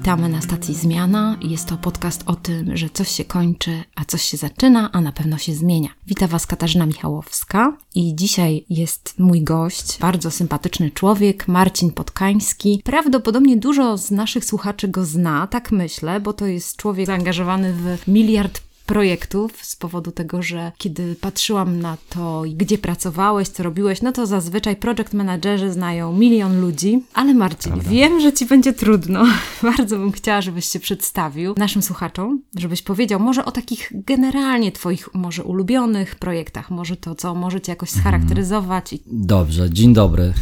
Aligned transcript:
Witamy 0.00 0.28
na 0.28 0.40
stacji 0.40 0.74
Zmiana. 0.74 1.36
Jest 1.42 1.68
to 1.68 1.76
podcast 1.76 2.22
o 2.26 2.36
tym, 2.36 2.76
że 2.76 2.90
coś 2.90 3.08
się 3.08 3.24
kończy, 3.24 3.82
a 3.94 4.04
coś 4.04 4.22
się 4.22 4.36
zaczyna, 4.36 4.92
a 4.92 5.00
na 5.00 5.12
pewno 5.12 5.38
się 5.38 5.54
zmienia. 5.54 5.88
Witam 6.06 6.28
Was 6.28 6.46
Katarzyna 6.46 6.86
Michałowska 6.86 7.76
i 7.94 8.14
dzisiaj 8.14 8.64
jest 8.70 9.14
mój 9.18 9.42
gość, 9.42 9.98
bardzo 9.98 10.30
sympatyczny 10.30 10.90
człowiek, 10.90 11.48
Marcin 11.48 11.90
Podkański. 11.90 12.82
Prawdopodobnie 12.84 13.56
dużo 13.56 13.98
z 13.98 14.10
naszych 14.10 14.44
słuchaczy 14.44 14.88
go 14.88 15.04
zna, 15.04 15.46
tak 15.46 15.72
myślę, 15.72 16.20
bo 16.20 16.32
to 16.32 16.46
jest 16.46 16.76
człowiek 16.76 17.06
zaangażowany 17.06 17.72
w 17.72 18.08
miliard 18.08 18.69
projektów 18.90 19.52
z 19.62 19.76
powodu 19.76 20.12
tego, 20.12 20.42
że 20.42 20.72
kiedy 20.78 21.16
patrzyłam 21.20 21.80
na 21.80 21.96
to, 22.08 22.42
gdzie 22.54 22.78
pracowałeś, 22.78 23.48
co 23.48 23.62
robiłeś, 23.62 24.02
no 24.02 24.12
to 24.12 24.26
zazwyczaj 24.26 24.76
project 24.76 25.14
managerzy 25.14 25.72
znają 25.72 26.12
milion 26.12 26.60
ludzi. 26.60 27.04
Ale 27.14 27.34
Marcin, 27.34 27.72
Prawda. 27.72 27.90
wiem, 27.90 28.20
że 28.20 28.32
ci 28.32 28.46
będzie 28.46 28.72
trudno. 28.72 29.24
Bardzo 29.76 29.98
bym 29.98 30.12
chciała, 30.12 30.40
żebyś 30.40 30.64
się 30.64 30.80
przedstawił 30.80 31.54
naszym 31.56 31.82
słuchaczom, 31.82 32.42
żebyś 32.56 32.82
powiedział 32.82 33.20
może 33.20 33.44
o 33.44 33.50
takich 33.50 33.92
generalnie 33.94 34.72
twoich 34.72 35.14
może 35.14 35.44
ulubionych 35.44 36.14
projektach, 36.14 36.70
może 36.70 36.96
to, 36.96 37.14
co 37.14 37.34
może 37.34 37.60
cię 37.60 37.72
jakoś 37.72 37.88
mhm. 37.88 38.02
scharakteryzować. 38.02 38.94
Dobrze, 39.06 39.70
dzień 39.70 39.94
dobry. 39.94 40.32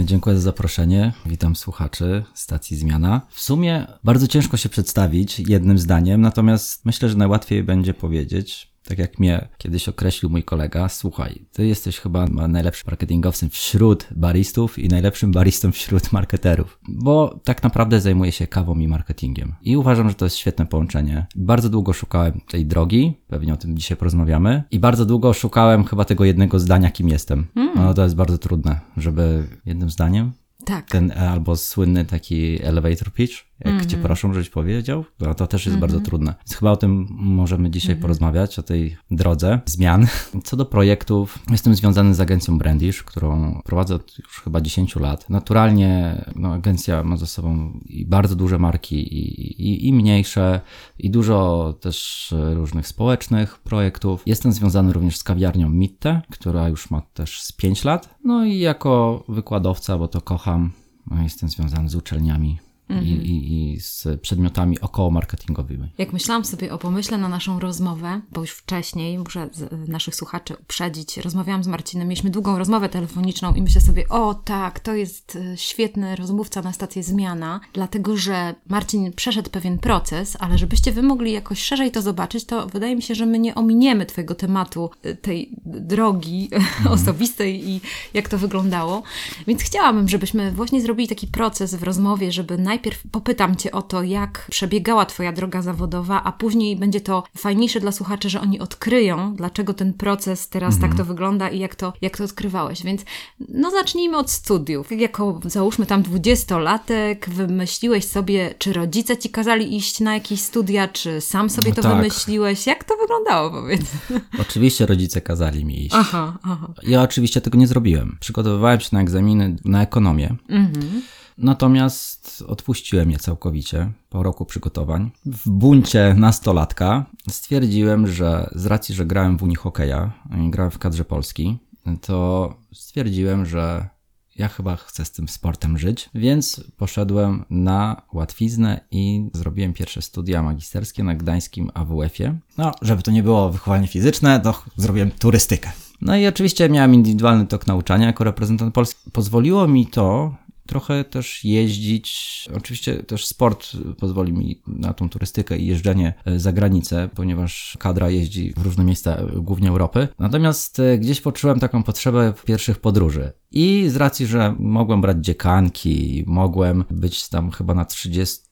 E, 0.00 0.04
dziękuję 0.04 0.36
za 0.36 0.42
zaproszenie. 0.42 1.12
Witam 1.26 1.56
słuchaczy 1.56 2.24
stacji 2.34 2.76
Zmiana. 2.76 3.20
W 3.30 3.40
sumie 3.40 3.86
bardzo 4.04 4.26
ciężko 4.26 4.56
się 4.56 4.68
przedstawić 4.68 5.40
jednym 5.40 5.78
zdaniem, 5.78 6.20
natomiast 6.20 6.84
myślę, 6.86 7.08
że 7.08 7.14
najłatwiej 7.14 7.62
będzie 7.62 7.94
powiedzieć, 7.98 8.72
tak 8.88 8.98
jak 8.98 9.18
mnie 9.18 9.48
kiedyś 9.58 9.88
określił 9.88 10.30
mój 10.30 10.42
kolega, 10.42 10.88
słuchaj, 10.88 11.46
ty 11.52 11.66
jesteś 11.66 11.98
chyba 11.98 12.26
najlepszym 12.26 12.86
marketingowcem 12.86 13.50
wśród 13.50 14.08
baristów 14.16 14.78
i 14.78 14.88
najlepszym 14.88 15.32
baristą 15.32 15.72
wśród 15.72 16.12
marketerów, 16.12 16.78
bo 16.88 17.40
tak 17.44 17.62
naprawdę 17.62 18.00
zajmuję 18.00 18.32
się 18.32 18.46
kawą 18.46 18.78
i 18.78 18.88
marketingiem. 18.88 19.54
I 19.62 19.76
uważam, 19.76 20.08
że 20.08 20.14
to 20.14 20.26
jest 20.26 20.36
świetne 20.36 20.66
połączenie. 20.66 21.26
Bardzo 21.36 21.68
długo 21.68 21.92
szukałem 21.92 22.40
tej 22.48 22.66
drogi, 22.66 23.14
pewnie 23.26 23.54
o 23.54 23.56
tym 23.56 23.76
dzisiaj 23.76 23.96
porozmawiamy, 23.96 24.62
i 24.70 24.78
bardzo 24.78 25.04
długo 25.04 25.32
szukałem 25.32 25.84
chyba 25.84 26.04
tego 26.04 26.24
jednego 26.24 26.58
zdania, 26.58 26.90
kim 26.90 27.08
jestem. 27.08 27.46
Mm. 27.56 27.72
No 27.74 27.94
to 27.94 28.02
jest 28.02 28.16
bardzo 28.16 28.38
trudne, 28.38 28.80
żeby 28.96 29.48
jednym 29.66 29.90
zdaniem 29.90 30.32
tak. 30.68 30.90
Ten 30.90 31.10
e, 31.10 31.30
albo 31.30 31.56
słynny 31.56 32.04
taki 32.04 32.62
elevator 32.62 33.12
pitch, 33.12 33.34
jak 33.60 33.74
mm 33.74 33.84
-hmm. 33.84 33.90
cię 33.90 33.96
proszą, 33.96 34.32
żebyś 34.32 34.50
powiedział, 34.50 35.04
no 35.20 35.34
to 35.34 35.46
też 35.46 35.66
jest 35.66 35.76
mm 35.76 35.78
-hmm. 35.78 35.92
bardzo 35.92 36.00
trudne. 36.00 36.34
Więc 36.38 36.56
chyba 36.56 36.70
o 36.70 36.76
tym 36.76 37.06
możemy 37.10 37.70
dzisiaj 37.70 37.90
mm 37.90 37.98
-hmm. 37.98 38.02
porozmawiać, 38.02 38.58
o 38.58 38.62
tej 38.62 38.96
drodze 39.10 39.60
zmian. 39.66 40.06
Co 40.44 40.56
do 40.56 40.64
projektów, 40.64 41.38
jestem 41.50 41.74
związany 41.74 42.14
z 42.14 42.20
agencją 42.20 42.58
Brandish, 42.58 43.02
którą 43.02 43.60
prowadzę 43.64 43.94
od 43.94 44.18
już 44.18 44.40
chyba 44.40 44.60
10 44.60 44.96
lat. 44.96 45.30
Naturalnie 45.30 46.24
no, 46.36 46.52
agencja 46.52 47.04
ma 47.04 47.16
ze 47.16 47.26
sobą 47.26 47.80
i 47.86 48.06
bardzo 48.06 48.36
duże 48.36 48.58
marki 48.58 48.96
i, 48.96 49.62
i, 49.62 49.88
i 49.88 49.92
mniejsze, 49.92 50.60
i 50.98 51.10
dużo 51.10 51.74
też 51.80 52.34
różnych 52.54 52.86
społecznych 52.86 53.58
projektów. 53.58 54.22
Jestem 54.26 54.52
związany 54.52 54.92
również 54.92 55.16
z 55.16 55.22
kawiarnią 55.22 55.68
Mitte, 55.68 56.22
która 56.30 56.68
już 56.68 56.90
ma 56.90 57.00
też 57.00 57.42
z 57.42 57.52
5 57.52 57.84
lat. 57.84 58.14
No 58.24 58.44
i 58.44 58.58
jako 58.58 59.24
wykładowca, 59.28 59.98
bo 59.98 60.08
to 60.08 60.20
kocham, 60.20 60.70
no, 61.10 61.22
jestem 61.22 61.48
związany 61.48 61.88
z 61.88 61.94
uczelniami 61.94 62.58
Mhm. 62.88 63.06
I, 63.06 63.10
i, 63.10 63.72
i, 63.74 63.80
z 63.80 64.20
przedmiotami 64.20 64.80
około 64.80 65.10
marketingowymi. 65.10 65.88
Jak 65.98 66.12
myślałam 66.12 66.44
sobie 66.44 66.72
o 66.72 66.78
pomyśle 66.78 67.18
na 67.18 67.28
naszą 67.28 67.60
rozmowę, 67.60 68.20
bo 68.32 68.40
już 68.40 68.50
wcześniej, 68.50 69.18
muszę 69.18 69.48
naszych 69.88 70.14
słuchaczy 70.14 70.56
uprzedzić, 70.60 71.16
rozmawiałam 71.16 71.64
z 71.64 71.66
Marcinem, 71.66 72.08
mieliśmy 72.08 72.30
długą 72.30 72.58
rozmowę 72.58 72.88
telefoniczną 72.88 73.54
i 73.54 73.62
myślę 73.62 73.80
sobie, 73.80 74.08
o 74.08 74.34
tak, 74.34 74.80
to 74.80 74.94
jest 74.94 75.36
e, 75.36 75.56
świetny 75.56 76.16
rozmówca 76.16 76.62
na 76.62 76.72
stację 76.72 77.02
Zmiana, 77.02 77.60
dlatego 77.72 78.16
że 78.16 78.54
Marcin 78.68 79.12
przeszedł 79.12 79.50
pewien 79.50 79.78
proces, 79.78 80.36
ale 80.40 80.58
żebyście 80.58 80.92
wy 80.92 81.02
mogli 81.02 81.32
jakoś 81.32 81.62
szerzej 81.62 81.90
to 81.90 82.02
zobaczyć, 82.02 82.44
to 82.44 82.66
wydaje 82.66 82.96
mi 82.96 83.02
się, 83.02 83.14
że 83.14 83.26
my 83.26 83.38
nie 83.38 83.54
ominiemy 83.54 84.06
twojego 84.06 84.34
tematu, 84.34 84.90
e, 85.02 85.14
tej 85.14 85.50
drogi 85.64 86.48
mhm. 86.52 86.94
osobistej 86.94 87.68
i 87.68 87.80
jak 88.14 88.28
to 88.28 88.38
wyglądało. 88.38 89.02
Więc 89.46 89.62
chciałabym, 89.62 90.08
żebyśmy 90.08 90.52
właśnie 90.52 90.82
zrobili 90.82 91.08
taki 91.08 91.26
proces 91.26 91.74
w 91.74 91.82
rozmowie, 91.82 92.32
żeby 92.32 92.58
najpierw 92.58 92.77
najpierw 92.78 93.02
popytam 93.10 93.56
Cię 93.56 93.72
o 93.72 93.82
to, 93.82 94.02
jak 94.02 94.46
przebiegała 94.50 95.06
Twoja 95.06 95.32
droga 95.32 95.62
zawodowa, 95.62 96.24
a 96.24 96.32
później 96.32 96.76
będzie 96.76 97.00
to 97.00 97.22
fajniejsze 97.36 97.80
dla 97.80 97.92
słuchaczy, 97.92 98.30
że 98.30 98.40
oni 98.40 98.60
odkryją, 98.60 99.34
dlaczego 99.34 99.74
ten 99.74 99.92
proces 99.92 100.48
teraz 100.48 100.74
tak 100.74 100.82
mhm. 100.82 100.92
tak 100.92 100.98
to 100.98 101.04
wygląda 101.04 101.48
i 101.48 101.58
jak 101.58 101.74
to, 101.74 101.92
jak 102.00 102.16
to 102.16 102.24
odkrywałeś. 102.24 102.82
Więc 102.82 103.02
no 103.48 103.70
zacznijmy 103.70 104.16
od 104.16 104.30
studiów. 104.30 104.92
Jako 104.92 105.40
załóżmy 105.44 105.86
tam 105.86 106.02
dwudziestolatek, 106.02 107.30
wymyśliłeś 107.30 108.04
sobie, 108.04 108.54
czy 108.58 108.72
rodzice 108.72 109.16
Ci 109.16 109.30
kazali 109.30 109.76
iść 109.76 110.00
na 110.00 110.14
jakieś 110.14 110.40
studia, 110.40 110.88
czy 110.88 111.20
sam 111.20 111.50
sobie 111.50 111.68
no 111.68 111.74
to 111.76 111.82
tak. 111.82 111.96
wymyśliłeś? 111.96 112.66
Jak 112.66 112.84
to 112.84 112.96
wyglądało, 112.96 113.50
powiedz? 113.50 113.82
Oczywiście 114.48 114.86
rodzice 114.86 115.20
kazali 115.20 115.64
mi 115.64 115.86
iść. 115.86 115.94
Aha, 115.94 116.38
aha. 116.42 116.68
Ja 116.82 117.02
oczywiście 117.02 117.40
tego 117.40 117.58
nie 117.58 117.66
zrobiłem. 117.66 118.16
Przygotowywałem 118.20 118.80
się 118.80 118.88
na 118.92 119.00
egzaminy 119.00 119.56
na 119.64 119.82
ekonomię. 119.82 120.36
Mhm. 120.48 121.02
Natomiast 121.38 122.44
odpuściłem 122.48 123.10
je 123.10 123.18
całkowicie 123.18 123.92
po 124.08 124.22
roku 124.22 124.44
przygotowań. 124.44 125.10
W 125.26 125.50
buncie 125.50 126.14
nastolatka 126.18 127.06
stwierdziłem, 127.30 128.06
że 128.06 128.50
z 128.54 128.66
racji, 128.66 128.94
że 128.94 129.06
grałem 129.06 129.38
w 129.38 129.42
Unii 129.42 129.56
Hokeja, 129.56 130.12
grałem 130.50 130.70
w 130.70 130.78
kadrze 130.78 131.04
Polski, 131.04 131.58
to 132.00 132.54
stwierdziłem, 132.72 133.46
że 133.46 133.88
ja 134.36 134.48
chyba 134.48 134.76
chcę 134.76 135.04
z 135.04 135.10
tym 135.10 135.28
sportem 135.28 135.78
żyć, 135.78 136.10
więc 136.14 136.64
poszedłem 136.76 137.44
na 137.50 138.02
łatwiznę 138.12 138.80
i 138.90 139.30
zrobiłem 139.34 139.72
pierwsze 139.72 140.02
studia 140.02 140.42
magisterskie 140.42 141.04
na 141.04 141.14
gdańskim 141.14 141.70
AWF-ie. 141.74 142.38
No, 142.58 142.72
żeby 142.82 143.02
to 143.02 143.10
nie 143.10 143.22
było 143.22 143.50
wychowanie 143.50 143.86
fizyczne, 143.86 144.40
to 144.40 144.62
zrobiłem 144.76 145.10
turystykę. 145.10 145.72
No 146.00 146.16
i 146.16 146.26
oczywiście 146.26 146.68
miałem 146.68 146.94
indywidualny 146.94 147.46
tok 147.46 147.66
nauczania 147.66 148.06
jako 148.06 148.24
reprezentant 148.24 148.74
Polski. 148.74 149.10
Pozwoliło 149.10 149.68
mi 149.68 149.86
to 149.86 150.34
trochę 150.68 151.04
też 151.04 151.44
jeździć. 151.44 152.48
Oczywiście 152.56 153.02
też 153.02 153.26
sport 153.26 153.72
pozwoli 153.98 154.32
mi 154.32 154.62
na 154.66 154.92
tą 154.92 155.08
turystykę 155.08 155.58
i 155.58 155.66
jeżdżenie 155.66 156.14
e, 156.24 156.38
za 156.38 156.52
granicę, 156.52 157.08
ponieważ 157.14 157.76
kadra 157.80 158.10
jeździ 158.10 158.52
w 158.56 158.62
różne 158.62 158.84
miejsca, 158.84 159.16
e, 159.16 159.26
głównie 159.36 159.68
Europy. 159.68 160.08
Natomiast 160.18 160.80
e, 160.80 160.98
gdzieś 160.98 161.20
poczułem 161.20 161.60
taką 161.60 161.82
potrzebę 161.82 162.32
pierwszych 162.44 162.78
podróży. 162.78 163.32
I 163.50 163.88
z 163.88 163.96
racji, 163.96 164.26
że 164.26 164.54
mogłem 164.58 165.00
brać 165.00 165.24
dziekanki, 165.24 166.24
mogłem 166.26 166.84
być 166.90 167.28
tam 167.28 167.50
chyba 167.50 167.74
na 167.74 167.84
30% 167.84 168.47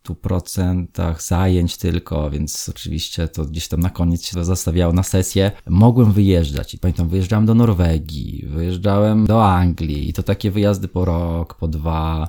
zajęć 1.19 1.77
tylko, 1.77 2.31
więc 2.31 2.69
oczywiście 2.69 3.29
to 3.29 3.45
gdzieś 3.45 3.69
tam 3.69 3.81
na 3.81 3.91
koniec 3.91 4.25
się 4.25 4.45
zostawiało 4.45 4.93
na 4.93 5.03
sesję, 5.03 5.53
mogłem 5.69 6.13
wyjeżdżać. 6.13 6.75
I 6.75 6.79
pamiętam, 6.79 7.09
wyjeżdżałem 7.09 7.47
do 7.47 7.55
Norwegii, 7.55 8.47
wyjeżdżałem 8.47 9.27
do 9.27 9.45
Anglii 9.45 10.09
i 10.09 10.13
to 10.13 10.23
takie 10.23 10.51
wyjazdy 10.51 10.89
po 10.89 11.05
rok, 11.05 11.55
po 11.55 11.69
dwa, 11.69 12.29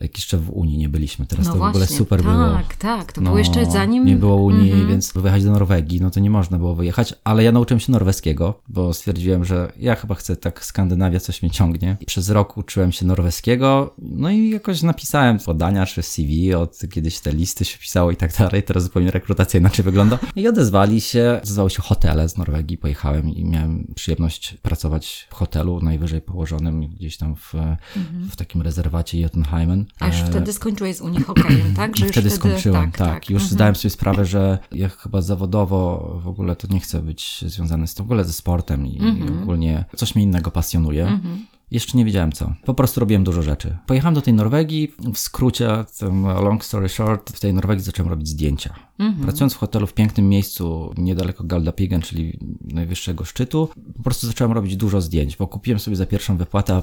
jak 0.00 0.16
jeszcze 0.16 0.38
w 0.38 0.50
Unii 0.50 0.78
nie 0.78 0.88
byliśmy. 0.88 1.26
Teraz 1.26 1.46
no 1.46 1.52
to 1.52 1.58
właśnie, 1.58 1.72
w 1.72 1.82
ogóle 1.82 1.98
super 1.98 2.22
tak, 2.22 2.32
było. 2.32 2.50
Tak, 2.50 2.76
tak, 2.76 3.12
to 3.12 3.20
no, 3.20 3.24
było 3.24 3.38
jeszcze 3.38 3.66
zanim... 3.70 4.04
Nie 4.04 4.16
było 4.16 4.36
Unii, 4.36 4.72
mm 4.72 4.84
-hmm. 4.84 4.88
więc 4.88 5.12
wyjechać 5.12 5.44
do 5.44 5.50
Norwegii, 5.50 6.00
no 6.00 6.10
to 6.10 6.20
nie 6.20 6.30
można 6.30 6.58
było 6.58 6.74
wyjechać, 6.74 7.14
ale 7.24 7.44
ja 7.44 7.52
nauczyłem 7.52 7.80
się 7.80 7.92
norweskiego, 7.92 8.60
bo 8.68 8.94
stwierdziłem, 8.94 9.44
że 9.44 9.72
ja 9.76 9.94
chyba 9.94 10.14
chcę 10.14 10.36
tak 10.36 10.64
Skandynawia, 10.64 11.20
coś 11.20 11.42
mnie 11.42 11.50
ciągnie. 11.50 11.96
Przez 12.06 12.30
rok 12.30 12.56
uczyłem 12.56 12.92
się 12.92 13.06
norweskiego, 13.06 13.94
no 13.98 14.30
i 14.30 14.50
jakoś 14.50 14.82
napisałem 14.82 15.38
podania 15.38 15.86
czy 15.86 16.02
CV, 16.02 16.54
od 16.54 16.78
kiedyś 16.90 17.20
te 17.20 17.32
listy 17.32 17.64
się 17.64 17.78
pisało 17.78 18.10
i 18.10 18.16
tak 18.16 18.36
dalej, 18.38 18.62
teraz 18.62 18.82
zupełnie 18.82 19.10
rekrutacja 19.10 19.60
inaczej 19.60 19.84
wygląda. 19.84 20.18
I 20.36 20.48
odezwali 20.48 21.00
się, 21.00 21.38
odezwały 21.42 21.70
się 21.70 21.82
hotele 21.82 22.28
z 22.28 22.36
Norwegii, 22.36 22.78
pojechałem 22.78 23.30
i 23.30 23.44
miałem 23.44 23.92
przyjemność 23.94 24.56
pracować 24.62 25.28
w 25.30 25.34
hotelu 25.34 25.80
najwyżej 25.80 26.20
położonym 26.20 26.88
gdzieś 26.88 27.16
tam 27.16 27.36
w, 27.36 27.54
mm 27.54 27.76
-hmm. 27.94 28.30
w 28.30 28.36
takim 28.36 28.62
rezerwacie 28.62 29.20
Jotunheimen 29.20 29.87
a 30.00 30.06
już 30.06 30.16
e, 30.16 30.24
wtedy 30.24 30.52
skończyłeś 30.52 30.96
z 30.96 31.00
Unii 31.00 31.22
Hokejem, 31.22 31.74
tak? 31.76 31.96
Że 31.96 32.06
wtedy, 32.06 32.12
wtedy 32.12 32.30
skończyłem, 32.30 32.92
tak. 32.92 32.96
tak. 32.96 33.30
Już 33.30 33.42
mhm. 33.42 33.54
zdałem 33.54 33.74
sobie 33.74 33.90
sprawę, 33.90 34.24
że 34.24 34.58
ja 34.72 34.88
chyba 34.88 35.22
zawodowo 35.22 36.12
w 36.22 36.28
ogóle 36.28 36.56
to 36.56 36.68
nie 36.70 36.80
chcę 36.80 37.02
być 37.02 37.44
związany 37.46 37.86
z, 37.86 37.94
w 37.94 38.00
ogóle 38.00 38.24
ze 38.24 38.32
sportem 38.32 38.86
i, 38.86 38.98
mhm. 38.98 39.42
ogólnie 39.42 39.84
coś 39.96 40.14
mnie 40.14 40.24
innego 40.24 40.50
pasjonuje. 40.50 41.06
Mhm. 41.06 41.46
Jeszcze 41.70 41.98
nie 41.98 42.04
wiedziałem 42.04 42.32
co. 42.32 42.54
Po 42.64 42.74
prostu 42.74 43.00
robiłem 43.00 43.24
dużo 43.24 43.42
rzeczy. 43.42 43.76
Pojechałem 43.86 44.14
do 44.14 44.22
tej 44.22 44.34
Norwegii, 44.34 44.94
w 45.14 45.18
skrócie, 45.18 45.84
long 46.42 46.64
story 46.64 46.88
short, 46.88 47.36
w 47.36 47.40
tej 47.40 47.54
Norwegii 47.54 47.84
zacząłem 47.84 48.10
robić 48.10 48.28
zdjęcia. 48.28 48.74
Mhm. 48.98 49.24
Pracując 49.24 49.54
w 49.54 49.56
hotelu 49.56 49.86
w 49.86 49.94
pięknym 49.94 50.28
miejscu, 50.28 50.94
niedaleko 50.96 51.44
Galdapigen, 51.44 52.02
czyli 52.02 52.38
najwyższego 52.60 53.24
szczytu, 53.24 53.68
po 53.96 54.02
prostu 54.02 54.26
zacząłem 54.26 54.52
robić 54.52 54.76
dużo 54.76 55.00
zdjęć, 55.00 55.36
bo 55.36 55.46
kupiłem 55.46 55.78
sobie 55.78 55.96
za 55.96 56.06
pierwszą 56.06 56.36
wypłatę 56.36 56.74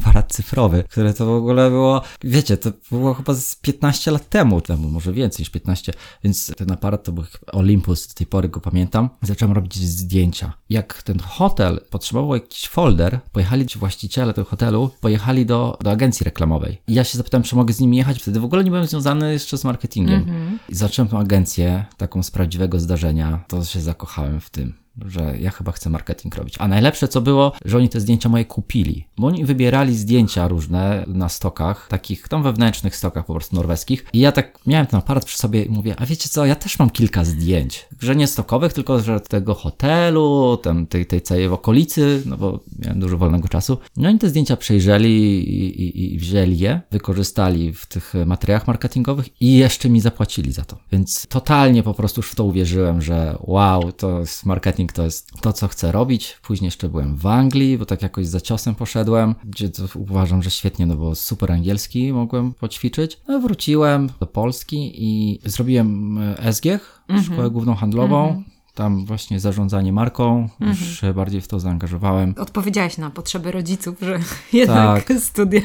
aparat 0.00 0.32
cyfrowy, 0.32 0.84
które 0.90 1.14
to 1.14 1.26
w 1.26 1.30
ogóle 1.30 1.70
było, 1.70 2.02
wiecie, 2.24 2.56
to 2.56 2.70
było 2.90 3.14
chyba 3.14 3.34
z 3.34 3.56
15 3.56 4.10
lat 4.10 4.28
temu, 4.28 4.60
temu 4.60 4.90
może 4.90 5.12
więcej 5.12 5.42
niż 5.42 5.50
15, 5.50 5.92
więc 6.24 6.52
ten 6.56 6.72
aparat 6.72 7.04
to 7.04 7.12
był 7.12 7.24
Olympus, 7.52 8.08
do 8.08 8.14
tej 8.14 8.26
pory 8.26 8.48
go 8.48 8.60
pamiętam. 8.60 9.08
Zacząłem 9.22 9.54
robić 9.54 9.76
zdjęcia. 9.76 10.52
Jak 10.70 11.02
ten 11.02 11.18
hotel 11.18 11.80
potrzebował 11.90 12.34
jakiś 12.34 12.68
folder, 12.68 13.20
pojechali 13.32 13.66
ci 13.66 13.78
właściwie 13.78 14.03
właściciele 14.04 14.34
tego 14.34 14.48
hotelu 14.48 14.90
pojechali 15.00 15.46
do, 15.46 15.78
do 15.80 15.90
agencji 15.90 16.24
reklamowej. 16.24 16.80
I 16.88 16.94
ja 16.94 17.04
się 17.04 17.18
zapytałem, 17.18 17.42
czy 17.42 17.56
mogę 17.56 17.74
z 17.74 17.80
nimi 17.80 17.96
jechać. 17.96 18.22
Wtedy 18.22 18.40
w 18.40 18.44
ogóle 18.44 18.64
nie 18.64 18.70
byłem 18.70 18.86
związany 18.86 19.32
jeszcze 19.32 19.58
z 19.58 19.64
marketingiem. 19.64 20.20
Mhm. 20.20 20.58
I 20.68 20.74
zacząłem 20.74 21.08
tą 21.08 21.18
agencję, 21.18 21.84
taką 21.96 22.22
z 22.22 22.30
prawdziwego 22.30 22.80
zdarzenia, 22.80 23.44
to 23.48 23.64
się 23.64 23.80
zakochałem 23.80 24.40
w 24.40 24.50
tym 24.50 24.83
że 25.04 25.34
ja 25.40 25.50
chyba 25.50 25.72
chcę 25.72 25.90
marketing 25.90 26.34
robić. 26.34 26.54
A 26.58 26.68
najlepsze 26.68 27.08
co 27.08 27.20
było, 27.20 27.52
że 27.64 27.76
oni 27.76 27.88
te 27.88 28.00
zdjęcia 28.00 28.28
moje 28.28 28.44
kupili, 28.44 29.06
bo 29.18 29.26
oni 29.26 29.44
wybierali 29.44 29.96
zdjęcia 29.96 30.48
różne 30.48 31.04
na 31.06 31.28
stokach, 31.28 31.88
takich 31.88 32.28
tam 32.28 32.42
wewnętrznych 32.42 32.96
stokach 32.96 33.26
po 33.26 33.32
prostu 33.32 33.56
norweskich 33.56 34.06
i 34.12 34.18
ja 34.18 34.32
tak 34.32 34.58
miałem 34.66 34.86
ten 34.86 34.98
aparat 34.98 35.24
przy 35.24 35.38
sobie 35.38 35.62
i 35.62 35.70
mówię, 35.70 35.94
a 35.98 36.06
wiecie 36.06 36.28
co, 36.28 36.46
ja 36.46 36.54
też 36.54 36.78
mam 36.78 36.90
kilka 36.90 37.24
zdjęć, 37.24 37.86
że 38.00 38.16
nie 38.16 38.26
stokowych, 38.26 38.72
tylko 38.72 39.00
że 39.00 39.20
tego 39.20 39.54
hotelu, 39.54 40.56
tam 40.62 40.86
tej, 40.86 41.06
tej 41.06 41.22
całej 41.22 41.46
okolicy, 41.46 42.22
no 42.26 42.36
bo 42.36 42.60
miałem 42.78 43.00
dużo 43.00 43.18
wolnego 43.18 43.48
czasu. 43.48 43.78
No 43.96 44.08
oni 44.08 44.18
te 44.18 44.28
zdjęcia 44.28 44.56
przejrzeli 44.56 45.10
i, 45.48 45.82
i, 45.82 46.14
i 46.14 46.18
wzięli 46.18 46.58
je, 46.58 46.80
wykorzystali 46.90 47.72
w 47.72 47.86
tych 47.86 48.14
materiałach 48.26 48.66
marketingowych 48.66 49.42
i 49.42 49.56
jeszcze 49.56 49.90
mi 49.90 50.00
zapłacili 50.00 50.52
za 50.52 50.64
to. 50.64 50.76
Więc 50.92 51.26
totalnie 51.26 51.82
po 51.82 51.94
prostu 51.94 52.18
już 52.18 52.30
w 52.30 52.34
to 52.34 52.44
uwierzyłem, 52.44 53.02
że 53.02 53.36
wow, 53.40 53.92
to 53.92 54.20
jest 54.20 54.46
marketing 54.46 54.83
marketing 54.84 54.92
to 54.92 55.04
jest 55.04 55.40
to, 55.40 55.52
co 55.52 55.68
chcę 55.68 55.92
robić. 55.92 56.36
Później 56.42 56.66
jeszcze 56.66 56.88
byłem 56.88 57.16
w 57.16 57.26
Anglii, 57.26 57.78
bo 57.78 57.86
tak 57.86 58.02
jakoś 58.02 58.26
za 58.26 58.40
ciosem 58.40 58.74
poszedłem, 58.74 59.34
gdzie 59.44 59.70
uważam, 59.94 60.42
że 60.42 60.50
świetnie, 60.50 60.86
no 60.86 60.96
bo 60.96 61.14
super 61.14 61.52
angielski 61.52 62.12
mogłem 62.12 62.54
poćwiczyć. 62.54 63.20
No 63.28 63.40
wróciłem 63.40 64.10
do 64.20 64.26
Polski 64.26 64.92
i 64.94 65.40
zrobiłem 65.44 66.18
e, 66.18 66.52
SG, 66.52 66.66
mhm. 67.08 67.24
szkołę 67.24 67.50
główną 67.50 67.74
handlową. 67.74 68.28
Mhm 68.28 68.53
tam 68.74 69.06
właśnie 69.06 69.40
zarządzanie 69.40 69.92
marką, 69.92 70.48
mhm. 70.60 70.70
już 70.70 71.00
się 71.00 71.14
bardziej 71.14 71.40
w 71.40 71.48
to 71.48 71.60
zaangażowałem. 71.60 72.34
Odpowiedziałeś 72.38 72.98
na 72.98 73.10
potrzeby 73.10 73.52
rodziców, 73.52 73.96
że 74.00 74.18
jednak 74.52 75.04
tak. 75.04 75.18
studia. 75.18 75.60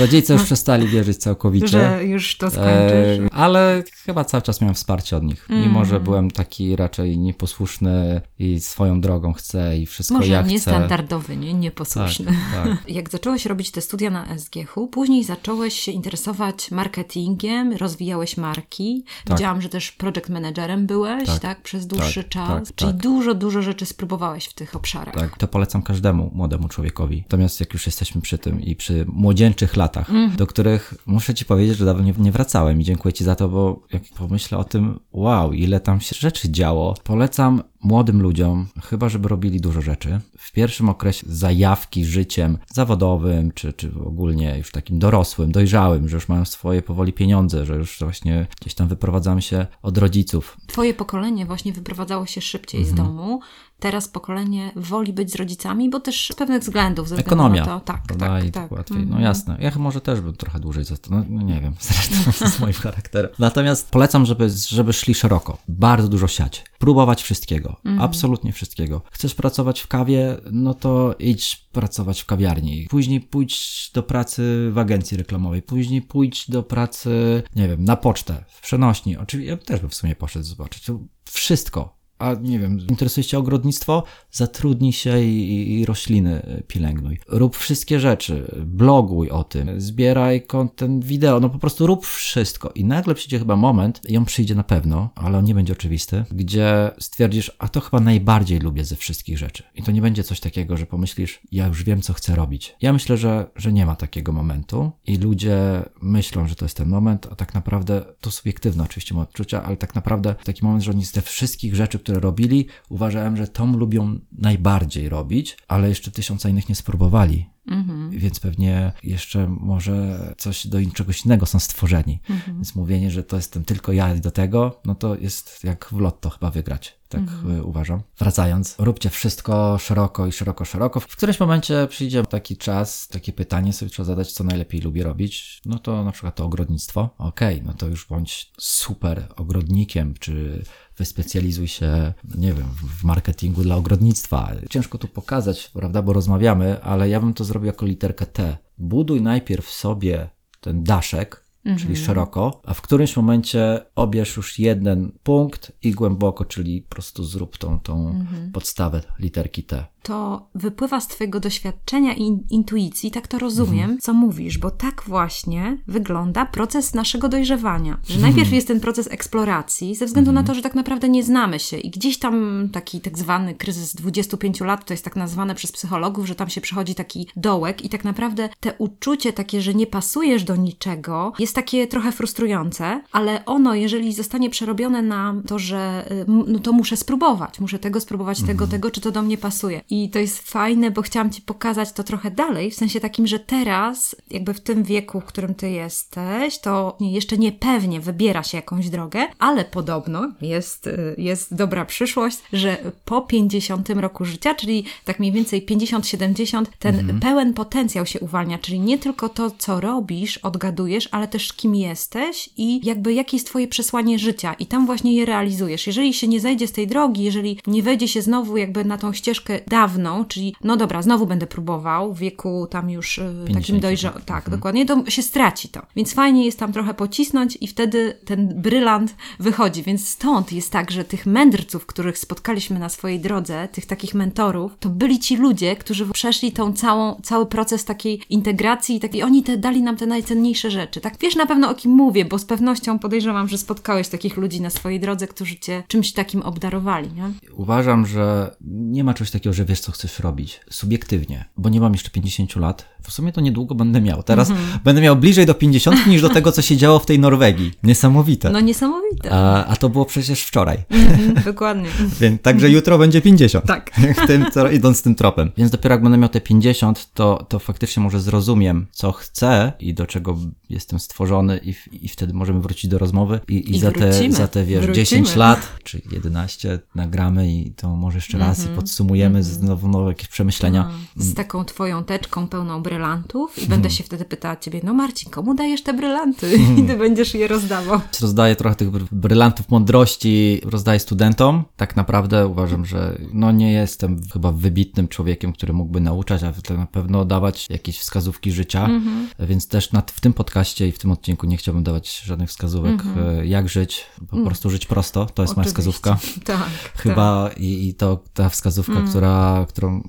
Rodzice 0.00 0.32
już 0.32 0.42
przestali 0.42 0.88
wierzyć 0.88 1.16
całkowicie. 1.16 1.68
Że 1.68 2.04
już 2.04 2.38
to 2.38 2.50
skończysz. 2.50 3.26
E, 3.26 3.34
ale 3.34 3.82
chyba 4.04 4.24
cały 4.24 4.42
czas 4.42 4.60
miałem 4.60 4.74
wsparcie 4.74 5.16
od 5.16 5.22
nich, 5.22 5.46
mm. 5.50 5.62
mimo 5.62 5.84
że 5.84 6.00
byłem 6.00 6.30
taki 6.30 6.76
raczej 6.76 7.18
nieposłuszny 7.18 8.20
i 8.38 8.60
swoją 8.60 9.00
drogą 9.00 9.32
chcę 9.32 9.78
i 9.78 9.86
wszystko 9.86 10.14
Może 10.14 10.32
jak 10.32 10.46
niestandardowy, 10.46 11.36
nie? 11.36 11.54
Nieposłuszny. 11.54 12.26
Tak, 12.26 12.64
tak. 12.64 12.88
Jak 12.98 13.10
zacząłeś 13.10 13.46
robić 13.46 13.70
te 13.70 13.80
studia 13.80 14.10
na 14.10 14.38
SGH, 14.38 14.74
później 14.90 15.24
zacząłeś 15.24 15.74
się 15.80 15.92
interesować 15.92 16.70
marketingiem, 16.70 17.72
rozwijałeś 17.72 18.36
marki. 18.36 19.04
Tak. 19.24 19.36
Widziałam, 19.38 19.62
że 19.62 19.68
też 19.68 19.92
project 19.92 20.28
managerem 20.28 20.86
byłeś, 20.86 21.26
tak, 21.26 21.38
tak 21.38 21.62
przez 21.62 21.86
dłuższy 21.86 22.22
tak, 22.22 22.32
czas. 22.32 22.51
Tak, 22.54 22.74
Czyli 22.74 22.92
tak. 22.92 23.02
dużo, 23.02 23.34
dużo 23.34 23.62
rzeczy 23.62 23.86
spróbowałeś 23.86 24.46
w 24.46 24.54
tych 24.54 24.76
obszarach. 24.76 25.14
Tak, 25.14 25.38
to 25.38 25.48
polecam 25.48 25.82
każdemu 25.82 26.30
młodemu 26.34 26.68
człowiekowi. 26.68 27.22
Natomiast 27.22 27.60
jak 27.60 27.72
już 27.72 27.86
jesteśmy 27.86 28.20
przy 28.20 28.38
tym 28.38 28.60
i 28.60 28.76
przy 28.76 29.04
młodzieńczych 29.08 29.76
latach, 29.76 30.10
mm. 30.10 30.36
do 30.36 30.46
których 30.46 30.94
muszę 31.06 31.34
Ci 31.34 31.44
powiedzieć, 31.44 31.76
że 31.76 31.84
dawno 31.84 32.04
nie, 32.04 32.14
nie 32.18 32.32
wracałem 32.32 32.80
i 32.80 32.84
dziękuję 32.84 33.12
Ci 33.12 33.24
za 33.24 33.34
to, 33.34 33.48
bo 33.48 33.82
jak 33.92 34.02
pomyślę 34.16 34.58
o 34.58 34.64
tym, 34.64 35.00
wow, 35.12 35.52
ile 35.52 35.80
tam 35.80 36.00
się 36.00 36.16
rzeczy 36.18 36.50
działo, 36.50 36.94
polecam 37.04 37.62
młodym 37.82 38.22
ludziom, 38.22 38.66
chyba 38.82 39.08
żeby 39.08 39.28
robili 39.28 39.60
dużo 39.60 39.80
rzeczy, 39.80 40.20
w 40.38 40.52
pierwszym 40.52 40.88
okresie 40.88 41.26
zajawki 41.28 42.04
życiem 42.04 42.58
zawodowym, 42.66 43.52
czy, 43.52 43.72
czy 43.72 43.92
ogólnie 44.04 44.58
już 44.58 44.70
takim 44.70 44.98
dorosłym, 44.98 45.52
dojrzałym, 45.52 46.08
że 46.08 46.16
już 46.16 46.28
mają 46.28 46.44
swoje 46.44 46.82
powoli 46.82 47.12
pieniądze, 47.12 47.66
że 47.66 47.76
już 47.76 47.98
właśnie 47.98 48.46
gdzieś 48.60 48.74
tam 48.74 48.88
wyprowadzamy 48.88 49.42
się 49.42 49.66
od 49.82 49.98
rodziców. 49.98 50.56
Twoje 50.66 50.94
pokolenie 50.94 51.46
właśnie 51.46 51.72
wyprowadzało 51.72 52.26
się 52.26 52.40
szybciej 52.40 52.80
mhm. 52.80 52.96
z 52.96 53.00
domu, 53.00 53.40
teraz 53.82 54.08
pokolenie 54.08 54.72
woli 54.76 55.12
być 55.12 55.32
z 55.32 55.34
rodzicami, 55.34 55.90
bo 55.90 56.00
też 56.00 56.28
z 56.32 56.36
pewnych 56.36 56.62
względów. 56.62 57.08
Ze 57.08 57.16
Ekonomia. 57.16 57.64
To, 57.64 57.80
tak, 57.80 58.02
tak, 58.18 58.50
tak. 58.52 58.72
łatwiej. 58.72 58.98
No 58.98 59.02
mhm. 59.02 59.22
jasne. 59.22 59.56
Ja 59.60 59.72
może 59.76 60.00
też 60.00 60.20
bym 60.20 60.36
trochę 60.36 60.60
dłużej 60.60 60.84
został. 60.84 61.24
No, 61.28 61.42
nie 61.42 61.60
wiem, 61.60 61.74
zresztą 61.80 62.48
z 62.48 62.60
moim 62.60 62.72
charakterem. 62.72 63.30
Natomiast 63.38 63.90
polecam, 63.90 64.26
żeby, 64.26 64.50
żeby 64.50 64.92
szli 64.92 65.14
szeroko. 65.14 65.58
Bardzo 65.68 66.08
dużo 66.08 66.28
siać. 66.28 66.64
Próbować 66.78 67.22
wszystkiego. 67.22 67.76
Mhm. 67.84 68.00
Absolutnie 68.00 68.52
wszystkiego. 68.52 69.02
Chcesz 69.10 69.34
pracować 69.34 69.80
w 69.80 69.86
kawie, 69.86 70.36
no 70.52 70.74
to 70.74 71.14
idź 71.18 71.68
pracować 71.72 72.20
w 72.20 72.26
kawiarni. 72.26 72.86
Później 72.90 73.20
pójdź 73.20 73.90
do 73.94 74.02
pracy 74.02 74.70
w 74.72 74.78
agencji 74.78 75.16
reklamowej. 75.16 75.62
Później 75.62 76.02
pójdź 76.02 76.50
do 76.50 76.62
pracy, 76.62 77.42
nie 77.56 77.68
wiem, 77.68 77.84
na 77.84 77.96
pocztę, 77.96 78.44
w 78.48 78.60
przenośni. 78.60 79.16
Oczywiście 79.16 79.50
ja 79.50 79.56
też 79.56 79.80
bym 79.80 79.90
w 79.90 79.94
sumie 79.94 80.16
poszedł 80.16 80.44
zobaczyć. 80.44 80.86
Wszystko 81.24 82.01
a 82.22 82.34
nie 82.34 82.58
wiem, 82.58 82.78
interesuje 82.88 83.24
się 83.24 83.38
ogrodnictwo, 83.38 84.04
zatrudnij 84.30 84.92
się 84.92 85.22
i, 85.22 85.80
i, 85.80 85.86
rośliny 85.86 86.62
pielęgnuj. 86.68 87.18
Rób 87.28 87.56
wszystkie 87.56 88.00
rzeczy, 88.00 88.62
bloguj 88.66 89.30
o 89.30 89.44
tym, 89.44 89.80
zbieraj 89.80 90.42
content 90.42 91.04
wideo, 91.04 91.40
no 91.40 91.48
po 91.48 91.58
prostu 91.58 91.86
rób 91.86 92.06
wszystko. 92.06 92.70
I 92.74 92.84
nagle 92.84 93.14
przyjdzie 93.14 93.38
chyba 93.38 93.56
moment, 93.56 94.00
i 94.08 94.16
on 94.16 94.24
przyjdzie 94.24 94.54
na 94.54 94.64
pewno, 94.64 95.10
ale 95.14 95.38
on 95.38 95.44
nie 95.44 95.54
będzie 95.54 95.72
oczywisty, 95.72 96.24
gdzie 96.30 96.90
stwierdzisz, 96.98 97.56
a 97.58 97.68
to 97.68 97.80
chyba 97.80 98.00
najbardziej 98.00 98.58
lubię 98.58 98.84
ze 98.84 98.96
wszystkich 98.96 99.38
rzeczy. 99.38 99.62
I 99.74 99.82
to 99.82 99.92
nie 99.92 100.02
będzie 100.02 100.24
coś 100.24 100.40
takiego, 100.40 100.76
że 100.76 100.86
pomyślisz, 100.86 101.40
ja 101.52 101.66
już 101.66 101.84
wiem, 101.84 102.02
co 102.02 102.12
chcę 102.12 102.36
robić. 102.36 102.76
Ja 102.82 102.92
myślę, 102.92 103.16
że, 103.16 103.50
że 103.56 103.72
nie 103.72 103.86
ma 103.86 103.96
takiego 103.96 104.32
momentu 104.32 104.92
i 105.06 105.16
ludzie 105.16 105.58
myślą, 106.02 106.48
że 106.48 106.54
to 106.54 106.64
jest 106.64 106.76
ten 106.76 106.88
moment, 106.88 107.28
a 107.30 107.34
tak 107.34 107.54
naprawdę 107.54 108.04
to 108.20 108.30
subiektywne 108.30 108.84
oczywiście 108.84 109.14
moje 109.14 109.28
odczucia, 109.28 109.62
ale 109.62 109.76
tak 109.76 109.94
naprawdę 109.94 110.34
taki 110.44 110.64
moment, 110.64 110.84
że 110.84 110.90
oni 110.90 111.04
z 111.04 111.12
tych 111.12 111.24
wszystkich 111.24 111.74
rzeczy, 111.74 111.98
które 111.98 112.11
które 112.12 112.20
robili, 112.20 112.66
uważałem, 112.88 113.36
że 113.36 113.48
tą 113.48 113.76
lubią 113.76 114.18
najbardziej 114.32 115.08
robić, 115.08 115.56
ale 115.68 115.88
jeszcze 115.88 116.10
tysiąca 116.10 116.48
innych 116.48 116.68
nie 116.68 116.74
spróbowali. 116.74 117.46
Mhm. 117.66 118.10
Więc 118.10 118.40
pewnie 118.40 118.92
jeszcze 119.02 119.48
może 119.48 120.18
coś 120.38 120.66
do 120.66 120.78
czegoś 120.94 121.24
innego 121.24 121.46
są 121.46 121.58
stworzeni. 121.58 122.20
Mhm. 122.30 122.56
Więc 122.56 122.74
mówienie, 122.74 123.10
że 123.10 123.24
to 123.24 123.36
jestem 123.36 123.64
tylko 123.64 123.92
ja 123.92 124.14
do 124.14 124.30
tego, 124.30 124.80
no 124.84 124.94
to 124.94 125.16
jest 125.16 125.64
jak 125.64 125.88
w 125.92 126.00
lotto 126.00 126.30
chyba 126.30 126.50
wygrać. 126.50 126.98
Tak 127.12 127.20
mhm. 127.20 127.56
Y, 127.56 127.62
uważam. 127.62 128.02
Wracając, 128.18 128.76
róbcie 128.78 129.10
wszystko 129.10 129.78
szeroko 129.78 130.26
i 130.26 130.32
szeroko, 130.32 130.64
szeroko. 130.64 131.00
W 131.00 131.06
którymś 131.06 131.40
momencie 131.40 131.86
przyjdzie 131.90 132.22
taki 132.22 132.56
czas, 132.56 133.08
takie 133.08 133.32
pytanie 133.32 133.72
sobie 133.72 133.90
trzeba 133.90 134.06
zadać, 134.06 134.32
co 134.32 134.44
najlepiej 134.44 134.80
lubię 134.80 135.04
robić. 135.04 135.60
No 135.66 135.78
to 135.78 136.04
na 136.04 136.12
przykład 136.12 136.34
to 136.34 136.44
ogrodnictwo. 136.44 137.10
Okej, 137.18 137.54
okay, 137.54 137.66
no 137.66 137.74
to 137.74 137.86
już 137.88 138.06
bądź 138.06 138.52
super 138.58 139.28
ogrodnikiem, 139.36 140.14
czy 140.20 140.64
wyspecjalizuj 140.96 141.68
się, 141.68 142.12
nie 142.34 142.52
wiem, 142.52 142.66
w 142.98 143.04
marketingu 143.04 143.62
dla 143.62 143.76
ogrodnictwa. 143.76 144.50
Ciężko 144.70 144.98
tu 144.98 145.08
pokazać, 145.08 145.70
prawda, 145.74 146.02
bo 146.02 146.12
rozmawiamy, 146.12 146.82
ale 146.82 147.08
ja 147.08 147.20
bym 147.20 147.34
to 147.34 147.44
zrobił 147.44 147.66
jako 147.66 147.86
literkę 147.86 148.26
T. 148.26 148.56
Buduj 148.78 149.22
najpierw 149.22 149.70
sobie 149.70 150.30
ten 150.60 150.84
daszek, 150.84 151.41
mhm. 151.64 151.78
czyli 151.78 151.96
szeroko, 151.96 152.60
a 152.64 152.74
w 152.74 152.82
którymś 152.82 153.16
momencie 153.16 153.80
obierz 153.94 154.36
już 154.36 154.58
jeden 154.58 155.12
punkt 155.22 155.72
i 155.82 155.90
głęboko, 155.90 156.44
czyli 156.44 156.82
po 156.82 156.88
prostu 156.88 157.24
zrób 157.24 157.58
tą, 157.58 157.80
tą 157.80 158.08
mhm. 158.08 158.52
podstawę 158.52 159.02
literki 159.18 159.64
T 159.64 159.91
to 160.02 160.46
wypływa 160.54 161.00
z 161.00 161.08
Twojego 161.08 161.40
doświadczenia 161.40 162.14
i 162.14 162.38
intuicji, 162.50 163.10
tak 163.10 163.28
to 163.28 163.38
rozumiem, 163.38 163.80
mhm. 163.80 163.98
co 164.00 164.12
mówisz, 164.12 164.58
bo 164.58 164.70
tak 164.70 165.02
właśnie 165.06 165.78
wygląda 165.86 166.46
proces 166.46 166.94
naszego 166.94 167.28
dojrzewania. 167.28 167.98
Że 168.04 168.14
mhm. 168.14 168.22
najpierw 168.22 168.52
jest 168.52 168.68
ten 168.68 168.80
proces 168.80 169.08
eksploracji, 169.10 169.94
ze 169.94 170.06
względu 170.06 170.30
mhm. 170.30 170.44
na 170.44 170.48
to, 170.48 170.54
że 170.54 170.62
tak 170.62 170.74
naprawdę 170.74 171.08
nie 171.08 171.22
znamy 171.22 171.60
się 171.60 171.76
i 171.76 171.90
gdzieś 171.90 172.18
tam 172.18 172.68
taki 172.72 173.00
tak 173.00 173.18
zwany 173.18 173.54
kryzys 173.54 173.94
25 173.94 174.60
lat, 174.60 174.86
to 174.86 174.94
jest 174.94 175.04
tak 175.04 175.16
nazwane 175.16 175.54
przez 175.54 175.72
psychologów, 175.72 176.26
że 176.26 176.34
tam 176.34 176.48
się 176.48 176.60
przechodzi 176.60 176.94
taki 176.94 177.26
dołek 177.36 177.84
i 177.84 177.88
tak 177.88 178.04
naprawdę 178.04 178.48
te 178.60 178.74
uczucie 178.78 179.32
takie, 179.32 179.62
że 179.62 179.74
nie 179.74 179.86
pasujesz 179.86 180.44
do 180.44 180.56
niczego, 180.56 181.32
jest 181.38 181.54
takie 181.54 181.86
trochę 181.86 182.12
frustrujące, 182.12 183.02
ale 183.12 183.44
ono, 183.44 183.74
jeżeli 183.74 184.12
zostanie 184.12 184.50
przerobione 184.50 185.02
na 185.02 185.34
to, 185.46 185.58
że 185.58 186.12
y, 186.12 186.24
no 186.28 186.58
to 186.58 186.72
muszę 186.72 186.96
spróbować, 186.96 187.60
muszę 187.60 187.78
tego 187.78 188.00
spróbować, 188.00 188.40
tego, 188.40 188.52
mhm. 188.52 188.70
tego, 188.70 188.90
czy 188.90 189.00
to 189.00 189.10
do 189.10 189.22
mnie 189.22 189.38
pasuje 189.38 189.80
i 189.92 190.10
to 190.10 190.18
jest 190.18 190.50
fajne, 190.50 190.90
bo 190.90 191.02
chciałam 191.02 191.30
Ci 191.30 191.42
pokazać 191.42 191.92
to 191.92 192.04
trochę 192.04 192.30
dalej, 192.30 192.70
w 192.70 192.74
sensie 192.74 193.00
takim, 193.00 193.26
że 193.26 193.38
teraz, 193.38 194.16
jakby 194.30 194.54
w 194.54 194.60
tym 194.60 194.82
wieku, 194.82 195.20
w 195.20 195.24
którym 195.24 195.54
Ty 195.54 195.70
jesteś, 195.70 196.58
to 196.58 196.96
jeszcze 197.00 197.38
niepewnie 197.38 198.00
wybiera 198.00 198.42
się 198.42 198.58
jakąś 198.58 198.88
drogę, 198.88 199.26
ale 199.38 199.64
podobno 199.64 200.32
jest, 200.40 200.86
y, 200.86 201.14
jest 201.18 201.54
dobra 201.54 201.84
przyszłość, 201.84 202.38
że 202.52 202.76
po 203.04 203.20
50 203.20 203.90
roku 203.90 204.24
życia, 204.24 204.54
czyli 204.54 204.84
tak 205.04 205.18
mniej 205.18 205.32
więcej 205.32 205.66
50-70, 205.66 206.64
ten 206.78 206.98
mhm. 206.98 207.20
pełen 207.20 207.54
potencjał 207.54 208.06
się 208.06 208.20
uwalnia, 208.20 208.58
czyli 208.58 208.80
nie 208.80 208.98
tylko 208.98 209.28
to, 209.28 209.50
co 209.50 209.80
robisz, 209.80 210.38
odgadujesz, 210.38 211.08
ale 211.10 211.28
też 211.28 211.52
kim 211.52 211.74
jesteś 211.74 212.50
i 212.56 212.86
jakby 212.86 213.14
jakie 213.14 213.36
jest 213.36 213.46
twoje 213.46 213.68
przesłanie 213.68 214.18
życia 214.18 214.54
i 214.54 214.66
tam 214.66 214.86
właśnie 214.86 215.14
je 215.14 215.26
realizujesz. 215.26 215.86
Jeżeli 215.86 216.14
się 216.14 216.28
nie 216.28 216.40
zejdzie 216.40 216.68
z 216.68 216.72
tej 216.72 216.86
drogi, 216.86 217.22
jeżeli 217.22 217.58
nie 217.66 217.82
wejdzie 217.82 218.08
się 218.08 218.22
znowu 218.22 218.56
jakby 218.56 218.84
na 218.84 218.98
tą 218.98 219.12
ścieżkę 219.12 219.60
dawną, 219.82 220.24
czyli 220.24 220.54
no 220.64 220.76
dobra, 220.76 221.02
znowu 221.02 221.26
będę 221.26 221.46
próbował 221.46 222.14
w 222.14 222.18
wieku 222.18 222.66
tam 222.70 222.90
już 222.90 223.18
y, 223.18 223.44
takim 223.54 223.80
dojrzałym, 223.80 224.22
tak, 224.22 224.44
mhm. 224.44 224.58
dokładnie, 224.58 224.86
to 224.86 225.10
się 225.10 225.22
straci 225.22 225.68
to. 225.68 225.80
Więc 225.96 226.14
fajnie 226.14 226.44
jest 226.44 226.58
tam 226.58 226.72
trochę 226.72 226.94
pocisnąć 226.94 227.58
i 227.60 227.66
wtedy 227.66 228.18
ten 228.24 228.62
brylant 228.62 229.14
wychodzi. 229.40 229.82
Więc 229.82 230.08
stąd 230.08 230.52
jest 230.52 230.70
tak, 230.70 230.90
że 230.90 231.04
tych 231.04 231.26
mędrców, 231.26 231.86
których 231.86 232.18
spotkaliśmy 232.18 232.78
na 232.78 232.88
swojej 232.88 233.20
drodze, 233.20 233.68
tych 233.72 233.86
takich 233.86 234.14
mentorów, 234.14 234.72
to 234.80 234.88
byli 234.88 235.18
ci 235.18 235.36
ludzie, 235.36 235.76
którzy 235.76 236.06
przeszli 236.06 236.52
tą 236.52 236.72
całą, 236.72 237.20
cały 237.22 237.46
proces 237.46 237.84
takiej 237.84 238.20
integracji 238.30 238.96
i 238.96 239.00
takiej, 239.00 239.22
oni 239.22 239.42
te, 239.42 239.56
dali 239.56 239.82
nam 239.82 239.96
te 239.96 240.06
najcenniejsze 240.06 240.70
rzeczy. 240.70 241.00
Tak 241.00 241.14
wiesz 241.20 241.36
na 241.36 241.46
pewno 241.46 241.70
o 241.70 241.74
kim 241.74 241.92
mówię, 241.92 242.24
bo 242.24 242.38
z 242.38 242.44
pewnością 242.44 242.98
podejrzewam, 242.98 243.48
że 243.48 243.58
spotkałeś 243.58 244.08
takich 244.08 244.36
ludzi 244.36 244.60
na 244.60 244.70
swojej 244.70 245.00
drodze, 245.00 245.26
którzy 245.26 245.56
cię 245.56 245.82
czymś 245.88 246.12
takim 246.12 246.42
obdarowali, 246.42 247.08
nie? 247.12 247.32
Uważam, 247.56 248.06
że 248.06 248.56
nie 248.70 249.04
ma 249.04 249.14
czegoś 249.14 249.30
takiego, 249.30 249.52
że 249.52 249.64
wiesz, 249.72 249.80
co 249.80 249.92
chcesz 249.92 250.18
robić. 250.18 250.60
Subiektywnie, 250.70 251.44
bo 251.56 251.68
nie 251.68 251.80
mam 251.80 251.92
jeszcze 251.92 252.10
50 252.10 252.56
lat. 252.56 252.91
W 253.02 253.12
sumie 253.12 253.32
to 253.32 253.40
niedługo 253.40 253.74
będę 253.74 254.00
miał. 254.00 254.22
Teraz 254.22 254.50
mm 254.50 254.62
-hmm. 254.62 254.78
będę 254.84 255.02
miał 255.02 255.16
bliżej 255.16 255.46
do 255.46 255.54
50 255.54 256.06
niż 256.06 256.22
do 256.22 256.28
tego, 256.28 256.52
co 256.52 256.62
się 256.62 256.76
działo 256.76 256.98
w 256.98 257.06
tej 257.06 257.18
Norwegii. 257.18 257.72
Niesamowite. 257.82 258.50
No 258.50 258.60
niesamowite. 258.60 259.32
A, 259.32 259.66
a 259.66 259.76
to 259.76 259.88
było 259.88 260.04
przecież 260.04 260.42
wczoraj. 260.42 260.78
Mm 260.90 261.08
-hmm, 261.08 261.44
dokładnie. 261.44 261.88
Więc 262.20 262.42
także 262.42 262.70
jutro 262.70 262.98
będzie 262.98 263.20
50. 263.20 263.66
Tak. 263.66 263.90
tym, 264.26 264.46
co, 264.50 264.70
idąc 264.70 265.02
tym 265.02 265.14
tropem. 265.14 265.50
Więc 265.56 265.70
dopiero 265.70 265.94
jak 265.94 266.02
będę 266.02 266.18
miał 266.18 266.28
te 266.28 266.40
50, 266.40 267.12
to, 267.14 267.46
to 267.48 267.58
faktycznie 267.58 268.02
może 268.02 268.20
zrozumiem, 268.20 268.86
co 268.92 269.12
chcę 269.12 269.72
i 269.80 269.94
do 269.94 270.06
czego 270.06 270.38
jestem 270.70 270.98
stworzony 270.98 271.60
i, 271.62 271.74
i 272.04 272.08
wtedy 272.08 272.32
możemy 272.32 272.60
wrócić 272.60 272.90
do 272.90 272.98
rozmowy 272.98 273.40
i, 273.48 273.54
i, 273.54 273.76
I 273.76 273.78
za, 273.78 273.92
te, 273.92 274.32
za 274.32 274.48
te, 274.48 274.64
wiesz, 274.64 274.84
wrócimy. 274.84 275.04
10 275.04 275.36
lat, 275.36 275.68
czy 275.82 276.02
11 276.12 276.78
nagramy 276.94 277.52
i 277.52 277.70
to 277.70 277.96
może 277.96 278.18
jeszcze 278.18 278.38
raz 278.38 278.58
mm 278.58 278.58
-hmm. 278.58 278.60
i 278.60 278.68
mhm. 278.68 278.76
podsumujemy 278.76 279.42
znowu 279.42 279.88
nowe 279.88 280.08
jakieś 280.08 280.28
przemyślenia. 280.28 280.90
Z 281.16 281.34
taką 281.34 281.64
twoją 281.64 282.04
teczką 282.04 282.48
pełną 282.48 282.82
brylantów 282.92 283.62
i 283.62 283.66
będę 283.66 283.90
się 283.90 284.04
wtedy 284.04 284.24
pytała 284.24 284.56
ciebie, 284.56 284.80
no 284.84 284.94
Marcin, 284.94 285.30
komu 285.30 285.54
dajesz 285.54 285.82
te 285.82 285.94
brylanty? 285.94 286.56
I 286.78 286.82
ty 286.82 286.96
będziesz 286.96 287.34
je 287.34 287.48
rozdawał. 287.48 288.00
Rozdaję 288.20 288.56
trochę 288.56 288.76
tych 288.76 288.90
brylantów 289.14 289.68
mądrości, 289.68 290.60
rozdaję 290.64 291.00
studentom. 291.00 291.64
Tak 291.76 291.96
naprawdę 291.96 292.46
uważam, 292.46 292.84
że 292.86 293.18
no 293.32 293.52
nie 293.52 293.72
jestem 293.72 294.20
chyba 294.32 294.52
wybitnym 294.52 295.08
człowiekiem, 295.08 295.52
który 295.52 295.72
mógłby 295.72 296.00
nauczać, 296.00 296.42
a 296.42 296.52
to 296.52 296.76
na 296.76 296.86
pewno 296.86 297.24
dawać 297.24 297.70
jakieś 297.70 297.98
wskazówki 297.98 298.52
życia, 298.52 298.86
-hmm. 298.86 299.46
więc 299.46 299.68
też 299.68 299.92
nad, 299.92 300.10
w 300.10 300.20
tym 300.20 300.32
podcaście 300.32 300.88
i 300.88 300.92
w 300.92 300.98
tym 300.98 301.10
odcinku 301.10 301.46
nie 301.46 301.56
chciałbym 301.56 301.84
dawać 301.84 302.20
żadnych 302.20 302.48
wskazówek, 302.48 303.02
-hmm. 303.02 303.44
jak 303.44 303.68
żyć, 303.68 304.06
po 304.30 304.36
prostu 304.36 304.70
żyć 304.70 304.86
prosto, 304.86 305.26
to 305.26 305.42
jest 305.42 305.52
Oczywiście. 305.52 305.56
moja 305.56 305.68
wskazówka. 305.68 306.18
Tak. 306.44 306.68
Chyba 306.96 307.48
tak. 307.48 307.58
I, 307.58 307.88
i 307.88 307.94
to 307.94 308.20
ta 308.34 308.48
wskazówka, 308.48 309.02
która, 309.08 309.66
którą 309.68 310.02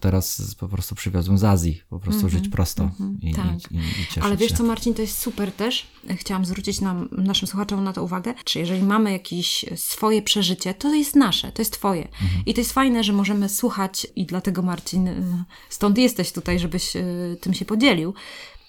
teraz 0.00 0.54
po 0.58 0.68
prostu 0.68 0.94
przywiozłem 0.94 1.38
z 1.38 1.44
Azji, 1.44 1.82
po 1.90 1.98
prostu 1.98 2.19
mm 2.26 2.30
-hmm. 2.30 2.42
żyć 2.42 2.48
prosto 2.48 2.82
mm 2.82 2.94
-hmm. 2.94 3.28
i, 3.28 3.34
tak. 3.34 3.72
i, 3.72 3.76
i, 3.76 4.20
Ale 4.20 4.36
wiesz 4.36 4.50
się. 4.50 4.56
co 4.56 4.64
Marcin, 4.64 4.94
to 4.94 5.02
jest 5.02 5.18
super 5.18 5.52
też, 5.52 5.86
chciałam 6.16 6.44
zwrócić 6.44 6.80
nam, 6.80 7.08
naszym 7.12 7.48
słuchaczom 7.48 7.84
na 7.84 7.92
to 7.92 8.04
uwagę, 8.04 8.34
czy 8.44 8.58
jeżeli 8.58 8.82
mamy 8.82 9.12
jakieś 9.12 9.64
swoje 9.76 10.22
przeżycie, 10.22 10.74
to 10.74 10.94
jest 10.94 11.16
nasze, 11.16 11.52
to 11.52 11.62
jest 11.62 11.72
twoje. 11.72 12.02
Mhm. 12.02 12.42
I 12.46 12.54
to 12.54 12.60
jest 12.60 12.72
fajne, 12.72 13.04
że 13.04 13.12
możemy 13.12 13.48
słuchać 13.48 14.06
i 14.16 14.26
dlatego 14.26 14.62
Marcin, 14.62 15.08
y, 15.08 15.44
stąd 15.68 15.98
jesteś 15.98 16.32
tutaj, 16.32 16.58
żebyś 16.58 16.96
y, 16.96 17.36
tym 17.40 17.54
się 17.54 17.64
podzielił, 17.64 18.14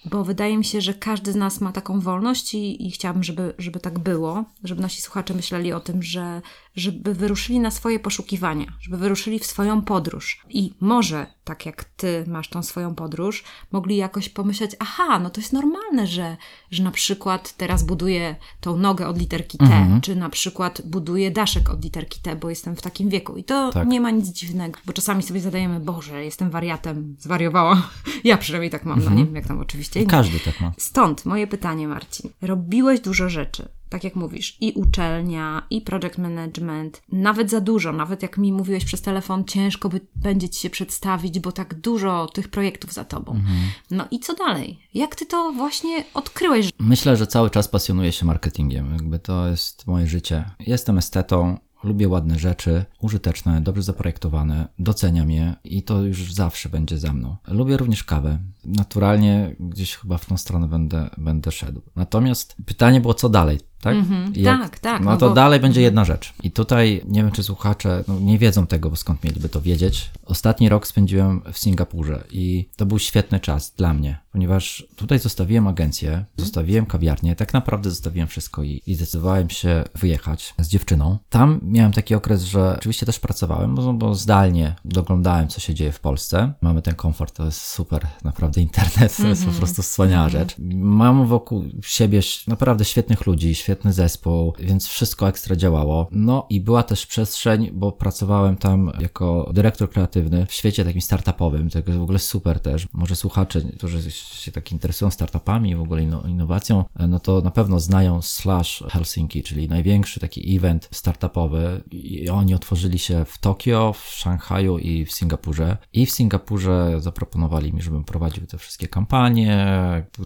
bo 0.05 0.24
wydaje 0.24 0.58
mi 0.58 0.65
się, 0.65 0.81
że 0.81 0.93
każdy 0.93 1.31
z 1.31 1.36
nas 1.36 1.62
ma 1.62 1.72
taką 1.72 2.00
wolność 2.00 2.53
i, 2.53 2.88
i 2.88 2.91
chciałabym, 2.91 3.24
żeby, 3.24 3.53
żeby 3.58 3.79
tak 3.79 4.00
było, 4.00 4.43
żeby 4.63 4.81
nasi 4.81 5.01
słuchacze 5.01 5.34
myśleli 5.34 5.74
o 5.74 5.79
tym, 5.79 6.03
że 6.03 6.41
żeby 6.75 7.13
wyruszyli 7.13 7.60
na 7.60 7.72
swoje 7.72 8.00
poszukiwania, 8.00 8.66
żeby 8.82 8.98
wyruszyli 8.98 9.40
w 9.40 9.46
swoją 9.46 9.82
podróż. 9.82 10.46
I 10.50 10.74
może, 10.80 11.28
tak 11.44 11.66
jak 11.66 11.84
ty 11.84 12.25
masz 12.28 12.50
tą 12.50 12.63
swoją 12.63 12.96
podróż, 12.96 13.44
mogli 13.72 13.98
jakoś 13.98 14.30
pomyśleć, 14.30 14.72
aha, 14.80 15.20
no 15.20 15.30
to 15.30 15.42
jest 15.42 15.54
normalne, 15.54 16.08
że, 16.08 16.38
że 16.72 16.84
na 16.84 16.92
przykład 16.92 17.54
teraz 17.58 17.84
buduję 17.84 18.36
tą 18.60 18.78
nogę 18.78 19.08
od 19.08 19.20
literki 19.20 19.58
T, 19.58 19.66
mhm. 19.66 20.01
czy 20.01 20.16
na 20.16 20.30
przykład 20.30 20.82
buduję 20.86 21.32
daszek 21.32 21.70
od 21.70 21.84
literki 21.84 22.20
T, 22.22 22.36
bo 22.36 22.50
jestem 22.50 22.75
w 22.75 22.82
takim 22.82 23.10
wieku. 23.10 23.38
I 23.38 23.44
to 23.44 23.72
tak. 23.72 23.88
nie 23.88 24.01
ma 24.01 24.12
nic 24.12 24.28
dziwnego, 24.28 24.80
bo 24.86 24.94
czasami 24.94 25.24
sobie 25.24 25.40
zadajemy, 25.40 25.80
Boże, 25.80 26.25
jestem 26.25 26.50
wariatem, 26.50 27.16
zwariowała. 27.20 27.82
Ja 28.24 28.38
przynajmniej 28.38 28.72
tak 28.72 28.86
mam, 28.86 29.00
no 29.00 29.06
mhm. 29.06 29.16
no 29.16 29.20
nie 29.20 29.25
wiem 29.25 29.36
jak 29.36 29.48
tam 29.48 29.60
oczywiście. 29.60 30.06
Każdy 30.06 30.40
tak 30.40 30.62
ma. 30.62 30.72
Stąd 30.78 31.25
moje 31.25 31.48
pytanie, 31.48 31.88
Marcin. 31.88 32.30
Robiłeś 32.42 33.00
dużo 33.00 33.30
rzeczy 33.30 33.70
tak 33.92 34.04
jak 34.04 34.16
mówisz, 34.16 34.58
i 34.62 34.72
uczelnia, 34.72 35.64
i 35.70 35.82
project 35.82 36.18
management, 36.18 37.02
nawet 37.12 37.50
za 37.50 37.62
dużo, 37.62 37.92
nawet 37.92 38.22
jak 38.24 38.38
mi 38.38 38.54
mówiłeś 38.54 38.86
przez 38.86 39.02
telefon, 39.02 39.46
ciężko 39.46 39.90
by, 39.90 40.02
będzie 40.16 40.50
ci 40.50 40.60
się 40.62 40.70
przedstawić, 40.70 41.40
bo 41.40 41.52
tak 41.52 41.74
dużo 41.74 42.28
tych 42.28 42.48
projektów 42.48 42.94
za 42.94 43.04
tobą. 43.04 43.32
Mhm. 43.32 43.58
No 43.92 44.08
i 44.12 44.20
co 44.20 44.34
dalej? 44.34 44.80
Jak 44.94 45.16
ty 45.16 45.26
to 45.26 45.52
właśnie 45.52 46.04
odkryłeś? 46.14 46.70
Myślę, 46.80 47.18
że 47.18 47.28
cały 47.28 47.50
czas 47.50 47.68
pasjonuję 47.68 48.12
się 48.12 48.26
marketingiem. 48.26 48.92
Jakby 48.94 49.20
to 49.20 49.48
jest 49.48 49.88
moje 49.88 50.08
życie. 50.08 50.46
Jestem 50.60 50.98
estetą, 50.98 51.58
Lubię 51.84 52.08
ładne 52.08 52.40
rzeczy, 52.40 52.86
użyteczne, 53.00 53.62
dobrze 53.62 53.84
zaprojektowane, 53.84 54.68
doceniam 54.80 55.32
je 55.32 55.56
i 55.64 55.84
to 55.84 56.02
już 56.02 56.34
zawsze 56.34 56.70
będzie 56.70 56.98
ze 56.98 57.14
mną. 57.14 57.36
Lubię 57.48 57.78
również 57.78 58.04
kawę. 58.04 58.40
Naturalnie 58.66 59.56
gdzieś 59.60 59.96
chyba 59.96 60.18
w 60.18 60.26
tą 60.26 60.38
stronę 60.38 60.68
będę, 60.68 61.10
będę 61.18 61.52
szedł. 61.52 61.82
Natomiast 61.96 62.56
pytanie 62.66 63.02
było, 63.02 63.14
co 63.14 63.30
dalej? 63.30 63.60
Tak? 63.82 63.96
Mm-hmm. 63.96 64.38
Jak, 64.38 64.62
tak, 64.62 64.80
tak. 64.80 65.02
No, 65.04 65.12
no 65.12 65.18
to 65.18 65.30
bo... 65.30 65.36
dalej 65.36 65.60
będzie 65.60 65.82
jedna 65.82 66.06
rzecz. 66.06 66.34
I 66.44 66.52
tutaj 66.52 67.02
nie 67.08 67.24
wiem, 67.24 67.32
czy 67.32 67.44
słuchacze 67.44 68.04
no, 68.08 68.20
nie 68.20 68.40
wiedzą 68.40 68.68
tego, 68.68 68.90
bo 68.90 68.96
skąd 68.96 69.24
mieliby 69.24 69.50
to 69.50 69.62
wiedzieć. 69.62 70.12
Ostatni 70.26 70.70
rok 70.70 70.88
spędziłem 70.88 71.42
w 71.52 71.58
Singapurze 71.58 72.24
i 72.32 72.70
to 72.76 72.86
był 72.86 73.00
świetny 73.00 73.40
czas 73.40 73.74
dla 73.78 73.94
mnie, 73.94 74.18
ponieważ 74.32 74.88
tutaj 74.96 75.20
zostawiłem 75.20 75.68
agencję, 75.68 76.26
zostawiłem 76.38 76.86
kawiarnię, 76.86 77.36
tak 77.36 77.54
naprawdę 77.54 77.90
zostawiłem 77.90 78.28
wszystko 78.28 78.64
i, 78.64 78.82
i 78.88 78.96
zdecydowałem 78.96 79.50
się 79.50 79.84
wyjechać 79.96 80.54
z 80.60 80.68
dziewczyną. 80.68 81.18
Tam 81.30 81.60
miałem 81.64 81.92
taki 81.92 82.16
okres, 82.16 82.44
że 82.44 82.76
oczywiście 82.78 83.06
też 83.06 83.20
pracowałem, 83.20 83.76
bo, 83.76 83.94
bo 83.94 84.16
zdalnie 84.16 84.76
doglądałem, 84.86 85.48
co 85.48 85.62
się 85.62 85.74
dzieje 85.74 85.92
w 85.92 86.00
Polsce. 86.00 86.54
Mamy 86.62 86.82
ten 86.82 86.96
komfort, 86.96 87.36
to 87.36 87.46
jest 87.46 87.62
super, 87.62 88.08
naprawdę 88.24 88.62
internet 88.62 89.18
to 89.18 89.28
jest 89.28 89.42
po 89.42 89.48
mhm. 89.48 89.58
prostu 89.58 89.82
wspaniała 89.82 90.28
mm-hmm. 90.28 90.32
rzecz. 90.32 90.56
Mam 90.76 91.28
wokół 91.28 91.64
siebie 91.84 92.20
naprawdę 92.48 92.86
świetnych 92.86 93.26
ludzi, 93.26 93.56
świetny 93.56 93.94
zespół, 93.94 94.54
więc 94.60 94.88
wszystko 94.88 95.28
ekstra 95.28 95.56
działało. 95.56 96.08
No 96.12 96.48
i 96.50 96.62
była 96.62 96.84
też 96.84 97.06
przestrzeń, 97.06 97.70
bo 97.74 97.92
pracowałem 97.92 98.58
tam 98.58 98.92
jako 99.00 99.52
dyrektor 99.54 99.90
kreatywny 99.90 100.46
w 100.46 100.54
świecie 100.54 100.86
takim 100.86 101.02
startupowym, 101.02 101.70
tego 101.70 101.92
jest 101.92 102.00
w 102.00 102.04
ogóle 102.04 102.20
super 102.20 102.60
też. 102.60 102.88
Może 102.94 103.16
słuchacze, 103.16 103.62
którzy 103.62 104.02
się 104.22 104.51
tak 104.51 104.72
interesują 104.72 105.12
startupami, 105.12 105.75
w 105.75 105.82
ogóle 105.82 106.04
innowacją, 106.04 106.86
no 107.08 107.20
to 107.20 107.42
na 107.42 107.51
pewno 107.51 107.80
znają 107.80 108.22
Slash 108.22 108.84
Helsinki, 108.90 109.44
czyli 109.44 109.70
największy 109.70 110.20
taki 110.20 110.56
event 110.58 110.90
startupowy 110.92 111.84
i 111.92 112.30
oni 112.30 112.54
otworzyli 112.54 113.00
się 113.00 113.25
w 113.25 113.38
Tokio, 113.38 113.94
w 113.94 114.10
Szanghaju 114.10 114.78
i 114.78 115.06
w 115.06 115.12
Singapurze. 115.12 115.78
I 115.94 116.06
w 116.06 116.12
Singapurze 116.12 116.96
zaproponowali 117.00 117.74
mi, 117.74 117.82
żebym 117.82 118.04
prowadził 118.04 118.46
te 118.46 118.58
wszystkie 118.58 118.88
kampanie, 118.88 119.68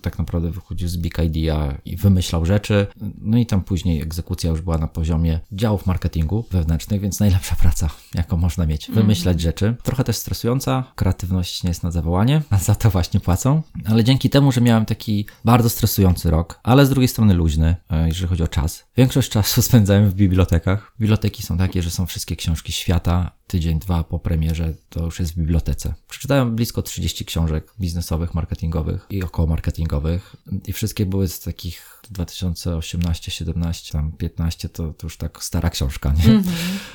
tak 0.01 0.19
naprawdę 0.19 0.51
wychodził 0.51 0.87
z 0.87 0.97
Big 0.97 1.19
Idea 1.19 1.77
i 1.85 1.97
wymyślał 1.97 2.45
rzeczy. 2.45 2.87
No 3.21 3.35
no 3.35 3.39
i 3.39 3.45
tam 3.45 3.63
później 3.63 4.01
egzekucja 4.01 4.49
już 4.49 4.61
była 4.61 4.77
na 4.77 4.87
poziomie 4.87 5.39
działów 5.51 5.85
marketingu 5.85 6.45
wewnętrznych, 6.51 7.01
więc 7.01 7.19
najlepsza 7.19 7.55
praca, 7.63 7.89
jaką 8.13 8.37
można 8.37 8.65
mieć. 8.65 8.91
Wymyślać 8.91 9.33
mm. 9.33 9.39
rzeczy. 9.39 9.75
Trochę 9.83 10.03
też 10.03 10.15
stresująca, 10.15 10.83
kreatywność 10.95 11.63
nie 11.63 11.69
jest 11.69 11.83
na 11.83 11.91
zawołanie, 11.91 12.41
a 12.49 12.57
za 12.57 12.75
to 12.75 12.89
właśnie 12.89 13.19
płacą. 13.19 13.61
Ale 13.85 14.03
dzięki 14.03 14.29
temu, 14.29 14.51
że 14.51 14.61
miałem 14.61 14.85
taki 14.85 15.25
bardzo 15.45 15.69
stresujący 15.69 16.31
rok, 16.31 16.59
ale 16.63 16.85
z 16.85 16.89
drugiej 16.89 17.07
strony 17.07 17.33
luźny, 17.33 17.75
e, 17.89 18.07
jeżeli 18.07 18.27
chodzi 18.27 18.43
o 18.43 18.47
czas. 18.47 18.83
Większość 18.97 19.29
czasu 19.29 19.61
spędzałem 19.69 20.09
w 20.09 20.13
bibliotekach. 20.13 20.93
Biblioteki 20.99 21.43
są 21.43 21.57
takie, 21.57 21.81
że 21.81 21.91
są 21.91 22.05
wszystkie 22.05 22.35
książki 22.35 22.71
świata, 22.71 23.31
tydzień, 23.47 23.79
dwa 23.79 24.03
po 24.03 24.19
premierze 24.19 24.73
to 24.89 25.05
już 25.05 25.19
jest 25.19 25.33
w 25.33 25.37
bibliotece. 25.37 25.93
Przeczytałem 26.09 26.55
blisko 26.55 26.81
30 26.81 27.25
książek 27.25 27.73
biznesowych, 27.79 28.33
marketingowych 28.33 29.05
i 29.09 29.23
około 29.23 29.47
marketingowych 29.47 30.35
i 30.67 30.73
wszystkie 30.73 31.05
były 31.05 31.27
z 31.27 31.39
takich 31.39 31.94
2018, 32.11 33.31
17, 33.31 33.91
tam 33.91 34.11
15 34.11 34.69
to, 34.69 34.93
to 34.93 35.07
już 35.07 35.17
tak 35.17 35.43
stara 35.43 35.69
książka, 35.69 36.13
nie? 36.13 36.31
Mm 36.31 36.43
-hmm. 36.43 36.49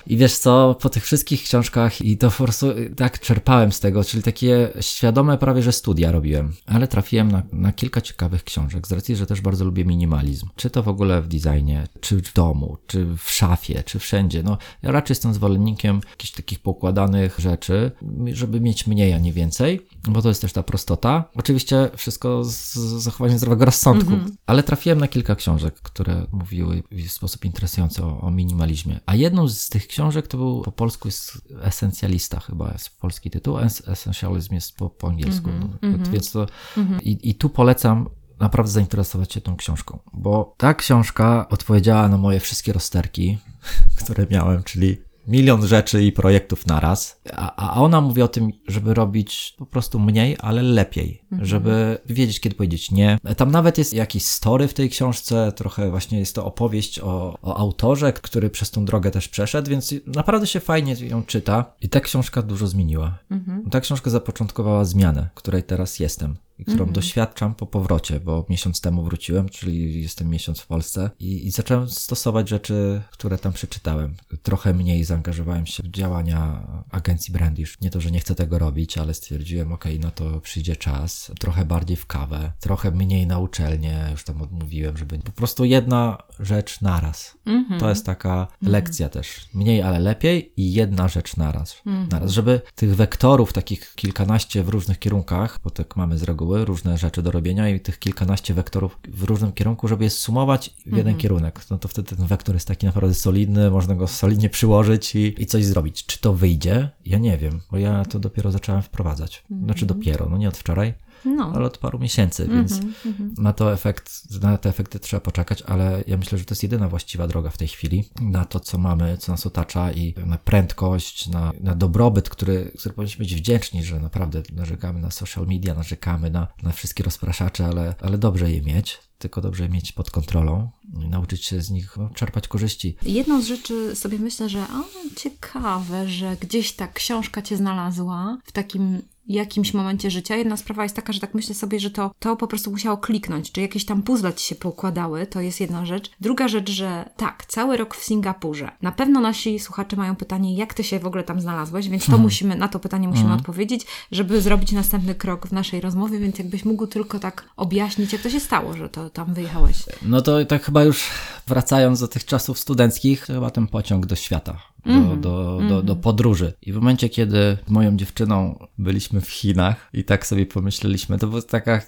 I 0.07 0.17
wiesz 0.17 0.39
co, 0.39 0.77
po 0.81 0.89
tych 0.89 1.05
wszystkich 1.05 1.43
książkach 1.43 2.01
i 2.01 2.19
to 2.19 2.31
po 2.31 2.45
prostu 2.45 2.67
tak 2.97 3.21
czerpałem 3.21 3.73
z 3.73 3.81
tego, 3.81 4.05
czyli 4.05 4.23
takie 4.23 4.73
świadome 4.81 5.39
prawie, 5.39 5.63
że 5.63 5.73
studia 5.73 6.13
robiłem, 6.13 6.53
ale 6.67 6.89
trafiłem 6.89 7.33
na, 7.33 7.43
na 7.53 7.73
kilka 7.73 8.01
ciekawych 8.01 8.45
książek 8.45 8.87
z 8.87 8.93
racji, 8.93 9.17
że 9.17 9.27
też 9.27 9.41
bardzo 9.41 9.65
lubię 9.65 9.85
minimalizm. 9.85 10.49
Czy 10.57 10.71
to 10.71 10.83
w 10.83 10.89
ogóle 10.89 11.23
w 11.23 11.29
designie, 11.29 11.87
czy 12.01 12.23
w 12.23 12.33
domu, 12.35 12.77
czy 12.87 13.07
w 13.17 13.31
szafie, 13.31 13.83
czy 13.83 13.99
wszędzie. 13.99 14.43
No, 14.43 14.59
ja 14.83 14.93
raczej 14.93 15.13
jestem 15.13 15.35
zwolennikiem 15.35 16.01
jakichś 16.11 16.33
takich 16.33 16.59
pokładanych 16.59 17.39
rzeczy, 17.39 17.91
żeby 18.33 18.61
mieć 18.61 18.87
mniej, 18.87 19.13
a 19.13 19.19
nie 19.19 19.33
więcej, 19.33 19.87
bo 20.09 20.23
to 20.23 20.29
jest 20.29 20.41
też 20.41 20.53
ta 20.53 20.63
prostota. 20.63 21.25
Oczywiście 21.35 21.91
wszystko 21.97 22.45
z 22.45 22.75
zachowaniem 23.03 23.39
zdrowego 23.39 23.65
rozsądku, 23.65 24.13
mm 24.13 24.27
-hmm. 24.27 24.33
ale 24.47 24.63
trafiłem 24.63 25.00
na 25.01 25.09
kilka 25.09 25.35
książek, 25.35 25.75
które 25.75 26.27
mówiły 26.33 26.83
w 26.91 27.11
sposób 27.11 27.45
interesujący 27.45 28.05
o, 28.05 28.21
o, 28.21 28.31
minimalizmie. 28.31 29.01
A 29.07 29.15
jedną 29.15 29.49
z 29.49 29.69
tych 29.69 29.87
książek 29.87 30.27
to 30.27 30.39
był 30.39 30.63
po 30.63 30.73
polsku 30.73 31.09
jest 31.09 31.49
Esencjalista, 31.63 32.41
chyba 32.41 32.73
jest 32.73 32.99
polski 32.99 33.31
tytuł. 33.31 33.59
Essentialism 33.87 34.55
jest 34.55 34.77
po, 34.77 34.91
po 34.91 35.09
angielsku. 35.09 35.51
Mm 35.51 35.69
-hmm. 35.79 36.09
więc 36.09 36.33
to 36.33 36.47
mm 36.77 36.89
-hmm. 36.89 37.03
i, 37.03 37.31
i 37.31 37.35
tu 37.35 37.51
polecam 37.51 38.09
naprawdę 38.41 38.73
zainteresować 38.73 39.33
się 39.33 39.41
tą 39.41 39.57
książką, 39.57 39.99
bo 40.13 40.55
ta 40.57 40.75
książka 40.75 41.49
odpowiedziała 41.49 42.09
na 42.09 42.19
moje 42.19 42.41
wszystkie 42.41 42.73
rozterki, 42.73 43.39
które 44.05 44.27
miałem, 44.31 44.63
czyli 44.63 45.10
milion 45.31 45.67
rzeczy 45.67 46.05
i 46.05 46.13
projektów 46.13 46.67
naraz, 46.67 47.21
a, 47.33 47.57
a 47.57 47.81
ona 47.81 48.01
mówi 48.01 48.23
o 48.23 48.29
tym, 48.29 48.53
żeby 48.69 48.95
robić 48.95 49.55
po 49.59 49.67
prostu 49.67 49.99
mniej, 49.99 50.37
ale 50.41 50.63
lepiej, 50.63 51.23
mhm. 51.33 51.49
żeby 51.49 51.99
wiedzieć, 52.07 52.41
kiedy 52.41 52.57
powiedzieć 52.57 52.91
nie. 52.91 53.19
Tam 53.37 53.51
nawet 53.51 53.79
jest 53.79 53.93
jakiś 53.93 54.25
story 54.25 54.69
w 54.69 54.75
tej 54.75 54.91
książce, 54.91 55.53
trochę 55.57 55.91
właśnie 55.91 56.19
jest 56.19 56.35
to 56.35 56.45
opowieść 56.45 57.01
o, 57.01 57.39
o 57.43 57.57
autorze, 57.57 58.13
który 58.13 58.51
przez 58.51 58.71
tą 58.71 58.85
drogę 58.85 59.11
też 59.11 59.29
przeszedł, 59.29 59.71
więc 59.71 59.95
naprawdę 60.07 60.47
się 60.47 60.61
fajnie 60.61 60.97
ją 61.01 61.23
czyta 61.23 61.75
i 61.81 61.89
ta 61.89 62.01
książka 62.01 62.43
dużo 62.43 62.67
zmieniła. 62.67 63.19
Mhm. 63.31 63.71
Ta 63.71 63.81
książka 63.81 64.11
zapoczątkowała 64.11 64.85
zmianę, 64.85 65.29
której 65.35 65.63
teraz 65.63 66.01
jestem 66.01 66.37
którą 66.65 66.79
mm 66.79 66.89
-hmm. 66.89 66.93
doświadczam 66.93 67.55
po 67.55 67.67
powrocie, 67.67 68.21
bo 68.21 68.47
miesiąc 68.49 68.81
temu 68.81 69.03
wróciłem, 69.03 69.49
czyli 69.49 70.03
jestem 70.03 70.31
miesiąc 70.31 70.61
w 70.61 70.67
Polsce 70.67 71.11
i, 71.21 71.47
i, 71.47 71.51
zacząłem 71.51 71.91
stosować 71.91 72.49
rzeczy, 72.49 73.03
które 73.11 73.39
tam 73.39 73.53
przeczytałem. 73.53 74.15
Trochę 74.43 74.75
mniej 74.75 75.05
zaangażowałem 75.05 75.67
się 75.67 75.83
w 75.83 75.89
działania 75.89 76.67
agencji 76.91 77.33
Brandish. 77.33 77.81
Nie 77.81 77.91
to, 77.91 78.01
że 78.01 78.11
nie 78.11 78.21
chcę 78.21 78.35
tego 78.35 78.59
robić, 78.59 78.99
ale 78.99 79.15
stwierdziłem, 79.15 79.73
ok, 79.73 79.85
no 80.01 80.11
to 80.11 80.41
przyjdzie 80.41 80.77
czas. 80.77 81.33
Trochę 81.41 81.65
bardziej 81.65 81.97
w 81.97 82.07
kawę, 82.07 82.53
trochę 82.61 82.91
mniej 82.91 83.27
na 83.27 83.39
uczelnię, 83.39 84.09
już 84.11 84.25
tam 84.25 84.43
odmówiłem, 84.43 84.97
żeby 84.97 85.19
po 85.19 85.33
prostu 85.33 85.65
jedna 85.65 86.19
rzecz 86.41 86.81
naraz. 86.81 87.39
Mm 87.47 87.67
-hmm. 87.69 87.81
To 87.81 87.89
jest 87.89 88.07
taka 88.07 88.35
mm 88.35 88.47
-hmm. 88.47 88.69
lekcja 88.69 89.09
też. 89.09 89.49
Mniej, 89.55 89.83
ale 89.83 89.99
lepiej 89.99 90.53
i 90.57 90.73
jedna 90.73 91.09
rzecz 91.09 91.37
naraz. 91.37 91.77
Mhm. 91.87 92.09
Naraz, 92.09 92.31
żeby 92.31 92.61
tych 92.75 92.97
wektorów, 92.97 93.53
takich 93.53 93.95
kilkanaście 93.95 94.63
w 94.63 94.69
różnych 94.69 94.99
kierunkach, 94.99 95.59
bo 95.65 95.71
tak 95.71 95.97
mamy 95.97 96.19
z 96.19 96.23
reguły 96.23 96.50
różne 96.57 96.99
rzeczy 96.99 97.23
do 97.23 97.31
robienia 97.31 97.69
i 97.69 97.81
tych 97.81 97.99
kilkanaście 97.99 98.55
wektorów 98.55 98.99
w 99.09 99.23
różnym 99.23 99.53
kierunku, 99.53 99.89
żeby 99.89 100.05
je 100.05 100.11
sumować 100.11 100.75
w 100.87 100.87
jeden 100.87 100.99
mhm. 100.99 101.17
kierunek. 101.17 101.61
No 101.71 101.79
to 101.79 101.89
wtedy 101.89 102.17
ten 102.17 102.27
wektor 102.27 102.55
jest 102.55 102.69
taki 102.69 102.87
naprawdę 102.87 103.15
solidny, 103.15 103.71
można 103.71 103.95
go 103.95 104.07
solidnie 104.07 104.49
przyłożyć 104.49 105.15
i, 105.15 105.43
i 105.43 105.47
coś 105.47 105.65
zrobić. 105.65 106.07
Czy 106.07 106.21
to 106.21 106.35
wyjdzie? 106.35 106.91
Ja 107.07 107.19
nie 107.19 107.39
wiem, 107.39 107.61
bo 107.71 107.79
ja 107.79 108.05
to 108.05 108.19
dopiero 108.19 108.51
zacząłem 108.51 108.83
wprowadzać. 108.83 109.45
Znaczy 109.65 109.85
mhm. 109.85 109.87
dopiero, 109.87 110.29
no 110.29 110.39
nie 110.39 110.49
od 110.49 110.57
wczoraj 110.57 110.95
no. 111.25 111.53
ale 111.55 111.67
od 111.67 111.79
paru 111.79 111.99
miesięcy, 111.99 112.49
więc 112.49 112.73
mm 112.73 112.95
-hmm. 113.05 113.39
na 113.39 113.53
to 113.53 113.73
efekt, 113.73 114.13
na 114.43 114.59
te 114.59 114.69
efekty 114.69 114.99
trzeba 114.99 115.21
poczekać, 115.21 115.63
ale 115.63 116.05
ja 116.07 116.17
myślę, 116.17 116.39
że 116.39 116.45
to 116.45 116.53
jest 116.53 116.63
jedyna 116.63 116.89
właściwa 116.89 117.27
droga 117.27 117.51
w 117.51 117.59
tej 117.59 117.69
chwili 117.69 118.05
na 118.21 118.45
to, 118.45 118.61
co 118.61 118.79
mamy, 118.79 119.19
co 119.19 119.33
nas 119.33 119.47
otacza 119.47 119.93
i 119.93 120.15
na 120.27 120.39
prędkość, 120.39 121.29
na, 121.29 121.53
na 121.61 121.75
dobrobyt, 121.75 122.29
który, 122.29 122.73
który 122.79 122.95
powinniśmy 122.95 123.23
być 123.23 123.35
wdzięczni, 123.35 123.85
że 123.85 124.01
naprawdę 124.01 124.43
narzekamy 124.53 125.01
na 125.01 125.11
social 125.11 125.47
media, 125.47 125.75
narzekamy 125.75 126.31
na, 126.31 126.47
na 126.63 126.73
wszystkie 126.73 127.05
rozpraszacze, 127.05 127.67
ale, 127.67 127.95
ale 128.01 128.19
dobrze 128.19 128.53
je 128.53 128.63
mieć 128.63 128.99
tylko 129.21 129.41
dobrze 129.41 129.69
mieć 129.69 129.93
pod 129.93 130.11
kontrolą 130.11 130.71
i 131.01 131.09
nauczyć 131.09 131.45
się 131.45 131.61
z 131.61 131.71
nich 131.71 131.97
no, 131.97 132.11
czerpać 132.15 132.49
korzyści. 132.49 132.97
Jedną 133.03 133.43
z 133.43 133.47
rzeczy 133.47 133.97
sobie 133.97 134.19
myślę, 134.19 134.49
że 134.49 134.61
o, 134.61 134.85
ciekawe, 135.17 136.09
że 136.09 136.37
gdzieś 136.41 136.73
ta 136.73 136.89
książka 136.89 137.43
cię 137.43 137.57
znalazła 137.57 138.39
w 138.45 138.53
takim 138.53 139.03
jakimś 139.33 139.75
momencie 139.75 140.11
życia. 140.11 140.37
Jedna 140.37 140.57
sprawa 140.57 140.83
jest 140.83 140.97
taka, 140.97 141.13
że 141.13 141.21
tak 141.21 141.35
myślę 141.35 141.55
sobie, 141.55 141.81
że 141.81 141.91
to, 141.91 142.11
to 142.19 142.37
po 142.37 142.47
prostu 142.47 142.71
musiało 142.71 142.97
kliknąć, 142.97 143.53
czy 143.53 143.61
jakieś 143.61 143.85
tam 143.85 144.03
puzzle 144.03 144.35
ci 144.35 144.47
się 144.47 144.55
poukładały, 144.55 145.27
to 145.27 145.41
jest 145.41 145.61
jedna 145.61 145.87
rzecz. 145.87 146.11
Druga 146.21 146.49
rzecz, 146.49 146.71
że 146.71 147.11
tak, 147.17 147.47
cały 147.47 147.77
rok 147.77 147.97
w 147.97 148.05
Singapurze. 148.05 148.71
Na 148.83 148.93
pewno 148.93 149.21
nasi 149.21 149.59
słuchacze 149.59 149.97
mają 149.97 150.17
pytanie, 150.17 150.57
jak 150.57 150.75
ty 150.75 150.85
się 150.85 150.99
w 150.99 151.07
ogóle 151.07 151.25
tam 151.25 151.41
znalazłeś, 151.41 151.89
więc 151.89 152.03
to 152.03 152.11
hmm. 152.11 152.23
musimy, 152.23 152.57
na 152.57 152.69
to 152.69 152.79
pytanie 152.79 153.09
musimy 153.09 153.25
hmm. 153.25 153.41
odpowiedzieć, 153.41 153.87
żeby 154.13 154.41
zrobić 154.41 154.73
następny 154.73 155.15
krok 155.15 155.47
w 155.47 155.53
naszej 155.53 155.81
rozmowie, 155.81 156.19
więc 156.19 156.39
jakbyś 156.39 156.65
mógł 156.65 156.87
tylko 156.87 157.19
tak 157.19 157.45
objaśnić, 157.57 158.13
jak 158.13 158.23
to 158.23 158.31
się 158.31 158.41
stało, 158.41 158.77
że 158.77 158.89
to 158.89 159.11
tam 159.11 159.35
wyjechałeś. 159.35 159.77
No 160.03 160.23
to 160.23 160.45
tak 160.45 160.65
chyba 160.65 160.85
już 160.85 161.05
wracając 161.47 162.01
do 162.01 162.09
tych 162.09 162.25
czasów 162.25 162.59
studenckich, 162.59 163.21
chyba 163.21 163.51
ten 163.51 163.67
pociąg 163.67 164.07
do 164.07 164.17
świata 164.17 164.70
do, 164.87 164.93
mm. 164.93 165.21
do, 165.21 165.61
do, 165.61 165.69
do 165.69 165.81
mhm. 165.81 166.01
podróży. 166.01 166.53
I 166.63 166.73
w 166.73 166.77
momencie, 166.77 167.09
kiedy 167.09 167.59
moją 167.69 167.97
dziewczyną 167.97 168.67
byliśmy 168.79 169.21
w 169.21 169.31
Chinach 169.31 169.91
i 169.93 170.05
tak 170.05 170.27
sobie 170.27 170.47
pomyśleliśmy, 170.47 171.19
to 171.19 171.27
była 171.27 171.43
taka 171.43 171.81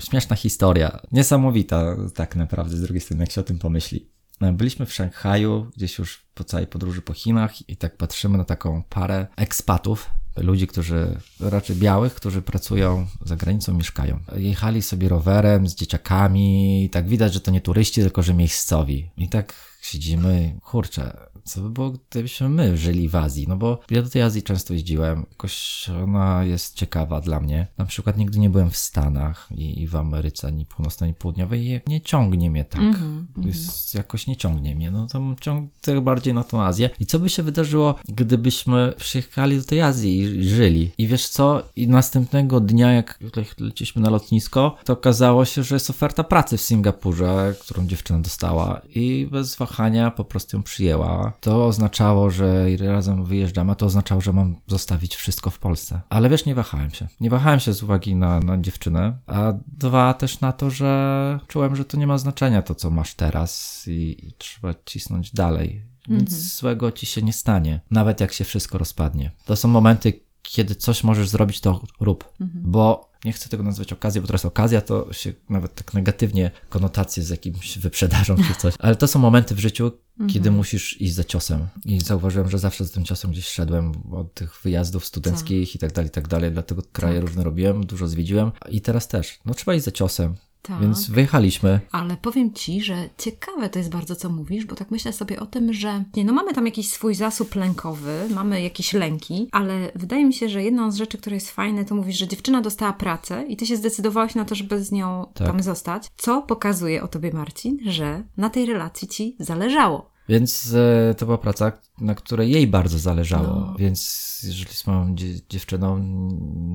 śmieszna 0.00 0.36
historia. 0.36 1.00
Niesamowita 1.12 1.96
tak 2.14 2.36
naprawdę 2.36 2.76
z 2.76 2.80
drugiej 2.80 3.00
strony, 3.00 3.22
jak 3.22 3.30
się 3.30 3.40
o 3.40 3.44
tym 3.44 3.58
pomyśli. 3.58 4.14
Byliśmy 4.52 4.86
w 4.86 4.92
Szanghaju, 4.92 5.70
gdzieś 5.76 5.98
już 5.98 6.24
po 6.34 6.44
całej 6.44 6.66
podróży 6.66 7.02
po 7.02 7.12
Chinach 7.12 7.68
i 7.68 7.76
tak 7.76 7.96
patrzymy 7.96 8.38
na 8.38 8.44
taką 8.44 8.82
parę 8.82 9.26
ekspatów, 9.36 10.10
ludzi, 10.36 10.66
którzy 10.66 11.20
raczej 11.40 11.76
białych, 11.76 12.14
którzy 12.14 12.42
pracują 12.42 13.06
za 13.24 13.36
granicą, 13.36 13.74
mieszkają. 13.74 14.20
Jechali 14.36 14.82
sobie 14.82 15.08
rowerem 15.08 15.68
z 15.68 15.74
dzieciakami 15.74 16.84
i 16.84 16.90
tak 16.90 17.08
widać, 17.08 17.34
że 17.34 17.40
to 17.40 17.50
nie 17.50 17.60
turyści, 17.60 18.00
tylko 18.00 18.22
że 18.22 18.34
miejscowi. 18.34 19.10
I 19.16 19.28
tak 19.28 19.54
siedzimy, 19.84 20.58
kurczę, 20.62 21.16
co 21.44 21.60
by 21.60 21.70
było, 21.70 21.92
gdybyśmy 22.10 22.48
my 22.48 22.76
żyli 22.76 23.08
w 23.08 23.16
Azji? 23.16 23.46
No 23.48 23.56
bo 23.56 23.80
ja 23.90 24.02
do 24.02 24.10
tej 24.10 24.22
Azji 24.22 24.42
często 24.42 24.72
jeździłem, 24.72 25.26
jakoś 25.30 25.86
ona 26.04 26.44
jest 26.44 26.74
ciekawa 26.74 27.20
dla 27.20 27.40
mnie. 27.40 27.66
Na 27.78 27.84
przykład 27.84 28.18
nigdy 28.18 28.38
nie 28.38 28.50
byłem 28.50 28.70
w 28.70 28.76
Stanach 28.76 29.48
i, 29.50 29.82
i 29.82 29.86
w 29.86 29.96
Ameryce, 29.96 30.48
ani 30.48 30.66
północnej, 30.66 31.08
ani 31.08 31.14
południowej 31.14 31.66
i 31.66 31.80
nie 31.86 32.00
ciągnie 32.00 32.50
mnie 32.50 32.64
tak. 32.64 32.80
Mm 32.80 32.94
-hmm. 32.94 33.46
jest, 33.46 33.94
jakoś 33.94 34.26
nie 34.26 34.36
ciągnie 34.36 34.74
mnie, 34.74 34.90
no 34.90 35.06
to 35.06 35.34
ciągnie 35.40 36.00
bardziej 36.02 36.34
na 36.34 36.44
tą 36.44 36.62
Azję. 36.62 36.90
I 37.00 37.06
co 37.06 37.18
by 37.18 37.28
się 37.28 37.42
wydarzyło, 37.42 37.94
gdybyśmy 38.08 38.92
przyjechali 38.96 39.58
do 39.58 39.64
tej 39.64 39.80
Azji 39.80 40.18
i 40.18 40.48
żyli? 40.48 40.90
I 40.98 41.06
wiesz 41.06 41.28
co? 41.28 41.62
I 41.76 41.88
następnego 41.88 42.60
dnia, 42.60 42.92
jak 42.92 43.18
leciliśmy 43.58 44.02
na 44.02 44.10
lotnisko, 44.10 44.76
to 44.84 44.92
okazało 44.92 45.44
się, 45.44 45.62
że 45.62 45.74
jest 45.74 45.90
oferta 45.90 46.24
pracy 46.24 46.56
w 46.56 46.60
Singapurze, 46.60 47.54
którą 47.60 47.86
dziewczyna 47.86 48.18
dostała 48.18 48.80
i 48.94 49.28
bez 49.30 49.56
wahania 49.56 49.73
po 50.16 50.24
prostu 50.24 50.56
ją 50.56 50.62
przyjęła 50.62 51.32
to 51.40 51.66
oznaczało, 51.66 52.30
że 52.30 52.66
razem 52.76 53.24
wyjeżdżamy, 53.24 53.72
a 53.72 53.74
to 53.74 53.86
oznaczało, 53.86 54.20
że 54.20 54.32
mam 54.32 54.56
zostawić 54.66 55.16
wszystko 55.16 55.50
w 55.50 55.58
Polsce. 55.58 56.00
Ale 56.08 56.28
wiesz, 56.28 56.46
nie 56.46 56.54
wahałem 56.54 56.90
się. 56.90 57.08
Nie 57.20 57.30
wahałem 57.30 57.60
się 57.60 57.72
z 57.72 57.82
uwagi 57.82 58.16
na, 58.16 58.40
na 58.40 58.58
dziewczynę, 58.58 59.18
a 59.26 59.52
dwa 59.66 60.14
też 60.14 60.40
na 60.40 60.52
to, 60.52 60.70
że 60.70 61.40
czułem, 61.48 61.76
że 61.76 61.84
to 61.84 61.96
nie 61.96 62.06
ma 62.06 62.18
znaczenia 62.18 62.62
to, 62.62 62.74
co 62.74 62.90
masz 62.90 63.14
teraz 63.14 63.84
i, 63.88 64.26
i 64.26 64.32
trzeba 64.32 64.74
cisnąć 64.84 65.34
dalej. 65.34 65.82
Nic 66.08 66.32
mhm. 66.32 66.40
złego 66.40 66.92
ci 66.92 67.06
się 67.06 67.22
nie 67.22 67.32
stanie, 67.32 67.80
nawet 67.90 68.20
jak 68.20 68.32
się 68.32 68.44
wszystko 68.44 68.78
rozpadnie. 68.78 69.30
To 69.44 69.56
są 69.56 69.68
momenty, 69.68 70.20
kiedy 70.42 70.74
coś 70.74 71.04
możesz 71.04 71.28
zrobić, 71.28 71.60
to 71.60 71.80
rób. 72.00 72.32
Mhm. 72.40 72.62
Bo 72.70 73.13
nie 73.24 73.32
chcę 73.32 73.48
tego 73.48 73.62
nazwać 73.62 73.92
okazją, 73.92 74.22
bo 74.22 74.26
teraz 74.26 74.44
okazja 74.44 74.80
to 74.80 75.12
się 75.12 75.32
nawet 75.48 75.74
tak 75.74 75.94
negatywnie 75.94 76.50
konotacje 76.68 77.22
z 77.22 77.28
jakimś 77.28 77.78
wyprzedażą 77.78 78.36
czy 78.36 78.54
coś. 78.54 78.74
Ale 78.78 78.96
to 78.96 79.06
są 79.06 79.18
momenty 79.18 79.54
w 79.54 79.58
życiu, 79.58 79.92
kiedy 80.18 80.38
mhm. 80.38 80.54
musisz 80.54 81.00
iść 81.00 81.14
za 81.14 81.24
ciosem. 81.24 81.66
I 81.84 82.00
zauważyłem, 82.00 82.50
że 82.50 82.58
zawsze 82.58 82.84
z 82.84 82.90
tym 82.90 83.04
ciosem 83.04 83.30
gdzieś 83.30 83.48
szedłem 83.48 83.92
od 84.12 84.34
tych 84.34 84.60
wyjazdów 84.62 85.04
studenckich 85.04 85.68
Co? 85.70 85.76
i 85.76 85.78
tak 85.78 85.92
dalej, 85.92 86.08
i 86.08 86.10
tak 86.10 86.28
dalej. 86.28 86.52
Dlatego 86.52 86.82
kraje 86.92 87.20
tak. 87.20 87.28
różne 87.28 87.44
robiłem, 87.44 87.86
dużo 87.86 88.08
zwiedziłem. 88.08 88.52
I 88.70 88.80
teraz 88.80 89.08
też. 89.08 89.38
No 89.44 89.54
trzeba 89.54 89.74
iść 89.74 89.84
za 89.84 89.90
ciosem. 89.90 90.34
Tak. 90.68 90.80
Więc 90.80 91.10
wyjechaliśmy. 91.10 91.80
Ale 91.92 92.16
powiem 92.16 92.52
ci, 92.52 92.82
że 92.82 93.08
ciekawe 93.18 93.68
to 93.68 93.78
jest 93.78 93.90
bardzo, 93.90 94.16
co 94.16 94.28
mówisz, 94.28 94.64
bo 94.64 94.74
tak 94.74 94.90
myślę 94.90 95.12
sobie 95.12 95.40
o 95.40 95.46
tym, 95.46 95.72
że 95.72 96.04
nie, 96.16 96.24
no 96.24 96.32
mamy 96.32 96.54
tam 96.54 96.66
jakiś 96.66 96.88
swój 96.88 97.14
zasób 97.14 97.54
lękowy, 97.54 98.26
mamy 98.34 98.62
jakieś 98.62 98.92
lęki, 98.92 99.48
ale 99.52 99.92
wydaje 99.94 100.24
mi 100.24 100.34
się, 100.34 100.48
że 100.48 100.62
jedną 100.62 100.90
z 100.90 100.96
rzeczy, 100.96 101.18
która 101.18 101.34
jest 101.34 101.50
fajne, 101.50 101.84
to 101.84 101.94
mówisz, 101.94 102.18
że 102.18 102.28
dziewczyna 102.28 102.60
dostała 102.60 102.92
pracę 102.92 103.44
i 103.48 103.56
ty 103.56 103.66
się 103.66 103.76
zdecydowałaś 103.76 104.34
na 104.34 104.44
to, 104.44 104.54
żeby 104.54 104.84
z 104.84 104.92
nią 104.92 105.26
tak. 105.34 105.46
tam 105.48 105.62
zostać, 105.62 106.10
co 106.16 106.42
pokazuje 106.42 107.02
o 107.02 107.08
tobie, 107.08 107.32
Marcin, 107.32 107.78
że 107.86 108.22
na 108.36 108.50
tej 108.50 108.66
relacji 108.66 109.08
ci 109.08 109.36
zależało. 109.38 110.13
Więc 110.28 110.74
e, 110.74 111.14
to 111.14 111.26
była 111.26 111.38
praca, 111.38 111.72
na 112.00 112.14
której 112.14 112.50
jej 112.50 112.66
bardzo 112.66 112.98
zależało. 112.98 113.46
No. 113.46 113.74
Więc 113.78 114.24
jeżeli 114.46 114.74
z 114.74 114.86
moją 114.86 115.14
dziewczyną, 115.48 115.98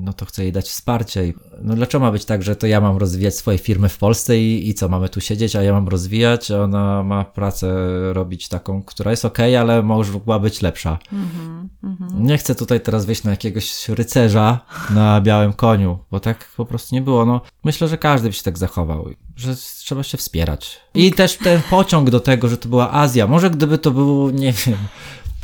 no 0.04 0.12
to 0.12 0.26
chcę 0.26 0.42
jej 0.42 0.52
dać 0.52 0.68
wsparcie. 0.68 1.28
I, 1.28 1.34
no 1.62 1.74
dlaczego 1.74 2.04
ma 2.04 2.12
być 2.12 2.24
tak, 2.24 2.42
że 2.42 2.56
to 2.56 2.66
ja 2.66 2.80
mam 2.80 2.96
rozwijać 2.96 3.36
swoje 3.36 3.58
firmy 3.58 3.88
w 3.88 3.98
Polsce 3.98 4.38
i, 4.38 4.68
i 4.68 4.74
co, 4.74 4.88
mamy 4.88 5.08
tu 5.08 5.20
siedzieć, 5.20 5.56
a 5.56 5.62
ja 5.62 5.72
mam 5.72 5.88
rozwijać, 5.88 6.50
a 6.50 6.62
ona 6.62 7.02
ma 7.02 7.24
pracę 7.24 7.76
robić 8.12 8.48
taką, 8.48 8.82
która 8.82 9.10
jest 9.10 9.24
ok, 9.24 9.38
ale 9.40 9.82
mogła 9.82 10.38
być 10.38 10.62
lepsza. 10.62 10.98
Mm 11.12 11.28
-hmm, 11.28 12.20
Nie 12.20 12.38
chcę 12.38 12.54
tutaj 12.54 12.80
teraz 12.80 13.04
wejść 13.04 13.24
na 13.24 13.30
jakiegoś 13.30 13.88
rycerza 13.88 14.60
na 14.90 15.20
białym 15.20 15.52
koniu, 15.52 15.98
bo 16.10 16.20
tak 16.20 16.48
po 16.56 16.64
prostu 16.64 16.94
nie 16.94 17.02
było. 17.02 17.26
No, 17.26 17.40
myślę, 17.64 17.88
że 17.88 17.98
każdy 17.98 18.28
by 18.28 18.32
się 18.32 18.42
tak 18.42 18.58
zachował 18.58 19.08
że 19.40 19.56
trzeba 19.90 20.02
się 20.02 20.18
wspierać. 20.18 20.80
I 20.94 21.12
też 21.12 21.36
ten 21.36 21.62
pociąg 21.70 22.10
do 22.10 22.20
tego, 22.20 22.48
że 22.48 22.56
to 22.56 22.68
była 22.68 22.92
Azja. 22.92 23.26
Może 23.26 23.50
gdyby 23.50 23.78
to 23.78 23.90
było, 23.90 24.30
nie 24.30 24.52
wiem, 24.52 24.78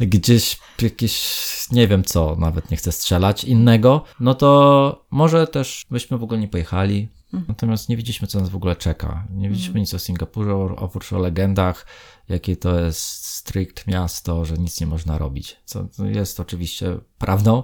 gdzieś 0.00 0.58
jakieś 0.82 1.38
nie 1.72 1.88
wiem 1.88 2.04
co, 2.04 2.36
nawet 2.38 2.70
nie 2.70 2.76
chcę 2.76 2.92
strzelać 2.92 3.44
innego, 3.44 4.04
no 4.20 4.34
to 4.34 5.04
może 5.10 5.46
też 5.46 5.86
byśmy 5.90 6.18
w 6.18 6.22
ogóle 6.22 6.40
nie 6.40 6.48
pojechali. 6.48 7.08
Natomiast 7.48 7.88
nie 7.88 7.96
widzieliśmy, 7.96 8.28
co 8.28 8.40
nas 8.40 8.48
w 8.48 8.56
ogóle 8.56 8.76
czeka. 8.76 9.26
Nie 9.30 9.48
widzieliśmy 9.48 9.80
nic 9.80 9.94
o 9.94 9.98
Singapurze, 9.98 10.54
oprócz 10.54 11.12
o 11.12 11.18
legendach, 11.18 11.86
jakie 12.28 12.56
to 12.56 12.80
jest 12.80 13.26
strict 13.26 13.86
miasto, 13.86 14.44
że 14.44 14.54
nic 14.54 14.80
nie 14.80 14.86
można 14.86 15.18
robić. 15.18 15.56
Co 15.64 15.88
jest 16.04 16.40
oczywiście 16.40 16.98
prawdą, 17.18 17.62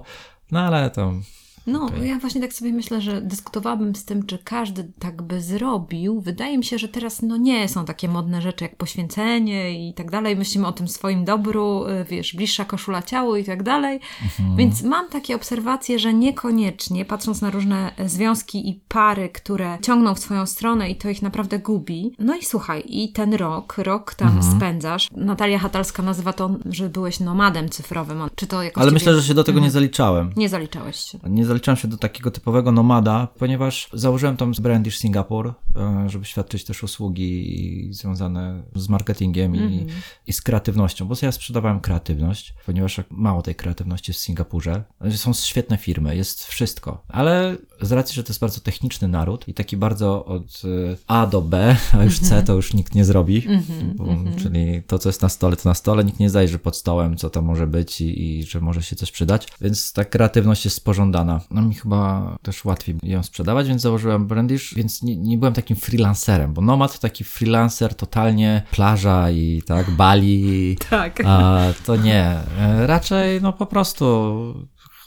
no 0.51 0.59
ale 0.59 0.89
tam 0.89 1.23
no, 1.67 1.85
okay. 1.85 2.07
ja 2.07 2.19
właśnie 2.19 2.41
tak 2.41 2.53
sobie 2.53 2.73
myślę, 2.73 3.01
że 3.01 3.21
dyskutowałabym 3.21 3.95
z 3.95 4.05
tym, 4.05 4.25
czy 4.25 4.37
każdy 4.37 4.91
tak 4.99 5.21
by 5.21 5.41
zrobił. 5.41 6.21
Wydaje 6.21 6.57
mi 6.57 6.63
się, 6.63 6.77
że 6.77 6.87
teraz 6.87 7.21
no 7.21 7.37
nie 7.37 7.69
są 7.69 7.85
takie 7.85 8.07
modne 8.07 8.41
rzeczy 8.41 8.63
jak 8.63 8.75
poświęcenie 8.75 9.89
i 9.89 9.93
tak 9.93 10.11
dalej. 10.11 10.35
Myślimy 10.35 10.67
o 10.67 10.71
tym 10.71 10.87
swoim 10.87 11.25
dobru, 11.25 11.85
y, 11.87 12.05
wiesz, 12.09 12.35
bliższa 12.35 12.65
koszula 12.65 13.01
ciału 13.01 13.35
i 13.35 13.43
tak 13.43 13.63
dalej. 13.63 13.99
Mhm. 14.23 14.57
Więc 14.57 14.83
mam 14.83 15.09
takie 15.09 15.35
obserwacje, 15.35 15.99
że 15.99 16.13
niekoniecznie, 16.13 17.05
patrząc 17.05 17.41
na 17.41 17.51
różne 17.51 17.91
związki 18.05 18.69
i 18.69 18.81
pary, 18.87 19.29
które 19.29 19.77
ciągną 19.81 20.15
w 20.15 20.19
swoją 20.19 20.45
stronę 20.45 20.89
i 20.89 20.95
to 20.95 21.09
ich 21.09 21.21
naprawdę 21.21 21.59
gubi. 21.59 22.15
No 22.19 22.35
i 22.35 22.45
słuchaj, 22.45 22.83
i 22.85 23.11
ten 23.11 23.33
rok, 23.33 23.77
rok 23.77 24.13
tam 24.13 24.37
mhm. 24.37 24.57
spędzasz. 24.57 25.07
Natalia 25.11 25.59
Hatalska 25.59 26.03
nazywa 26.03 26.33
to, 26.33 26.49
że 26.65 26.89
byłeś 26.89 27.19
nomadem 27.19 27.69
cyfrowym. 27.69 28.21
Czy 28.35 28.47
to 28.47 28.63
jakoś 28.63 28.81
Ale 28.81 28.91
myślę, 28.91 29.15
że 29.15 29.23
się 29.23 29.33
do 29.33 29.43
tego 29.43 29.57
mhm. 29.57 29.67
nie 29.67 29.71
zaliczałem. 29.71 30.33
Nie 30.35 30.49
zaliczałeś 30.49 30.95
się. 30.95 31.19
Nie 31.23 31.45
zaliczam 31.53 31.75
się 31.75 31.87
do 31.87 31.97
takiego 31.97 32.31
typowego 32.31 32.71
nomada, 32.71 33.27
ponieważ 33.37 33.89
założyłem 33.93 34.37
tam 34.37 34.53
Brandish 34.61 34.97
Singapore, 34.97 35.53
e, 35.75 36.09
żeby 36.09 36.25
świadczyć 36.25 36.65
też 36.65 36.83
usługi 36.83 37.87
związane 37.91 38.63
z 38.75 38.89
marketingiem 38.89 39.55
mm 39.55 39.69
-hmm. 39.69 39.73
i, 39.73 39.81
mhm. 39.81 40.01
i, 40.27 40.33
z 40.33 40.41
kreatywnością, 40.41 41.05
bo 41.05 41.15
ja 41.21 41.31
sprzedawałem 41.31 41.79
kreatywność, 41.79 42.53
ponieważ 42.65 43.01
mało 43.09 43.41
tej 43.41 43.55
kreatywności 43.55 44.13
w 44.13 44.17
Singapurze. 44.17 44.83
Są 45.15 45.33
świetne 45.33 45.77
firmy, 45.77 46.15
jest 46.15 46.45
wszystko, 46.45 47.03
ale 47.07 47.57
z 47.85 47.91
racji, 47.91 48.15
że 48.15 48.23
to 48.23 48.29
jest 48.29 48.39
bardzo 48.39 48.59
techniczny 48.59 49.07
naród 49.07 49.47
i 49.47 49.53
taki 49.53 49.77
bardzo 49.77 50.25
od 50.25 50.61
e, 50.91 50.95
A 51.07 51.27
do 51.27 51.41
B, 51.41 51.77
a 51.93 52.03
już 52.03 52.19
C 52.19 52.25
mhm. 52.25 52.45
to 52.45 52.53
już 52.53 52.73
nikt 52.73 52.95
nie 52.95 53.05
zrobi, 53.05 53.47
mm 53.47 53.61
-hmm, 53.61 53.93
bo, 53.95 54.03
-hmm. 54.03 54.35
czyli 54.43 54.83
to, 54.87 54.99
co 54.99 55.09
jest 55.09 55.21
na 55.21 55.29
stole, 55.29 55.55
to 55.55 55.69
na 55.69 55.75
stole, 55.75 56.03
nikt 56.03 56.19
nie 56.19 56.29
zajrzy 56.29 56.59
pod 56.59 56.77
stołem, 56.77 57.17
co 57.17 57.29
tam 57.29 57.45
może 57.45 57.67
być 57.67 58.01
i, 58.01 58.39
i 58.39 58.43
że 58.43 58.61
może 58.61 58.83
się 58.83 58.95
coś 58.95 59.11
przydać, 59.11 59.47
więc 59.61 59.93
ta 59.93 60.05
kreatywność 60.05 60.65
jest 60.65 60.85
pożądana. 60.85 61.41
No 61.51 61.61
mi 61.61 61.75
chyba 61.75 62.35
też 62.41 62.65
łatwiej 62.65 62.95
ją 63.03 63.23
sprzedawać, 63.23 63.67
więc 63.67 63.81
założyłem 63.81 64.27
Brandish, 64.27 64.73
więc 64.75 65.03
nie, 65.03 65.17
nie 65.17 65.37
byłem 65.37 65.53
takim 65.53 65.75
freelancerem, 65.75 66.53
bo 66.53 66.61
Nomad 66.61 66.93
to 66.93 66.99
taki 66.99 67.23
freelancer 67.23 67.95
totalnie 67.95 68.63
plaża 68.71 69.31
i 69.31 69.61
tak, 69.65 69.91
Bali. 69.91 70.77
Tak. 70.89 71.21
A 71.25 71.63
to 71.85 71.95
nie. 71.95 72.37
E, 72.59 72.87
raczej 72.87 73.41
no 73.41 73.53
po 73.53 73.65
prostu 73.65 74.03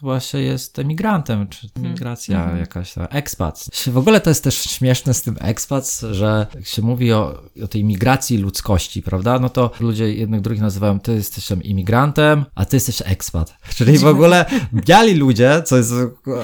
chyba 0.00 0.20
się 0.20 0.38
jest 0.38 0.78
emigrantem, 0.78 1.48
czy 1.48 1.66
mhm. 1.66 1.92
migracja 1.92 2.38
-hmm. 2.38 2.56
jakaś 2.56 2.92
ta, 2.92 3.06
expat. 3.06 3.64
W 3.87 3.98
ogóle 3.98 4.20
to 4.20 4.30
jest 4.30 4.44
też 4.44 4.54
śmieszne 4.54 5.14
z 5.14 5.22
tym 5.22 5.37
expat, 5.40 6.00
że 6.11 6.46
jak 6.54 6.66
się 6.66 6.82
mówi 6.82 7.12
o, 7.12 7.42
o 7.64 7.66
tej 7.66 7.85
migracji 7.85 8.38
ludzkości, 8.38 9.02
prawda, 9.02 9.38
no 9.38 9.48
to 9.48 9.70
ludzie 9.80 10.14
jednych 10.14 10.40
drugich 10.40 10.62
nazywają, 10.62 11.00
ty 11.00 11.14
jesteś 11.14 11.46
tam 11.46 11.62
imigrantem, 11.62 12.44
a 12.54 12.64
ty 12.64 12.76
jesteś 12.76 13.02
expat. 13.04 13.56
Czyli 13.76 13.98
w 13.98 14.06
ogóle 14.06 14.44
biali 14.74 15.14
ludzie, 15.14 15.62
co 15.64 15.76
jest 15.76 15.92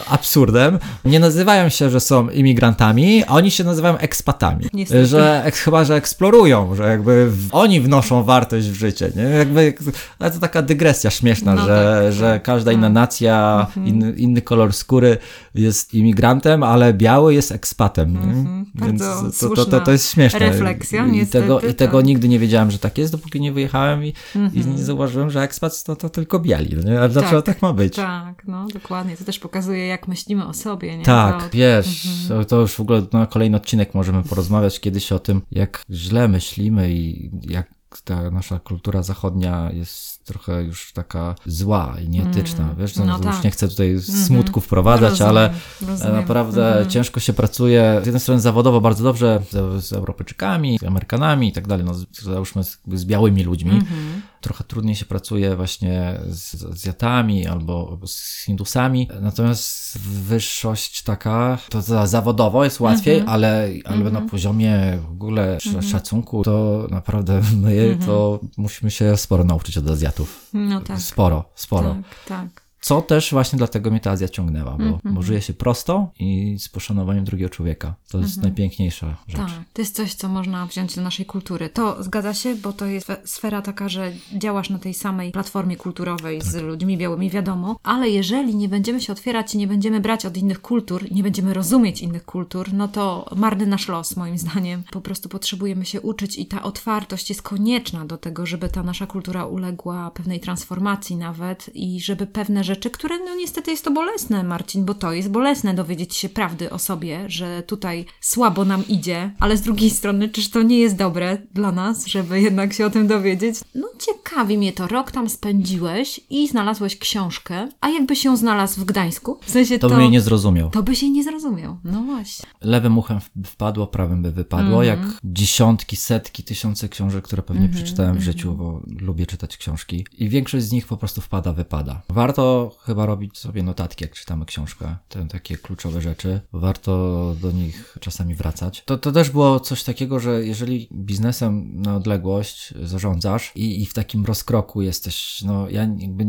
absurdem, 0.09 0.79
nie 1.05 1.21
nazywają 1.21 1.69
się, 1.69 1.91
że 1.91 2.01
są 2.01 2.29
imigrantami, 2.29 3.25
a 3.25 3.29
oni 3.29 3.51
się 3.51 3.65
nazywają 3.65 3.99
ekspatami. 3.99 4.67
Niestety. 4.73 5.07
Że 5.07 5.51
chyba, 5.55 5.85
że 5.85 5.95
eksplorują, 5.95 6.75
że 6.75 6.89
jakby 6.89 7.31
oni 7.51 7.81
wnoszą 7.81 8.23
wartość 8.23 8.67
w 8.67 8.75
życie, 8.75 9.13
nie? 9.17 9.23
Jakby, 9.23 9.75
ale 10.19 10.31
to 10.31 10.39
taka 10.39 10.63
dygresja 10.63 11.11
śmieszna, 11.11 11.55
no 11.55 11.67
że, 11.67 12.03
tak, 12.05 12.13
że 12.13 12.33
tak, 12.33 12.43
każda 12.43 12.73
inna 12.73 12.89
nacja 12.89 13.42
mhm. 13.51 13.87
inny, 13.87 14.13
inny 14.13 14.43
kolor 14.43 14.73
skóry 14.73 15.19
jest 15.55 15.95
imigrantem, 15.95 16.63
ale 16.63 16.95
biały 16.95 17.35
jest 17.35 17.53
ekspatem. 17.53 18.17
Mhm. 18.17 18.67
Więc 18.75 19.03
to, 19.41 19.49
to, 19.49 19.67
to, 19.67 19.81
to, 19.81 19.93
jest 19.93 20.11
śmieszne. 20.11 20.39
Refleksja, 20.39 21.07
I, 21.07 21.13
niestety, 21.13 21.43
tego, 21.43 21.61
I 21.61 21.75
tego 21.75 21.99
tak. 21.99 22.07
nigdy 22.07 22.29
nie 22.29 22.39
wiedziałem, 22.39 22.71
że 22.71 22.79
tak 22.79 22.99
jest, 22.99 23.13
dopóki 23.13 23.41
nie 23.41 23.53
wyjechałem 23.53 24.05
i, 24.05 24.15
mhm. 24.37 24.55
i 24.55 24.67
nie 24.67 24.85
zauważyłem, 24.85 25.31
że 25.31 25.43
ekspat 25.43 25.85
to, 25.85 25.97
to 25.97 26.11
tylko 26.11 26.39
biali. 26.39 26.77
No 26.77 26.91
nie? 26.91 27.01
A 27.01 27.09
dlaczego 27.09 27.43
tak, 27.43 27.55
tak 27.55 27.63
ma 27.63 27.73
być? 27.73 27.97
Tak, 27.97 28.43
no 28.47 28.67
dokładnie. 28.67 29.17
To 29.17 29.25
też 29.25 29.39
pokazuje, 29.39 29.87
jak 29.87 30.09
myślimy 30.09 30.47
o 30.47 30.55
sobie. 30.55 30.99
Nie? 30.99 31.05
Tak, 31.05 31.49
wiesz, 31.53 32.07
mhm. 32.23 32.45
to 32.45 32.61
już 32.61 32.73
w 32.73 32.81
ogóle 32.81 33.03
na 33.13 33.27
kolejny 33.27 33.57
odcinek 33.57 33.95
możemy 33.95 34.23
porozmawiać 34.23 34.81
kiedyś 34.81 35.13
o 35.13 35.19
tym, 35.19 35.43
jak 35.51 35.83
źle 35.91 36.29
myślimy 36.29 36.93
i 36.93 37.31
jak 37.43 37.67
ta 38.05 38.31
nasza 38.31 38.59
kultura 38.59 39.03
zachodnia 39.03 39.71
jest 39.73 40.12
trochę 40.25 40.63
już 40.63 40.93
taka 40.93 41.35
zła 41.47 41.97
i 42.05 42.09
nieetyczna. 42.09 42.65
Mm. 42.65 42.77
Wiesz, 42.77 42.97
no, 42.97 43.05
no 43.05 43.19
tak. 43.19 43.35
już 43.35 43.45
nie 43.45 43.51
chcę 43.51 43.69
tutaj 43.69 43.89
mm 43.89 44.01
-hmm. 44.01 44.27
smutku 44.27 44.61
wprowadzać, 44.61 45.11
rozumiem, 45.11 45.29
ale 45.29 45.55
rozumiem. 45.89 46.17
naprawdę 46.17 46.73
mm 46.73 46.85
-hmm. 46.85 46.93
ciężko 46.93 47.21
się 47.21 47.33
pracuje. 47.33 48.01
Z 48.03 48.07
jednej 48.07 48.21
strony 48.21 48.41
zawodowo 48.41 48.81
bardzo 48.81 49.05
dobrze 49.05 49.43
z, 49.51 49.85
z 49.85 49.93
Europejczykami, 49.93 50.79
z 50.79 50.85
Amerykanami 50.85 51.49
i 51.49 51.53
tak 51.53 51.67
dalej, 51.67 51.87
no 51.87 51.95
załóżmy 52.13 52.65
z, 52.65 52.79
z 52.93 53.05
białymi 53.05 53.45
ludźmi. 53.45 53.71
-hmm. 53.71 54.32
Trochę 54.43 54.65
trudniej 54.65 54.97
się 54.97 55.05
pracuje 55.05 55.57
właśnie 55.57 56.21
z 56.29 56.65
Azjatami 56.65 57.47
albo 57.47 57.99
z 58.07 58.45
Hindusami. 58.45 59.09
Natomiast 59.21 59.99
wyższość 59.99 61.03
taka, 61.03 61.59
to 61.71 62.07
zawodowo 62.07 62.65
jest 62.65 62.81
łatwiej, 62.81 63.23
-hmm. 63.23 63.31
ale, 63.31 63.69
ale 63.85 63.99
na 63.99 64.09
mhm. 64.09 64.29
poziomie 64.29 64.99
w 65.09 65.11
ogóle 65.11 65.59
mhm. 65.67 65.83
szacunku 65.83 66.43
to 66.45 66.87
naprawdę 66.91 67.43
my 67.57 67.99
to 68.07 68.41
musimy 68.57 68.91
się 68.91 69.17
sporo 69.17 69.45
nauczyć 69.45 69.79
od 69.79 69.91
Azjatów. 69.91 70.51
No 70.53 70.81
tak. 70.81 71.01
Sporo, 71.01 71.45
sporo. 71.55 71.97
Tak, 72.29 72.39
tak. 72.53 72.63
Co 72.83 73.03
też 73.03 73.31
właśnie 73.31 73.57
dlatego 73.57 73.91
mnie 73.91 74.01
ta 74.01 74.11
Azja 74.11 74.29
ciągnęła, 74.29 74.71
bo, 74.71 74.85
mm 74.85 74.99
-hmm. 74.99 75.41
się 75.41 75.55
prosto 75.55 76.11
i 76.19 76.59
z 76.59 76.69
poszanowaniem 76.69 77.25
drugiego 77.25 77.51
człowieka. 77.51 77.95
To 78.11 78.19
jest 78.19 78.31
mm 78.31 78.41
-hmm. 78.41 78.43
najpiękniejsza 78.43 79.17
rzecz. 79.29 79.37
Tak, 79.37 79.51
to 79.73 79.83
jest 79.83 79.97
coś, 79.97 80.15
co 80.15 80.29
można 80.29 80.67
wziąć 80.67 80.95
do 80.97 81.03
naszej 81.03 81.27
kultury. 81.27 81.69
To 81.69 82.03
zgadza 82.03 82.35
się, 82.35 82.55
bo 82.55 82.73
to 82.73 82.87
jest 82.87 83.13
sfera 83.25 83.63
taka, 83.63 83.89
że 83.89 84.13
działasz 84.33 84.71
na 84.71 84.79
tej 84.79 84.95
samej 84.95 85.33
platformie 85.33 85.77
kulturowej 85.77 86.39
tak. 86.39 86.49
z 86.49 86.55
ludźmi 86.55 86.99
białymi, 86.99 87.31
wiadomo, 87.31 87.77
ale 87.83 88.11
jeżeli 88.11 88.57
nie 88.57 88.69
będziemy 88.69 89.01
się 89.01 89.13
otwierać 89.13 89.55
i 89.55 89.59
nie 89.59 89.67
będziemy 89.67 90.01
brać 90.01 90.27
od 90.27 90.37
innych 90.37 90.61
kultur, 90.61 91.13
nie 91.13 91.23
będziemy 91.23 91.55
rozumieć 91.55 92.03
innych 92.03 92.25
kultur, 92.25 92.73
no 92.73 92.89
to 92.89 93.31
marny 93.37 93.67
nasz 93.67 93.89
los, 93.89 94.17
moim 94.17 94.39
zdaniem. 94.39 94.83
Po 94.91 95.01
prostu 95.01 95.29
potrzebujemy 95.29 95.85
się 95.85 96.01
uczyć 96.01 96.39
i 96.39 96.47
ta 96.47 96.63
otwartość 96.63 97.29
jest 97.29 97.43
konieczna 97.43 98.05
do 98.05 98.19
tego, 98.19 98.47
żeby 98.47 98.69
ta 98.69 98.83
nasza 98.83 99.07
kultura 99.07 99.45
uległa 99.47 100.11
pewnej 100.11 100.41
transformacji 100.41 101.17
nawet 101.17 101.71
i 101.75 102.01
żeby 102.01 102.27
pewne 102.27 102.65
rzeczy 102.65 102.72
rzeczy, 102.73 102.91
które 102.91 103.19
no 103.19 103.35
niestety 103.35 103.71
jest 103.71 103.85
to 103.85 103.91
bolesne, 103.91 104.43
Marcin, 104.43 104.85
bo 104.85 104.95
to 104.95 105.13
jest 105.13 105.31
bolesne 105.31 105.75
dowiedzieć 105.75 106.17
się 106.17 106.29
prawdy 106.29 106.71
o 106.71 106.79
sobie, 106.79 107.25
że 107.27 107.63
tutaj 107.63 108.05
słabo 108.21 108.65
nam 108.65 108.89
idzie, 108.89 109.31
ale 109.41 109.57
z 109.57 109.61
drugiej 109.61 109.91
strony, 109.91 110.29
czyż 110.29 110.51
to 110.51 110.63
nie 110.63 110.79
jest 110.79 110.97
dobre 110.97 111.39
dla 111.55 111.73
nas, 111.73 112.07
żeby 112.07 112.41
jednak 112.41 112.73
się 112.73 112.87
o 112.87 112.91
tym 112.91 113.07
dowiedzieć? 113.07 113.57
No 113.75 113.89
ciekawi 113.99 114.59
mnie 114.59 114.73
to. 114.73 114.87
Rok 114.87 115.11
tam 115.11 115.29
spędziłeś 115.29 116.21
i 116.31 116.49
znalazłeś 116.49 116.99
książkę, 116.99 117.69
a 117.81 117.89
jakbyś 117.89 118.25
ją 118.25 118.37
znalazł 118.37 118.81
w 118.81 118.85
Gdańsku? 118.85 119.39
W 119.43 119.51
sensie 119.51 119.79
to... 119.79 119.89
To 119.89 119.95
bym 119.95 120.01
jej 120.03 120.11
nie 120.11 120.21
zrozumiał. 120.21 120.71
To 120.71 120.83
byś 120.83 121.03
jej 121.03 121.11
nie 121.11 121.25
zrozumiał. 121.25 121.77
No 121.85 122.03
właśnie. 122.03 122.49
Lewym 122.61 122.99
uchem 122.99 123.19
wpadło, 123.47 123.87
prawym 123.87 124.23
by 124.23 124.33
wypadło, 124.33 124.85
mm 124.85 124.87
jak 124.87 124.99
dziesiątki, 125.25 125.97
setki, 125.97 126.43
tysiące 126.43 126.89
książek, 126.89 127.25
które 127.25 127.43
pewnie 127.43 127.63
mm 127.63 127.73
-hmm, 127.73 127.77
przeczytałem 127.77 128.13
w 128.13 128.17
mm 128.17 128.23
-hmm. 128.23 128.33
życiu, 128.33 128.55
bo 128.55 128.81
lubię 129.01 129.27
czytać 129.27 129.57
książki. 129.57 130.07
I 130.19 130.29
większość 130.29 130.65
z 130.65 130.73
nich 130.73 130.87
po 130.87 130.97
prostu 130.97 131.21
wpada, 131.21 131.53
wypada. 131.53 132.03
Warto 132.09 132.62
chyba 132.71 133.07
robić 133.07 133.39
sobie 133.39 133.63
notatki, 133.63 134.05
jak 134.05 134.15
czytamy 134.15 134.45
książkę, 134.45 134.97
te 135.09 135.29
takie 135.29 135.57
kluczowe 135.57 136.01
rzeczy. 136.01 136.41
Warto 136.53 136.93
do 137.41 137.53
nich 137.53 137.99
czasami 138.01 138.35
wracać. 138.35 138.83
To, 138.85 138.99
to 138.99 139.13
też 139.13 139.31
było 139.31 139.61
coś 139.61 139.85
takiego, 139.85 140.21
że 140.21 140.45
jeżeli 140.45 140.89
biznesem 140.93 141.83
na 141.83 141.97
odległość 141.97 142.75
zarządzasz 142.83 143.53
i, 143.55 143.83
i 143.83 143.87
w 143.87 143.95
takim 143.95 144.25
rozkroku 144.25 144.83
jesteś, 144.83 145.43
no 145.43 145.69
ja 145.69 145.81
jakby 145.99 146.27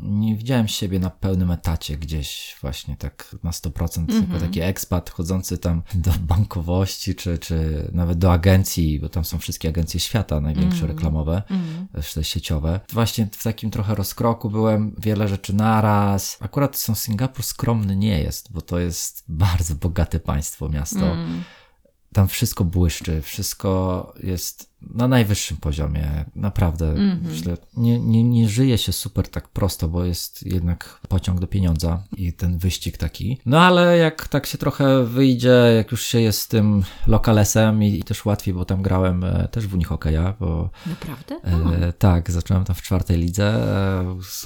nie 0.00 0.36
widziałem 0.36 0.68
siebie 0.68 0.98
na 0.98 1.10
pełnym 1.10 1.50
etacie 1.50 1.96
gdzieś 1.96 2.56
właśnie 2.60 2.96
tak 2.96 3.36
na 3.42 3.50
100%, 3.50 3.98
mm 3.98 4.06
-hmm. 4.06 4.28
jako 4.28 4.46
taki 4.46 4.60
ekspat 4.60 5.10
chodzący 5.10 5.58
tam 5.58 5.82
do 5.94 6.10
bankowości, 6.20 7.14
czy, 7.14 7.38
czy 7.38 7.88
nawet 7.92 8.18
do 8.18 8.32
agencji, 8.32 9.00
bo 9.00 9.08
tam 9.08 9.24
są 9.24 9.38
wszystkie 9.38 9.68
agencje 9.68 10.00
świata, 10.00 10.40
największe 10.40 10.84
-hmm. 10.84 10.88
reklamowe, 10.88 11.42
też 11.92 12.28
sieciowe. 12.28 12.80
Właśnie 12.92 13.28
w 13.32 13.42
takim 13.42 13.70
trochę 13.70 13.94
rozkroku 13.94 14.50
byłem, 14.50 14.94
wiele 14.98 15.28
rzeczy 15.28 15.54
naraz. 15.66 16.38
Akurat 16.40 16.76
są 16.76 16.94
Singapur 16.94 17.44
skromny 17.44 17.96
nie 17.96 18.22
jest, 18.22 18.52
bo 18.52 18.60
to 18.60 18.78
jest 18.78 19.24
bardzo 19.44 19.74
bogate 19.74 20.20
państwo, 20.20 20.68
miasto. 20.68 21.06
Mm 21.06 21.44
tam 22.16 22.28
wszystko 22.28 22.64
błyszczy, 22.64 23.22
wszystko 23.22 24.14
jest 24.22 24.76
na 24.82 25.08
najwyższym 25.08 25.56
poziomie, 25.56 26.24
naprawdę. 26.36 26.90
Mm 26.90 27.18
-hmm. 27.18 27.28
Myślę, 27.28 27.56
nie, 27.76 28.00
nie, 28.00 28.24
nie 28.24 28.48
żyje 28.48 28.78
się 28.78 28.92
super 28.92 29.28
tak 29.28 29.48
prosto, 29.48 29.88
bo 29.88 30.04
jest 30.04 30.46
jednak 30.46 31.00
pociąg 31.08 31.40
do 31.40 31.46
pieniądza 31.46 32.02
i 32.16 32.32
ten 32.32 32.58
wyścig 32.58 32.96
taki. 32.96 33.40
No 33.46 33.60
ale 33.60 33.98
jak 33.98 34.28
tak 34.28 34.46
się 34.46 34.58
trochę 34.58 35.04
wyjdzie, 35.04 35.72
jak 35.76 35.90
już 35.90 36.02
się 36.06 36.20
jest 36.20 36.50
tym 36.50 36.82
lokalesem 37.06 37.82
i, 37.82 37.98
i 37.98 38.02
też 38.02 38.24
łatwiej, 38.24 38.54
bo 38.54 38.64
tam 38.64 38.82
grałem 38.82 39.24
e, 39.24 39.48
też 39.48 39.66
w 39.66 39.74
unihokeja, 39.74 40.34
bo... 40.40 40.70
Naprawdę? 40.86 41.34
E, 41.44 41.92
tak, 41.92 42.30
zacząłem 42.30 42.64
tam 42.64 42.76
w 42.76 42.82
czwartej 42.82 43.18
lidze, 43.18 43.46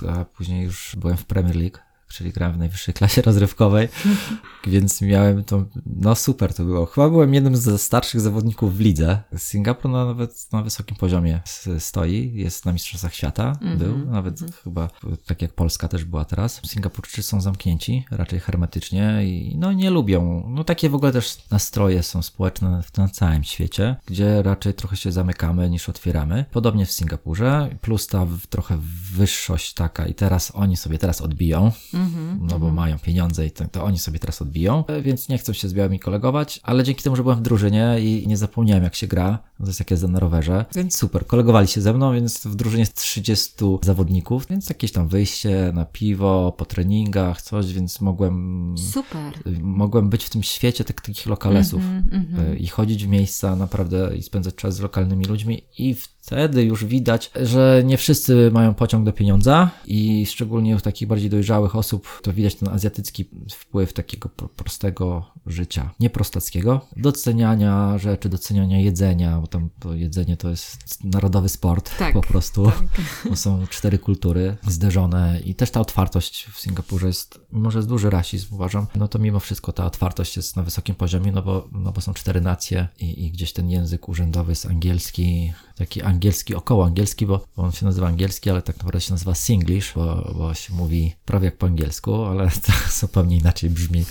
e, 0.03 0.11
a 0.11 0.25
później 0.25 0.65
już 0.65 0.97
byłem 0.99 1.17
w 1.17 1.25
Premier 1.25 1.57
League 1.57 1.79
czyli 2.11 2.33
grałem 2.33 2.57
w 2.57 2.59
najwyższej 2.59 2.95
klasie 2.95 3.23
rozrywkowej, 3.23 3.89
więc 4.67 5.01
miałem 5.01 5.45
to, 5.45 5.65
no 5.87 6.15
super 6.15 6.55
to 6.55 6.65
było. 6.65 6.87
Chyba 6.87 7.11
byłem 7.11 7.35
jednym 7.35 7.57
ze 7.57 7.79
starszych 7.79 8.21
zawodników 8.21 8.77
w 8.77 8.81
lidze. 8.81 9.23
Singapur 9.37 9.91
na, 9.91 10.05
nawet 10.05 10.53
na 10.53 10.63
wysokim 10.63 10.97
poziomie 10.97 11.41
stoi, 11.79 12.33
jest 12.35 12.67
na 12.67 12.73
Mistrzostwach 12.73 13.15
Świata, 13.15 13.59
mm 13.61 13.75
-hmm. 13.75 13.79
był, 13.79 13.99
nawet 13.99 14.41
mm 14.41 14.53
-hmm. 14.53 14.63
chyba 14.65 14.89
tak 15.27 15.43
jak 15.43 15.53
Polska 15.53 15.89
też 15.89 16.05
była 16.05 16.25
teraz. 16.25 16.61
Singapurczycy 16.67 17.23
są 17.23 17.41
zamknięci, 17.41 18.05
raczej 18.11 18.41
hermetycznie 18.41 19.21
i 19.25 19.57
no 19.59 19.73
nie 19.73 19.91
lubią, 19.91 20.45
no 20.49 20.65
takie 20.65 20.91
w 20.91 20.95
ogóle 20.95 21.13
też 21.13 21.39
nastroje 21.51 22.03
są 22.03 22.23
społeczne 22.23 22.83
na 22.99 23.09
całym 23.09 23.45
świecie, 23.45 23.97
gdzie 24.07 24.43
raczej 24.43 24.75
trochę 24.75 24.97
się 24.97 25.13
zamykamy 25.13 25.71
niż 25.71 25.89
otwieramy. 25.89 26.45
Podobnie 26.51 26.87
w 26.87 26.93
Singapurze, 26.93 27.77
plus 27.81 28.07
ta 28.07 28.27
trochę 28.51 28.79
wyższość 29.13 29.75
taka 29.75 30.07
i 30.07 30.15
teraz 30.15 30.53
oni 30.55 30.77
sobie 30.77 30.99
teraz 30.99 31.21
odbiją. 31.21 31.73
Mm-hmm, 32.01 32.39
no 32.41 32.59
bo 32.59 32.67
mm-hmm. 32.67 32.73
mają 32.73 32.99
pieniądze 32.99 33.47
i 33.47 33.51
to, 33.51 33.65
to, 33.69 33.85
oni 33.85 33.99
sobie 33.99 34.19
teraz 34.19 34.43
odbiją, 34.43 34.87
e, 34.87 35.03
więc 35.03 35.29
nie 35.29 35.39
chcą 35.39 35.53
się 35.53 35.69
z 35.69 35.75
białymi 35.75 36.01
kolegować, 36.01 36.61
ale 36.63 36.85
dzięki 36.85 37.03
temu, 37.03 37.17
że 37.17 37.23
byłem 37.23 37.39
w 37.39 37.43
drużynie 37.43 37.97
i 38.01 38.25
nie 38.27 38.37
zapomniałem 38.37 38.85
jak 38.85 38.95
się 38.95 39.07
gra, 39.07 39.39
to 39.59 39.67
jest 39.67 39.79
jak 39.79 39.91
jeżdżę 39.91 40.09
na 40.09 40.21
rowerze, 40.21 40.65
więc 40.75 40.97
super, 40.97 41.27
kolegowali 41.27 41.69
się 41.69 41.81
ze 41.81 41.93
mną, 41.93 42.15
więc 42.15 42.47
w 42.47 42.57
drużynie 42.57 42.81
jest 42.81 42.97
30 42.97 43.55
zawodników, 43.83 44.47
więc 44.47 44.69
jakieś 44.69 44.93
tam 44.93 45.09
wyjście 45.09 45.73
na 45.75 45.85
piwo, 45.85 46.55
po 46.59 46.65
treningach, 46.65 47.43
coś, 47.43 47.73
więc 47.73 48.01
mogłem... 48.01 48.75
Super. 48.93 49.33
Mogłem 49.61 50.11
być 50.11 50.25
w 50.25 50.31
tym 50.31 50.43
świecie 50.43 50.85
tak, 50.85 51.01
takich 51.01 51.27
lokalesów 51.27 51.83
mm-hmm, 51.83 52.57
i 52.59 52.67
chodzić 52.67 53.07
w 53.07 53.09
miejsca 53.09 53.57
naprawdę 53.57 54.17
i 54.17 54.23
spędzać 54.23 54.55
czas 54.55 54.75
z 54.75 54.81
lokalnymi 54.81 55.25
ludźmi 55.25 55.63
i 55.79 55.95
w 55.95 56.20
Wtedy 56.31 56.65
już 56.65 56.85
widać, 56.85 57.31
że 57.43 57.83
nie 57.85 57.97
wszyscy 57.97 58.51
mają 58.53 58.75
pociąg 58.75 59.05
do 59.05 59.13
pieniądza 59.13 59.71
i 59.87 60.27
szczególnie 60.27 60.77
u 60.77 60.81
takich 60.81 61.09
bardziej 61.09 61.31
dojrzałych 61.31 61.77
osób 61.77 62.21
to 62.23 62.33
widać 62.33 62.55
ten 62.55 62.69
azjatycki 62.69 63.29
wpływ 63.51 63.93
takiego 63.93 64.29
prostego 64.57 65.27
życia, 65.47 65.91
nie 66.01 66.11
prostackiego, 66.11 66.87
doceniania 66.97 67.99
rzeczy, 67.99 68.29
doceniania 68.29 68.81
jedzenia, 68.81 69.39
bo 69.41 69.47
tam 69.47 69.71
to 69.81 69.95
jedzenie 69.95 70.37
to 70.37 70.51
jest 70.51 71.05
narodowy 71.05 71.49
sport 71.49 71.99
tak, 71.99 72.13
po 72.13 72.21
prostu, 72.21 72.65
tak. 72.65 73.05
bo 73.31 73.37
są 73.37 73.67
cztery 73.67 73.99
kultury 73.99 74.57
zderzone 74.67 75.41
i 75.45 75.55
też 75.55 75.71
ta 75.71 75.81
otwartość 75.81 76.47
w 76.53 76.61
Singapurze 76.61 77.07
jest, 77.07 77.41
może 77.53 77.79
jest 77.79 77.89
duży 77.89 78.11
rasizm 78.11 78.55
uważam, 78.55 78.87
no 78.95 79.09
to 79.09 79.19
mimo 79.19 79.41
wszystko 79.41 79.73
ta 79.73 79.87
otwartość 79.87 80.37
jest 80.37 80.57
na 80.57 80.63
wysokim 80.63 80.95
poziomie, 80.95 81.33
no 81.33 81.43
bo, 81.43 81.69
no 81.73 81.93
bo 81.93 82.01
są 82.01 82.15
cztery 82.15 82.41
nacje 82.41 82.89
i, 83.01 83.27
i 83.27 83.31
gdzieś 83.31 83.53
ten 83.53 83.71
język 83.71 84.09
urzędowy 84.09 84.53
jest 84.53 84.67
angielski, 84.67 85.53
taki 85.81 86.03
angielski, 86.03 86.55
około 86.55 86.85
angielski, 86.85 87.27
bo, 87.27 87.47
on 87.57 87.73
się 87.73 87.87
nazywa 87.87 88.07
angielski, 88.07 88.51
ale 88.51 88.63
tak 88.63 88.77
naprawdę 88.77 89.01
się 89.01 89.13
nazywa 89.13 89.35
Singlish, 89.35 89.93
bo, 89.95 90.35
bo 90.39 90.55
się 90.55 90.75
mówi 90.75 91.15
prawie 91.25 91.45
jak 91.45 91.57
po 91.57 91.67
angielsku, 91.67 92.25
ale 92.25 92.51
to 92.67 92.73
zupełnie 93.01 93.37
inaczej 93.39 93.71
brzmi. 93.71 94.05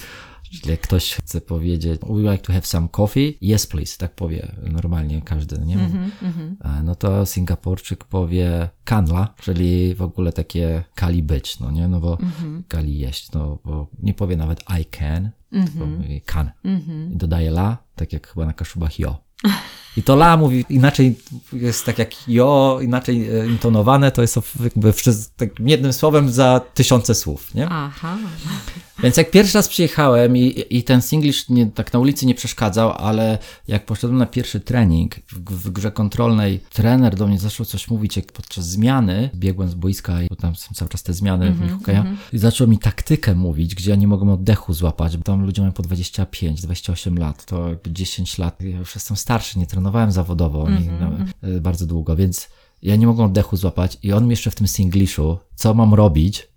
Czyli 0.51 0.71
jak 0.71 0.81
ktoś 0.81 1.13
chce 1.13 1.41
powiedzieć, 1.41 2.01
we 2.09 2.31
like 2.31 2.37
to 2.37 2.53
have 2.53 2.65
some 2.65 2.87
coffee, 2.91 3.37
yes 3.41 3.67
please, 3.67 3.97
tak 3.97 4.15
powie 4.15 4.55
normalnie 4.71 5.21
każdy, 5.21 5.59
nie? 5.65 5.75
Mm 5.75 6.11
-hmm, 6.21 6.83
no 6.83 6.95
to 6.95 7.25
Singapurczyk 7.25 8.03
powie 8.03 8.69
kanla, 8.83 9.33
czyli 9.41 9.95
w 9.95 10.01
ogóle 10.01 10.31
takie 10.31 10.83
kali 10.95 11.23
być, 11.23 11.59
no 11.59 11.71
nie? 11.71 11.87
No 11.87 11.99
bo 11.99 12.19
mm 12.19 12.31
-hmm. 12.31 12.63
kali 12.67 12.99
jeść, 12.99 13.31
no 13.31 13.59
bo 13.65 13.87
nie 14.03 14.13
powie 14.13 14.37
nawet 14.37 14.63
I 14.81 14.85
can, 14.85 15.29
mm 15.51 15.65
-hmm. 15.65 15.71
tylko 15.71 15.85
mówi 15.87 16.21
can. 16.21 16.51
Mhm. 16.63 17.13
I 17.13 17.17
dodaje 17.17 17.49
la, 17.49 17.77
tak 17.95 18.13
jak 18.13 18.27
chyba 18.27 18.45
na 18.45 18.53
kaszubach 18.53 18.99
jo. 18.99 19.28
I 19.97 20.03
to 20.03 20.13
la 20.13 20.37
mówi 20.37 20.65
inaczej, 20.69 21.19
jest 21.53 21.85
tak 21.85 21.99
jak 21.99 22.27
jo, 22.27 22.79
inaczej 22.81 23.29
e, 23.29 23.47
intonowane, 23.47 24.11
to 24.11 24.21
jest 24.21 24.39
jakby 24.63 24.93
tak 25.37 25.49
jednym 25.59 25.93
słowem 25.93 26.31
za 26.31 26.61
tysiące 26.73 27.15
słów, 27.15 27.55
nie? 27.55 27.67
Aha. 27.69 28.17
Więc 29.03 29.17
jak 29.17 29.31
pierwszy 29.31 29.57
raz 29.57 29.67
przyjechałem 29.67 30.37
i, 30.37 30.63
i 30.69 30.83
ten 30.83 31.01
singlish 31.01 31.49
nie, 31.49 31.65
tak 31.65 31.93
na 31.93 31.99
ulicy 31.99 32.25
nie 32.25 32.35
przeszkadzał, 32.35 32.91
ale 32.91 33.37
jak 33.67 33.85
poszedłem 33.85 34.19
na 34.19 34.25
pierwszy 34.25 34.59
trening 34.59 35.15
w, 35.15 35.67
w 35.67 35.69
grze 35.69 35.91
kontrolnej, 35.91 36.59
trener 36.73 37.15
do 37.15 37.27
mnie 37.27 37.39
zaczął 37.39 37.65
coś 37.65 37.89
mówić 37.89 38.17
jak 38.17 38.31
podczas 38.31 38.69
zmiany, 38.69 39.29
biegłem 39.35 39.69
z 39.69 39.73
boiska, 39.73 40.13
bo 40.29 40.35
tam 40.35 40.55
są 40.55 40.73
cały 40.73 40.89
czas 40.89 41.03
te 41.03 41.13
zmiany 41.13 41.47
mm 41.47 41.59
-hmm, 41.59 41.67
w 41.67 41.79
hokeja, 41.79 42.01
mm 42.01 42.15
-hmm. 42.15 42.35
i 42.35 42.37
zaczął 42.37 42.67
mi 42.67 42.77
taktykę 42.77 43.35
mówić, 43.35 43.75
gdzie 43.75 43.89
ja 43.89 43.95
nie 43.95 44.07
mogłem 44.07 44.29
oddechu 44.29 44.73
złapać, 44.73 45.17
bo 45.17 45.23
tam 45.23 45.45
ludzie 45.45 45.61
mają 45.61 45.71
po 45.71 45.83
25, 45.83 46.61
28 46.61 47.17
lat, 47.17 47.45
to 47.45 47.69
jakby 47.69 47.91
10 47.91 48.37
lat, 48.37 48.61
ja 48.61 48.77
już 48.77 48.95
jestem 48.95 49.17
starszy, 49.17 49.59
nie 49.59 49.67
trenowałem 49.67 50.11
zawodowo 50.11 50.67
mm 50.67 50.83
-hmm, 50.83 50.89
no, 51.41 51.59
bardzo 51.61 51.85
długo, 51.85 52.15
więc 52.15 52.49
ja 52.81 52.95
nie 52.95 53.07
mogłem 53.07 53.27
oddechu 53.27 53.57
złapać 53.57 53.97
i 54.03 54.13
on 54.13 54.23
mi 54.23 54.29
jeszcze 54.29 54.51
w 54.51 54.55
tym 54.55 54.67
singliszu, 54.67 55.37
co 55.55 55.73
mam 55.73 55.93
robić, 55.93 56.47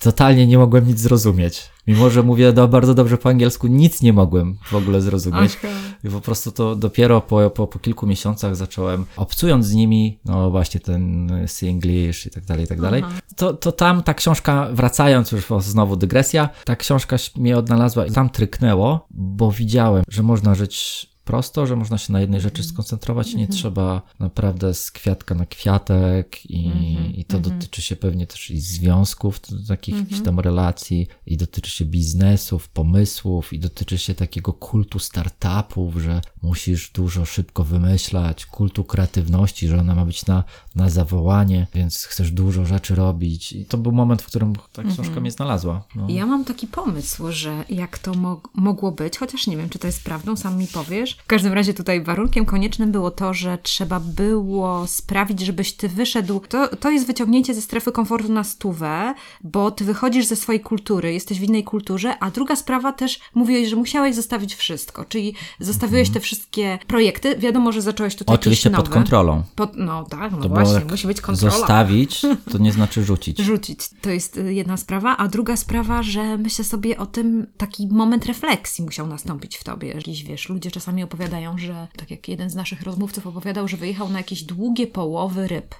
totalnie 0.00 0.46
nie 0.46 0.58
mogłem 0.58 0.86
nic 0.86 1.00
zrozumieć. 1.00 1.70
Mimo, 1.86 2.10
że 2.10 2.22
mówię 2.22 2.52
do, 2.52 2.68
bardzo 2.68 2.94
dobrze 2.94 3.18
po 3.18 3.28
angielsku, 3.28 3.66
nic 3.66 4.02
nie 4.02 4.12
mogłem 4.12 4.58
w 4.64 4.74
ogóle 4.74 5.00
zrozumieć. 5.00 5.58
Aha. 5.64 5.68
I 6.04 6.08
po 6.08 6.20
prostu 6.20 6.52
to 6.52 6.76
dopiero 6.76 7.20
po, 7.20 7.50
po, 7.50 7.66
po 7.66 7.78
kilku 7.78 8.06
miesiącach 8.06 8.56
zacząłem, 8.56 9.04
obcując 9.16 9.66
z 9.66 9.74
nimi, 9.74 10.18
no 10.24 10.50
właśnie 10.50 10.80
ten 10.80 11.30
Singlish 11.46 12.26
i 12.26 12.30
tak 12.30 12.44
dalej, 12.44 12.64
i 12.64 12.68
tak 12.68 12.80
dalej. 12.80 13.02
To, 13.36 13.54
to 13.54 13.72
tam 13.72 14.02
ta 14.02 14.14
książka, 14.14 14.68
wracając 14.72 15.32
już 15.32 15.46
znowu 15.58 15.96
dygresja, 15.96 16.48
ta 16.64 16.76
książka 16.76 17.16
mnie 17.36 17.56
odnalazła 17.58 18.06
i 18.06 18.10
tam 18.10 18.30
tryknęło, 18.30 19.06
bo 19.10 19.52
widziałem, 19.52 20.04
że 20.08 20.22
można 20.22 20.54
żyć 20.54 21.06
prosto, 21.30 21.66
że 21.66 21.76
można 21.76 21.98
się 21.98 22.12
na 22.12 22.20
jednej 22.20 22.40
rzeczy 22.40 22.60
mhm. 22.62 22.74
skoncentrować 22.74 23.32
i 23.32 23.36
nie 23.36 23.42
mhm. 23.42 23.58
trzeba 23.58 24.02
naprawdę 24.18 24.74
z 24.74 24.90
kwiatka 24.90 25.34
na 25.34 25.46
kwiatek 25.46 26.50
i, 26.50 26.66
mhm. 26.66 27.14
i 27.14 27.24
to 27.24 27.40
dotyczy 27.40 27.82
się 27.82 27.96
pewnie 27.96 28.26
też 28.26 28.50
i 28.50 28.60
związków, 28.60 29.40
takich 29.68 29.96
jakichś 29.96 30.20
tam 30.20 30.40
relacji 30.40 31.06
i 31.26 31.36
dotyczy 31.36 31.70
się 31.70 31.84
biznesów, 31.84 32.68
pomysłów 32.68 33.52
i 33.52 33.58
dotyczy 33.58 33.98
się 33.98 34.14
takiego 34.14 34.52
kultu 34.52 34.98
startupów, 34.98 35.96
że 35.96 36.20
musisz 36.42 36.90
dużo 36.90 37.24
szybko 37.24 37.64
wymyślać, 37.64 38.46
kultu 38.46 38.84
kreatywności, 38.84 39.68
że 39.68 39.80
ona 39.80 39.94
ma 39.94 40.04
być 40.04 40.26
na, 40.26 40.44
na 40.74 40.90
zawołanie, 40.90 41.66
więc 41.74 42.04
chcesz 42.04 42.30
dużo 42.30 42.64
rzeczy 42.64 42.94
robić 42.94 43.52
i 43.52 43.64
to 43.64 43.78
był 43.78 43.92
moment, 43.92 44.22
w 44.22 44.26
którym 44.26 44.52
ta 44.72 44.82
książka 44.82 45.20
mnie 45.20 45.30
znalazła. 45.30 45.82
No. 45.94 46.06
Ja 46.08 46.26
mam 46.26 46.44
taki 46.44 46.66
pomysł, 46.66 47.32
że 47.32 47.64
jak 47.68 47.98
to 47.98 48.14
mo 48.14 48.40
mogło 48.54 48.92
być, 48.92 49.18
chociaż 49.18 49.46
nie 49.46 49.56
wiem, 49.56 49.68
czy 49.68 49.78
to 49.78 49.86
jest 49.86 50.04
prawdą, 50.04 50.36
sam 50.36 50.58
mi 50.58 50.66
powiesz, 50.66 51.14
w 51.14 51.26
każdym 51.26 51.52
razie 51.52 51.74
tutaj 51.74 52.02
warunkiem 52.02 52.44
koniecznym 52.44 52.92
było 52.92 53.10
to, 53.10 53.34
że 53.34 53.58
trzeba 53.62 54.00
było 54.00 54.86
sprawić, 54.86 55.40
żebyś 55.40 55.72
ty 55.72 55.88
wyszedł. 55.88 56.40
To, 56.48 56.76
to 56.76 56.90
jest 56.90 57.06
wyciągnięcie 57.06 57.54
ze 57.54 57.62
strefy 57.62 57.92
komfortu 57.92 58.32
na 58.32 58.44
stówę, 58.44 59.14
bo 59.44 59.70
ty 59.70 59.84
wychodzisz 59.84 60.26
ze 60.26 60.36
swojej 60.36 60.60
kultury, 60.60 61.12
jesteś 61.12 61.40
w 61.40 61.42
innej 61.42 61.64
kulturze, 61.64 62.18
a 62.18 62.30
druga 62.30 62.56
sprawa 62.56 62.92
też 62.92 63.20
mówiłeś, 63.34 63.68
że 63.68 63.76
musiałeś 63.76 64.14
zostawić 64.14 64.54
wszystko, 64.54 65.04
czyli 65.04 65.34
zostawiłeś 65.60 66.08
mhm. 66.08 66.14
te 66.14 66.20
wszystkie 66.20 66.78
projekty. 66.86 67.36
Wiadomo, 67.36 67.72
że 67.72 67.82
zacząłeś 67.82 68.16
tutaj 68.16 68.34
Oczywiście 68.34 68.70
pod 68.70 68.88
kontrolą. 68.88 69.42
Pod, 69.54 69.76
no 69.76 70.04
tak, 70.04 70.32
no 70.32 70.38
to 70.38 70.48
właśnie, 70.64 70.90
musi 70.90 71.06
być 71.06 71.20
kontrola. 71.20 71.56
Zostawić 71.56 72.22
to 72.52 72.58
nie 72.58 72.72
znaczy 72.72 73.04
rzucić. 73.04 73.38
rzucić. 73.38 73.78
To 74.00 74.10
jest 74.10 74.36
y, 74.36 74.54
jedna 74.54 74.76
sprawa, 74.76 75.16
a 75.16 75.28
druga 75.28 75.56
sprawa, 75.56 76.02
że 76.02 76.38
myślę 76.38 76.64
sobie 76.64 76.98
o 76.98 77.06
tym, 77.06 77.46
taki 77.56 77.88
moment 77.88 78.26
refleksji 78.26 78.84
musiał 78.84 79.06
nastąpić 79.06 79.56
w 79.56 79.64
tobie. 79.64 79.88
Jakiś, 79.88 80.24
wiesz, 80.24 80.48
ludzie 80.48 80.70
czasami 80.70 81.02
opowiadają, 81.02 81.58
że 81.58 81.88
tak 81.96 82.10
jak 82.10 82.28
jeden 82.28 82.50
z 82.50 82.54
naszych 82.54 82.82
rozmówców 82.82 83.26
opowiadał, 83.26 83.68
że 83.68 83.76
wyjechał 83.76 84.08
na 84.08 84.18
jakieś 84.18 84.42
długie 84.42 84.86
połowy 84.86 85.48
ryb 85.48 85.74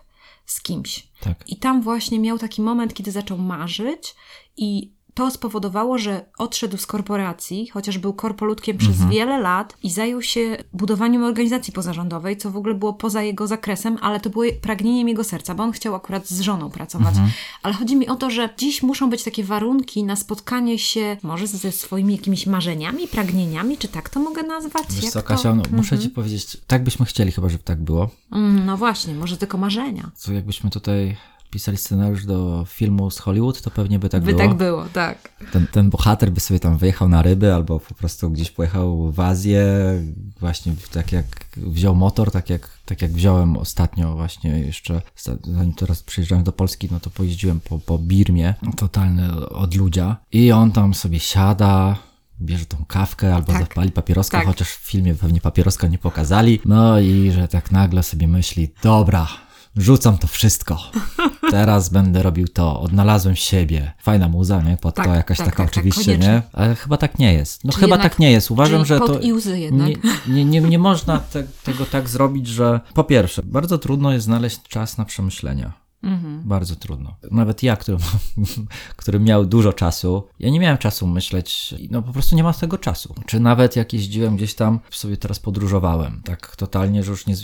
z 0.46 0.62
kimś. 0.62 1.08
Tak. 1.20 1.48
I 1.48 1.56
tam 1.56 1.82
właśnie 1.82 2.20
miał 2.20 2.38
taki 2.38 2.62
moment, 2.62 2.94
kiedy 2.94 3.10
zaczął 3.10 3.38
marzyć 3.38 4.14
i 4.56 4.92
to 5.20 5.30
spowodowało, 5.30 5.98
że 5.98 6.24
odszedł 6.38 6.76
z 6.76 6.86
korporacji, 6.86 7.68
chociaż 7.68 7.98
był 7.98 8.12
korpoludkiem 8.12 8.78
przez 8.78 8.90
mhm. 8.90 9.10
wiele 9.10 9.38
lat 9.38 9.76
i 9.82 9.90
zajął 9.90 10.22
się 10.22 10.56
budowaniem 10.72 11.24
organizacji 11.24 11.72
pozarządowej, 11.72 12.36
co 12.36 12.50
w 12.50 12.56
ogóle 12.56 12.74
było 12.74 12.92
poza 12.92 13.22
jego 13.22 13.46
zakresem, 13.46 13.98
ale 14.00 14.20
to 14.20 14.30
było 14.30 14.44
pragnieniem 14.62 15.08
jego 15.08 15.24
serca, 15.24 15.54
bo 15.54 15.62
on 15.62 15.72
chciał 15.72 15.94
akurat 15.94 16.28
z 16.28 16.40
żoną 16.40 16.70
pracować. 16.70 17.08
Mhm. 17.08 17.30
Ale 17.62 17.74
chodzi 17.74 17.96
mi 17.96 18.08
o 18.08 18.16
to, 18.16 18.30
że 18.30 18.48
dziś 18.58 18.82
muszą 18.82 19.10
być 19.10 19.22
takie 19.22 19.44
warunki 19.44 20.04
na 20.04 20.16
spotkanie 20.16 20.78
się 20.78 21.16
może 21.22 21.46
ze 21.46 21.72
swoimi 21.72 22.16
jakimiś 22.16 22.46
marzeniami, 22.46 23.08
pragnieniami, 23.08 23.78
czy 23.78 23.88
tak 23.88 24.08
to 24.08 24.20
mogę 24.20 24.42
nazwać? 24.42 24.84
Wiesz 24.90 25.10
co, 25.10 25.22
Kasia, 25.22 25.54
no, 25.54 25.62
muszę 25.62 25.94
mhm. 25.94 26.00
Ci 26.02 26.10
powiedzieć, 26.10 26.56
tak 26.66 26.84
byśmy 26.84 27.06
chcieli 27.06 27.32
chyba, 27.32 27.48
żeby 27.48 27.64
tak 27.64 27.82
było. 27.82 28.10
Mm, 28.32 28.66
no 28.66 28.76
właśnie, 28.76 29.14
może 29.14 29.36
tylko 29.36 29.58
marzenia. 29.58 30.10
Co 30.14 30.32
jakbyśmy 30.32 30.70
tutaj 30.70 31.16
pisali 31.50 31.76
scenariusz 31.76 32.26
do 32.26 32.64
filmu 32.68 33.10
z 33.10 33.18
Hollywood, 33.18 33.62
to 33.62 33.70
pewnie 33.70 33.98
by 33.98 34.08
tak 34.08 34.22
by 34.22 34.32
było. 34.32 34.48
tak 34.48 34.56
było, 34.56 34.84
tak. 34.92 35.30
Ten, 35.52 35.66
ten 35.66 35.90
bohater 35.90 36.32
by 36.32 36.40
sobie 36.40 36.60
tam 36.60 36.78
wyjechał 36.78 37.08
na 37.08 37.22
ryby 37.22 37.54
albo 37.54 37.80
po 37.80 37.94
prostu 37.94 38.30
gdzieś 38.30 38.50
pojechał 38.50 39.12
w 39.12 39.20
Azję, 39.20 39.64
właśnie 40.40 40.74
tak 40.92 41.12
jak 41.12 41.26
wziął 41.56 41.94
motor, 41.94 42.30
tak 42.30 42.50
jak, 42.50 42.68
tak 42.84 43.02
jak 43.02 43.12
wziąłem 43.12 43.56
ostatnio 43.56 44.14
właśnie 44.14 44.50
jeszcze, 44.60 45.02
zanim 45.44 45.74
teraz 45.74 46.02
przyjeżdżałem 46.02 46.44
do 46.44 46.52
Polski, 46.52 46.88
no 46.90 47.00
to 47.00 47.10
pojeździłem 47.10 47.60
po, 47.60 47.78
po 47.78 47.98
Birmie, 47.98 48.54
totalny 48.76 49.48
odludzia 49.48 50.16
i 50.32 50.52
on 50.52 50.72
tam 50.72 50.94
sobie 50.94 51.20
siada, 51.20 51.96
bierze 52.40 52.66
tą 52.66 52.84
kawkę 52.84 53.34
albo 53.34 53.52
tak. 53.52 53.62
zapali 53.62 53.92
papieroska, 53.92 54.38
tak. 54.38 54.46
chociaż 54.46 54.68
w 54.68 54.90
filmie 54.90 55.14
pewnie 55.14 55.40
papieroska 55.40 55.86
nie 55.86 55.98
pokazali. 55.98 56.60
No 56.64 57.00
i 57.00 57.30
że 57.30 57.48
tak 57.48 57.70
nagle 57.70 58.02
sobie 58.02 58.28
myśli, 58.28 58.68
dobra, 58.82 59.28
rzucam 59.76 60.18
to 60.18 60.26
wszystko. 60.26 60.78
Teraz 61.50 61.88
będę 61.88 62.22
robił 62.22 62.48
to, 62.48 62.80
odnalazłem 62.80 63.36
siebie. 63.36 63.92
Fajna 64.02 64.28
muza, 64.28 64.62
nie? 64.62 64.76
Pod 64.76 64.94
tak, 64.94 65.06
to 65.06 65.14
jakaś 65.14 65.38
tak, 65.38 65.46
taka 65.46 65.56
tak, 65.64 65.66
tak 65.66 65.78
oczywiście, 65.78 66.18
nie? 66.18 66.42
Ale 66.52 66.74
chyba 66.74 66.96
tak 66.96 67.18
nie 67.18 67.34
jest. 67.34 67.64
No 67.64 67.72
czyli 67.72 67.80
chyba 67.80 67.96
jednak, 67.96 68.12
tak 68.12 68.18
nie 68.18 68.32
jest. 68.32 68.50
Uważam, 68.50 68.84
że 68.84 68.98
to 68.98 69.18
i 69.18 69.32
łzy 69.32 69.58
jednak. 69.58 69.88
Nie, 69.88 70.34
nie, 70.34 70.44
nie, 70.44 70.60
nie 70.60 70.78
można 70.78 71.18
te, 71.18 71.44
tego 71.64 71.86
tak 71.86 72.08
zrobić, 72.08 72.46
że 72.46 72.80
po 72.94 73.04
pierwsze, 73.04 73.42
bardzo 73.42 73.78
trudno 73.78 74.12
jest 74.12 74.24
znaleźć 74.24 74.62
czas 74.68 74.98
na 74.98 75.04
przemyślenia. 75.04 75.72
Mhm. 76.02 76.42
Bardzo 76.44 76.76
trudno. 76.76 77.16
Nawet 77.30 77.62
ja, 77.62 77.76
który, 77.76 77.98
który 78.96 79.20
miał 79.20 79.46
dużo 79.46 79.72
czasu, 79.72 80.28
ja 80.38 80.50
nie 80.50 80.60
miałem 80.60 80.78
czasu 80.78 81.06
myśleć, 81.06 81.74
no 81.90 82.02
po 82.02 82.12
prostu 82.12 82.36
nie 82.36 82.42
ma 82.42 82.52
tego 82.52 82.78
czasu. 82.78 83.14
Czy 83.26 83.40
nawet 83.40 83.76
jak 83.76 83.92
jeździłem 83.92 84.36
gdzieś 84.36 84.54
tam, 84.54 84.80
sobie 84.90 85.16
teraz 85.16 85.38
podróżowałem, 85.38 86.22
tak 86.24 86.56
totalnie, 86.56 87.02
że 87.02 87.10
już 87.10 87.26
nie, 87.26 87.34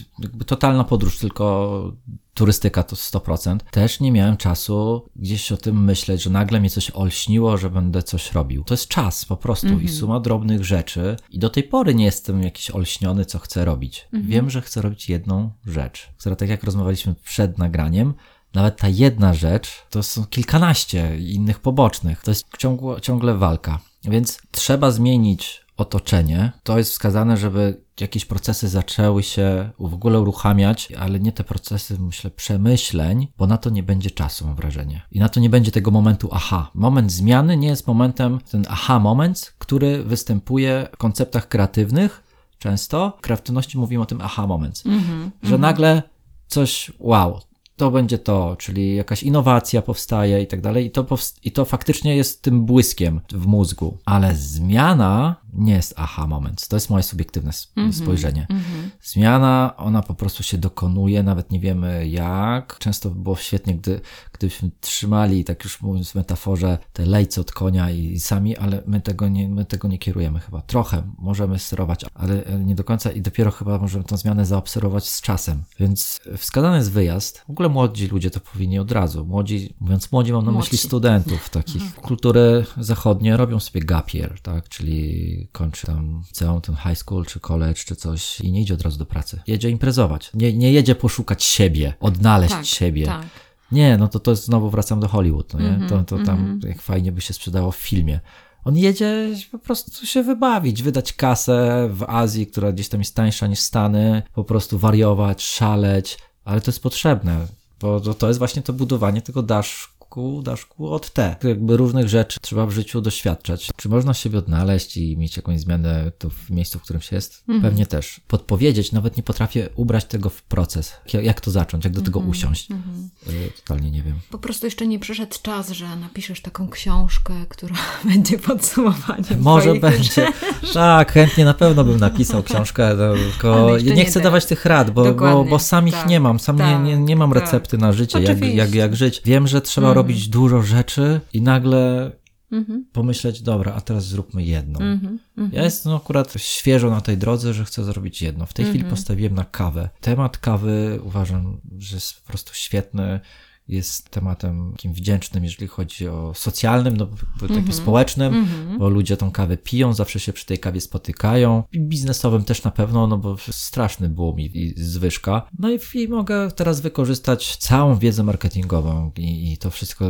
totalna 0.46 0.84
podróż, 0.84 1.18
tylko 1.18 1.92
turystyka 2.37 2.83
to 2.83 2.96
100%. 2.96 3.59
Też 3.70 4.01
nie 4.01 4.12
miałem 4.12 4.37
czasu 4.37 5.03
gdzieś 5.16 5.53
o 5.53 5.57
tym 5.57 5.85
myśleć, 5.85 6.22
że 6.22 6.31
nagle 6.31 6.61
mnie 6.61 6.70
coś 6.70 6.90
olśniło, 6.90 7.57
że 7.57 7.70
będę 7.70 8.03
coś 8.03 8.33
robił. 8.33 8.64
To 8.64 8.75
jest 8.75 8.88
czas 8.88 9.25
po 9.25 9.37
prostu 9.37 9.66
mm 9.66 9.79
-hmm. 9.79 9.83
i 9.83 9.85
mhm. 9.85 10.01
suma 10.01 10.20
drobnych 10.20 10.64
rzeczy. 10.64 11.16
I 11.31 11.38
do 11.38 11.51
tej 11.51 11.62
pory 11.62 11.94
nie 11.94 12.05
jestem 12.05 12.42
jakiś 12.42 12.70
olśniony, 12.70 13.25
co 13.25 13.38
chcę 13.38 13.64
robić. 13.64 14.09
Mm 14.12 14.25
-hmm. 14.25 14.29
Wiem, 14.29 14.51
że 14.51 14.62
chcę 14.62 14.83
robić 14.83 15.09
jedną 15.09 15.51
rzecz, 15.66 16.09
która 16.18 16.37
tak 16.37 16.49
jak 16.49 16.64
rozmawialiśmy 16.64 17.14
przed 17.14 17.59
nagraniem, 17.59 18.14
nawet 18.55 18.77
ta 18.77 18.88
jedna 18.88 19.35
rzecz 19.35 19.87
to 19.90 20.03
są 20.03 20.25
kilkanaście 20.25 21.18
innych 21.18 21.61
pobocznych. 21.61 22.22
To 22.22 22.31
jest 22.31 22.44
ciągło, 22.59 23.01
ciągle 23.01 23.35
walka. 23.35 23.79
Więc 24.05 24.38
trzeba 24.51 24.90
zmienić 24.90 25.65
otoczenie. 25.76 26.52
To 26.62 26.78
jest 26.78 26.90
wskazane, 26.90 27.36
żeby 27.36 27.80
jakieś 28.00 28.24
procesy 28.24 28.68
zaczęły 28.68 29.22
się 29.22 29.70
w 29.78 29.94
ogóle 29.94 30.20
uruchamiać, 30.20 30.92
ale 30.92 31.20
nie 31.20 31.32
te 31.32 31.44
procesy, 31.44 31.96
myślę, 31.98 32.30
przemyśleń, 32.30 33.28
bo 33.38 33.46
na 33.46 33.58
to 33.58 33.70
nie 33.70 33.82
będzie 33.82 34.10
czasu, 34.10 34.46
mam 34.46 34.56
wrażenie. 34.56 35.02
I 35.10 35.18
na 35.18 35.28
to 35.28 35.40
nie 35.40 35.50
będzie 35.50 35.72
tego 35.72 35.90
momentu 35.90 36.28
aha. 36.32 36.70
Moment 36.74 37.12
zmiany 37.12 37.56
nie 37.56 37.68
jest 37.68 37.86
momentem, 37.86 38.40
ten 38.50 38.64
aha 38.68 38.98
moment, 38.98 39.54
który 39.58 40.04
występuje 40.04 40.88
w 40.92 40.96
konceptach 40.96 41.48
kreatywnych 41.48 42.22
często. 42.58 43.16
W 43.18 43.20
kreatywności 43.20 43.78
mówimy 43.78 44.02
o 44.02 44.06
tym 44.06 44.20
aha 44.20 44.46
moment, 44.46 44.82
mm 44.86 45.00
-hmm, 45.00 45.30
że 45.42 45.48
mm 45.48 45.58
-hmm. 45.58 45.60
nagle 45.60 46.02
coś 46.46 46.92
wow, 46.98 47.40
to 47.76 47.90
będzie 47.90 48.18
to, 48.18 48.56
czyli 48.58 48.96
jakaś 48.96 49.22
innowacja 49.22 49.82
powstaje 49.82 50.42
i 50.42 50.46
tak 50.46 50.60
dalej, 50.60 50.86
i 50.86 50.90
to, 50.90 51.06
i 51.44 51.52
to 51.52 51.64
faktycznie 51.64 52.16
jest 52.16 52.42
tym 52.42 52.64
błyskiem 52.64 53.20
w 53.32 53.46
mózgu. 53.46 53.98
Ale 54.04 54.34
zmiana 54.34 55.36
nie 55.58 55.72
jest 55.72 55.94
aha 55.96 56.26
moment. 56.26 56.68
To 56.68 56.76
jest 56.76 56.90
moje 56.90 57.02
subiektywne 57.02 57.50
mm 57.76 57.90
-hmm, 57.90 58.02
spojrzenie. 58.02 58.46
Mm 58.50 58.62
-hmm. 58.62 58.88
Zmiana, 59.02 59.74
ona 59.76 60.02
po 60.02 60.14
prostu 60.14 60.42
się 60.42 60.58
dokonuje, 60.58 61.22
nawet 61.22 61.50
nie 61.50 61.60
wiemy 61.60 62.08
jak. 62.08 62.78
Często 62.78 63.10
było 63.10 63.36
świetnie, 63.36 63.74
gdy, 63.74 64.00
gdybyśmy 64.32 64.70
trzymali, 64.80 65.44
tak 65.44 65.64
już 65.64 65.80
mówiąc 65.80 66.10
w 66.10 66.14
metaforze, 66.14 66.78
te 66.92 67.06
lejce 67.06 67.40
od 67.40 67.52
konia 67.52 67.90
i, 67.90 68.12
i 68.12 68.20
sami, 68.20 68.56
ale 68.56 68.82
my 68.86 69.00
tego, 69.00 69.28
nie, 69.28 69.48
my 69.48 69.64
tego 69.64 69.88
nie 69.88 69.98
kierujemy 69.98 70.40
chyba. 70.40 70.60
Trochę 70.60 71.02
możemy 71.18 71.58
sterować, 71.58 72.04
ale 72.14 72.42
nie 72.64 72.74
do 72.74 72.84
końca 72.84 73.10
i 73.10 73.20
dopiero 73.22 73.50
chyba 73.50 73.78
możemy 73.78 74.04
tę 74.04 74.16
zmianę 74.16 74.46
zaobserwować 74.46 75.08
z 75.08 75.20
czasem. 75.20 75.62
Więc 75.80 76.20
wskazany 76.36 76.76
jest 76.76 76.92
wyjazd. 76.92 77.44
W 77.46 77.50
ogóle 77.50 77.68
młodzi 77.68 78.06
ludzie 78.06 78.30
to 78.30 78.40
powinni 78.40 78.78
od 78.78 78.92
razu. 78.92 79.26
Młodzi, 79.26 79.74
mówiąc 79.80 80.12
młodzi, 80.12 80.32
mam 80.32 80.44
na 80.44 80.52
Młodzi. 80.52 80.64
myśli 80.64 80.78
studentów 80.78 81.50
takich. 81.50 81.82
Mhm. 81.82 82.02
Kultury 82.02 82.66
zachodnie 82.78 83.36
robią 83.36 83.60
sobie 83.60 83.80
gap 83.80 84.14
year, 84.14 84.40
tak? 84.40 84.68
Czyli 84.68 85.45
kończy 85.52 85.87
tam 85.87 86.22
całą 86.32 86.61
ten 86.61 86.76
high 86.76 86.98
school, 86.98 87.24
czy 87.24 87.40
college, 87.40 87.74
czy 87.74 87.96
coś 87.96 88.40
i 88.40 88.52
nie 88.52 88.61
idzie 88.61 88.74
od 88.74 88.82
razu 88.82 88.98
do 88.98 89.06
pracy. 89.06 89.40
Jedzie 89.46 89.70
imprezować. 89.70 90.30
Nie, 90.35 90.52
nie 90.52 90.72
jedzie 90.72 90.94
poszukać 90.94 91.44
siebie, 91.44 91.94
odnaleźć 92.00 92.54
tak, 92.54 92.66
siebie. 92.66 93.06
Tak. 93.06 93.26
Nie, 93.72 93.96
no 93.96 94.09
to, 94.09 94.20
to 94.20 94.37
znowu 94.37 94.70
wracam 94.70 95.00
do 95.00 95.09
Hollywood, 95.09 95.54
no 95.54 95.61
nie? 95.61 95.68
Mm 95.68 95.87
-hmm, 95.87 95.88
to, 95.88 96.02
to 96.18 96.24
tam 96.24 96.38
mm 96.38 96.61
-hmm. 96.61 96.66
jak 96.68 96.82
fajnie 96.82 97.12
by 97.12 97.20
się 97.20 97.35
sprzedało 97.35 97.72
w 97.72 97.76
filmie. 97.76 98.20
On 98.64 98.76
jedzie 98.76 99.35
po 99.52 99.59
prostu 99.59 100.06
się 100.06 100.22
wybawić, 100.22 100.82
wydać 100.82 101.12
kasę 101.12 101.88
w 101.92 102.02
Azji, 102.02 102.46
która 102.46 102.72
gdzieś 102.72 102.88
tam 102.88 103.00
jest 103.00 103.14
tańsza 103.14 103.46
niż 103.46 103.59
Stany, 103.59 104.22
po 104.35 104.44
prostu 104.44 104.78
wariować, 104.78 105.42
szaleć, 105.42 106.18
ale 106.44 106.61
to 106.61 106.70
jest 106.70 106.82
potrzebne, 106.82 107.46
bo 107.80 108.00
to 108.00 108.28
jest 108.28 108.38
właśnie 108.38 108.62
to 108.62 108.72
budowanie 108.72 109.22
tego 109.22 109.42
dash 109.42 109.95
daszku, 110.06 110.42
daszku 110.42 110.88
od 110.88 111.10
T. 111.10 111.36
Jakby 111.44 111.76
różnych 111.76 112.08
rzeczy 112.08 112.40
trzeba 112.40 112.66
w 112.66 112.70
życiu 112.70 113.00
doświadczać. 113.00 113.70
Czy 113.76 113.88
można 113.88 114.14
siebie 114.14 114.38
odnaleźć 114.38 114.96
i 114.96 115.16
mieć 115.16 115.36
jakąś 115.36 115.60
zmianę 115.60 116.12
to 116.18 116.30
w 116.30 116.50
miejscu, 116.50 116.78
w 116.78 116.82
którym 116.82 117.02
się 117.02 117.16
jest? 117.16 117.44
Mhm. 117.48 117.62
Pewnie 117.62 117.86
też. 117.86 118.20
Podpowiedzieć, 118.28 118.92
nawet 118.92 119.16
nie 119.16 119.22
potrafię 119.22 119.68
ubrać 119.76 120.04
tego 120.04 120.30
w 120.30 120.42
proces. 120.42 120.92
Jak 121.22 121.40
to 121.40 121.50
zacząć, 121.50 121.84
jak 121.84 121.94
do 121.94 122.02
tego 122.02 122.18
mhm. 122.18 122.30
usiąść? 122.30 122.70
Mhm. 122.70 123.10
Y, 123.28 123.50
totalnie 123.56 123.90
nie 123.90 124.02
wiem. 124.02 124.20
Po 124.30 124.38
prostu 124.38 124.66
jeszcze 124.66 124.86
nie 124.86 124.98
przyszedł 124.98 125.36
czas, 125.42 125.70
że 125.70 125.96
napiszesz 125.96 126.40
taką 126.40 126.68
książkę, 126.68 127.34
która 127.48 127.76
będzie 128.14 128.38
podsumowaniem. 128.38 129.40
Może 129.52 129.74
będzie. 129.74 130.26
Tak, 130.74 131.12
chętnie 131.12 131.44
na 131.44 131.54
pewno 131.54 131.84
bym 131.84 132.00
napisał 132.00 132.42
książkę, 132.42 132.94
no, 132.96 133.14
tylko 133.14 133.78
nie, 133.84 133.94
nie 133.94 134.04
chcę 134.04 134.20
dawać 134.20 134.46
tych 134.46 134.64
rad, 134.64 134.90
bo, 134.90 135.14
bo, 135.14 135.44
bo 135.44 135.58
sam 135.58 135.88
ich 135.88 135.94
tak, 135.94 136.08
nie 136.08 136.20
mam. 136.20 136.38
Sam 136.40 136.58
tak, 136.58 136.66
nie, 136.66 136.78
nie, 136.78 136.96
nie 136.96 137.16
mam 137.16 137.32
tak. 137.32 137.42
recepty 137.42 137.78
na 137.78 137.92
życie, 137.92 138.20
jak, 138.20 138.44
jak, 138.44 138.74
jak 138.74 138.96
żyć. 138.96 139.22
Wiem, 139.24 139.48
że 139.48 139.60
trzeba 139.60 139.94
robić 139.96 140.28
dużo 140.28 140.62
rzeczy 140.62 141.20
i 141.32 141.42
nagle 141.42 142.12
mhm. 142.52 142.85
pomyśleć, 142.92 143.42
dobra, 143.42 143.74
a 143.74 143.80
teraz 143.80 144.06
zróbmy 144.06 144.44
jedną. 144.44 144.80
Mhm, 144.80 145.18
mhm. 145.37 145.56
Ja 145.56 145.64
jestem 145.64 145.94
akurat 145.94 146.35
świeżo 146.37 146.90
na 146.90 147.00
tej 147.00 147.18
drodze, 147.18 147.54
że 147.54 147.64
chcę 147.64 147.85
zrobić 147.85 148.22
jedno. 148.22 148.46
W 148.46 148.52
tej 148.52 148.64
chwili 148.64 148.85
postawiłem 148.85 149.35
na 149.35 149.44
kawę. 149.44 149.88
Temat 150.00 150.38
kawy 150.38 151.00
uważam, 151.04 151.61
że 151.78 151.96
jest 151.96 152.20
po 152.20 152.28
prostu 152.28 152.54
świetny 152.54 153.20
jest 153.68 154.11
tematem 154.11 154.72
takim 154.72 154.92
wdzięcznym, 154.92 155.44
jeżeli 155.44 155.68
chodzi 155.68 156.09
o 156.09 156.35
socjalnym, 156.35 156.96
no, 156.96 157.07
takim 157.40 157.57
mm 157.57 157.64
-hmm. 157.64 157.72
społecznym, 157.72 158.35
mm 158.35 158.46
-hmm. 158.46 158.79
bo 158.79 158.88
ludzie 158.88 159.16
tą 159.16 159.31
kawę 159.31 159.57
piją, 159.57 159.92
zawsze 159.92 160.20
się 160.20 160.33
przy 160.33 160.46
tej 160.46 160.59
kawie 160.59 160.81
spotykają. 160.81 161.62
I 161.72 161.81
biznesowym 161.81 162.44
też 162.44 162.64
na 162.64 162.70
pewno, 162.70 163.07
no 163.07 163.18
bo 163.18 163.37
straszny 163.50 164.09
boom 164.09 164.40
i, 164.40 164.50
i 164.55 164.74
zwyżka. 164.76 165.48
No 165.59 165.70
i, 165.70 165.79
i, 165.94 166.09
mogę 166.09 166.50
teraz 166.50 166.81
wykorzystać 166.81 167.57
całą 167.57 167.98
wiedzę 167.98 168.22
marketingową 168.22 169.12
i, 169.16 169.52
i, 169.52 169.59
to 169.59 169.70
wszystko, 169.70 170.05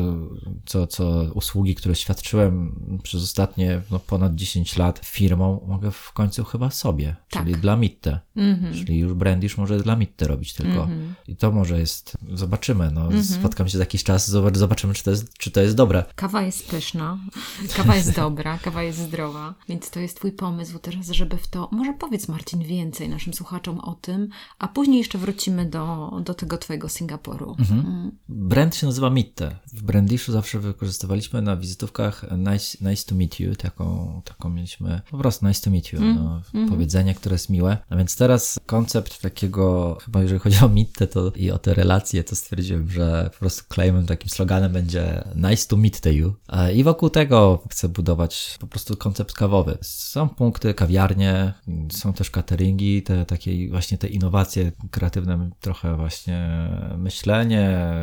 co, 0.66 0.86
co 0.86 1.30
usługi, 1.34 1.74
które 1.74 1.94
świadczyłem 1.94 2.80
przez 3.02 3.22
ostatnie 3.22 3.80
no, 3.90 3.98
ponad 3.98 4.34
10 4.34 4.76
lat 4.76 5.00
firmą, 5.04 5.60
mogę 5.66 5.90
w 5.90 6.12
końcu 6.12 6.44
chyba 6.44 6.70
sobie, 6.70 7.16
tak. 7.30 7.42
czyli 7.42 7.54
dla 7.54 7.76
Mitte. 7.76 8.20
Mm 8.36 8.56
-hmm. 8.56 8.74
Czyli 8.74 8.98
już 8.98 9.14
Brandish 9.14 9.58
może 9.58 9.80
dla 9.80 9.96
Mitte 9.96 10.28
robić 10.28 10.54
tylko. 10.54 10.82
Mhm. 10.82 11.14
I 11.28 11.36
to 11.36 11.52
może 11.52 11.78
jest, 11.78 12.16
zobaczymy, 12.34 12.90
no 12.90 13.08
spotkam 13.46 13.68
się 13.68 13.78
za 13.78 13.82
jakiś 13.82 14.04
czas, 14.04 14.30
zobaczymy, 14.54 14.94
czy 14.94 15.04
to 15.04 15.10
jest, 15.10 15.38
czy 15.38 15.50
to 15.50 15.60
jest 15.60 15.74
dobre. 15.74 16.04
Kawa 16.16 16.42
jest 16.42 16.68
pyszna, 16.68 17.18
kawa 17.76 17.96
jest 17.96 18.16
dobra, 18.16 18.58
kawa 18.58 18.82
jest 18.82 18.98
zdrowa, 18.98 19.54
więc 19.68 19.90
to 19.90 20.00
jest 20.00 20.16
Twój 20.16 20.32
pomysł 20.32 20.78
teraz, 20.78 21.08
żeby 21.08 21.36
w 21.36 21.46
to. 21.46 21.68
Może 21.72 21.92
powiedz, 21.92 22.28
Marcin, 22.28 22.62
więcej 22.62 23.08
naszym 23.08 23.34
słuchaczom 23.34 23.80
o 23.80 23.94
tym, 23.94 24.28
a 24.58 24.68
później 24.68 24.98
jeszcze 24.98 25.18
wrócimy 25.18 25.66
do, 25.66 26.12
do 26.24 26.34
tego 26.34 26.58
Twojego 26.58 26.88
Singapuru. 26.88 27.56
Mhm. 27.58 27.80
Mm. 27.80 28.12
Brand 28.28 28.74
się 28.76 28.86
nazywa 28.86 29.10
Mitte. 29.10 29.56
W 29.72 29.82
Brandishu 29.82 30.32
zawsze 30.32 30.58
wykorzystywaliśmy 30.58 31.42
na 31.42 31.56
wizytówkach 31.56 32.24
nice, 32.38 32.78
nice 32.90 33.04
to 33.08 33.14
meet 33.14 33.40
you, 33.40 33.56
taką, 33.56 34.22
taką 34.24 34.50
mieliśmy 34.50 35.00
po 35.10 35.18
prostu 35.18 35.46
nice 35.46 35.60
to 35.64 35.70
meet 35.70 35.92
you, 35.92 35.98
mm. 35.98 36.14
no, 36.14 36.42
mm. 36.54 36.68
powiedzenie, 36.68 37.14
które 37.14 37.34
jest 37.34 37.50
miłe. 37.50 37.78
A 37.90 37.96
więc 37.96 38.16
teraz 38.16 38.60
koncept 38.66 39.22
takiego, 39.22 39.98
chyba 40.04 40.22
jeżeli 40.22 40.40
chodzi 40.40 40.64
o 40.64 40.68
Mitte 40.68 41.06
to, 41.06 41.32
i 41.36 41.50
o 41.50 41.58
te 41.58 41.74
relacje, 41.74 42.24
to 42.24 42.36
stwierdziłem, 42.36 42.90
że 42.90 43.30
po 43.36 43.40
prostu 43.40 43.64
claimem, 43.74 44.06
takim 44.06 44.28
sloganem 44.28 44.72
będzie 44.72 45.24
nice 45.34 45.68
to 45.68 45.76
meet 45.76 46.06
you. 46.06 46.34
I 46.74 46.84
wokół 46.84 47.10
tego 47.10 47.62
chcę 47.70 47.88
budować 47.88 48.56
po 48.60 48.66
prostu 48.66 48.96
koncept 48.96 49.32
kawowy. 49.32 49.78
Są 49.82 50.28
punkty, 50.28 50.74
kawiarnie, 50.74 51.52
są 51.92 52.12
też 52.12 52.30
cateringi, 52.30 53.02
te 53.02 53.26
takie 53.26 53.70
właśnie 53.70 53.98
te 53.98 54.08
innowacje 54.08 54.72
kreatywne, 54.90 55.50
trochę 55.60 55.96
właśnie 55.96 56.68
myślenie 56.98 57.94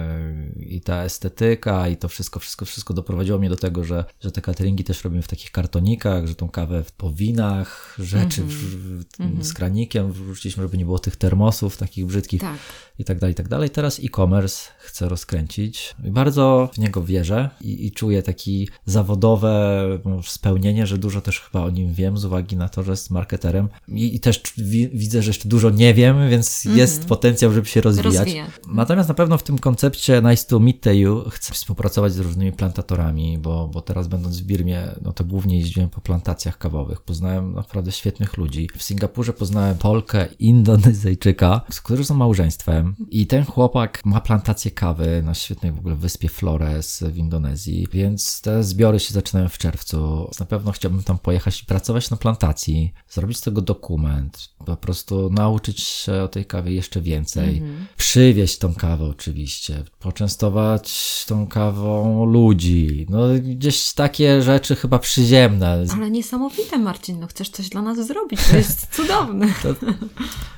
i 0.56 0.82
ta 0.82 1.04
estetyka 1.04 1.88
i 1.88 1.98
to 1.98 2.08
wszystko, 2.08 2.40
wszystko, 2.40 2.66
wszystko 2.66 2.94
doprowadziło 2.94 3.40
mnie 3.40 3.50
do 3.50 3.56
tego, 3.56 3.84
że, 3.84 4.06
że 4.22 4.32
te 4.32 4.42
cateringi 4.42 4.84
też 4.84 5.04
robimy 5.04 5.22
w 5.22 5.28
takich 5.28 5.52
kartonikach, 5.52 6.28
że 6.28 6.36
tą 6.36 6.50
kawę 6.50 6.84
w 6.84 6.92
powinach, 6.92 7.96
rzeczy 8.00 8.42
mm 8.42 8.54
-hmm. 8.54 9.40
w, 9.40 9.46
z 9.46 9.54
kranikiem 9.54 10.12
wrzuciliśmy, 10.12 10.64
żeby 10.64 10.78
nie 10.78 10.86
było 10.86 11.00
tych 11.00 11.16
termosów 11.16 11.78
takich 11.78 12.06
brzydkich 12.06 12.42
tak. 12.42 12.58
i 13.00 13.04
tak 13.04 13.20
dalej, 13.20 13.32
i 13.32 13.36
tak 13.36 13.48
dalej. 13.48 13.70
Teraz 13.70 14.00
e-commerce 14.00 14.72
chcę 14.80 15.10
roz 15.10 15.23
rozkręcić. 15.24 15.96
I 16.04 16.12
bardzo 16.12 16.70
w 16.74 16.78
niego 16.78 17.04
wierzę 17.04 17.50
i, 17.62 17.86
i 17.86 17.92
czuję 17.92 18.24
takie 18.24 18.52
zawodowe 18.86 19.84
spełnienie, 20.24 20.88
że 20.88 20.98
dużo 20.98 21.22
też 21.22 21.40
chyba 21.40 21.64
o 21.66 21.70
nim 21.70 21.94
wiem 21.94 22.18
z 22.18 22.26
uwagi 22.26 22.56
na 22.56 22.70
to, 22.70 22.84
że 22.84 22.92
jest 22.92 23.12
marketerem. 23.12 23.70
I, 23.88 24.16
i 24.16 24.20
też 24.20 24.42
wi 24.58 24.90
widzę, 24.90 25.22
że 25.22 25.30
jeszcze 25.30 25.50
dużo 25.50 25.70
nie 25.70 25.94
wiem, 25.94 26.30
więc 26.30 26.66
mm 26.66 26.78
-hmm. 26.78 26.80
jest 26.80 27.06
potencjał, 27.06 27.54
żeby 27.54 27.68
się 27.68 27.82
rozwijać. 27.82 28.16
Rozwija. 28.16 28.48
Natomiast 28.68 29.10
na 29.10 29.16
pewno 29.16 29.38
w 29.38 29.44
tym 29.44 29.60
koncepcie 29.60 30.22
Nice 30.30 30.46
to 30.48 30.60
Meet 30.60 30.86
You 30.86 31.24
chcę 31.30 31.54
współpracować 31.54 32.14
z 32.14 32.20
różnymi 32.20 32.52
plantatorami, 32.52 33.38
bo, 33.38 33.68
bo 33.68 33.82
teraz 33.82 34.08
będąc 34.08 34.40
w 34.40 34.44
Birmie, 34.44 34.88
no 35.02 35.14
to 35.14 35.24
głównie 35.24 35.58
jeździłem 35.58 35.90
po 35.90 36.02
plantacjach 36.02 36.58
kawowych. 36.58 37.02
Poznałem 37.02 37.54
naprawdę 37.54 37.92
świetnych 37.92 38.38
ludzi. 38.38 38.70
W 38.78 38.84
Singapurze 38.84 39.34
poznałem 39.34 39.78
Polkę, 39.78 40.28
Indonezyjczyka, 40.40 41.62
z 41.72 41.82
którzy 41.82 42.06
są 42.06 42.16
małżeństwem 42.16 42.96
i 43.10 43.28
ten 43.28 43.46
chłopak 43.46 44.02
ma 44.06 44.22
plantację 44.22 44.72
kawy 44.72 45.13
na 45.22 45.34
świetnej 45.34 45.72
w 45.72 45.80
ogóle 45.80 45.96
wyspie 45.96 46.30
Flores 46.30 47.04
w 47.04 47.18
Indonezji, 47.18 47.88
więc 47.92 48.42
te 48.42 48.64
zbiory 48.64 49.00
się 49.00 49.14
zaczynają 49.14 49.50
w 49.50 49.58
czerwcu. 49.58 50.32
Na 50.40 50.46
pewno 50.46 50.72
chciałbym 50.72 51.04
tam 51.04 51.18
pojechać 51.18 51.62
i 51.62 51.66
pracować 51.66 52.10
na 52.10 52.18
plantacji, 52.18 52.94
zrobić 53.10 53.38
z 53.38 53.42
tego 53.42 53.62
dokument, 53.62 54.50
po 54.66 54.78
prostu 54.78 55.30
nauczyć 55.30 55.80
się 55.80 56.14
o 56.14 56.28
tej 56.28 56.46
kawie 56.46 56.74
jeszcze 56.74 57.02
więcej, 57.02 57.62
-hmm. 57.62 57.86
przywieźć 57.98 58.58
tą 58.58 58.74
kawę 58.76 59.06
oczywiście, 59.06 59.84
poczęstować 60.00 61.26
tą 61.28 61.48
kawą 61.48 62.26
ludzi, 62.26 63.06
no 63.10 63.20
gdzieś 63.42 63.94
takie 63.94 64.42
rzeczy 64.42 64.76
chyba 64.76 65.00
przyziemne. 65.00 65.86
Ale 65.94 66.12
niesamowite 66.12 66.78
Marcin, 66.78 67.20
no 67.20 67.28
chcesz 67.28 67.50
coś 67.50 67.70
dla 67.70 67.82
nas 67.82 68.08
zrobić, 68.08 68.40
to 68.52 68.58
jest 68.58 68.88
cudowne. 68.96 69.48
To, 69.64 69.76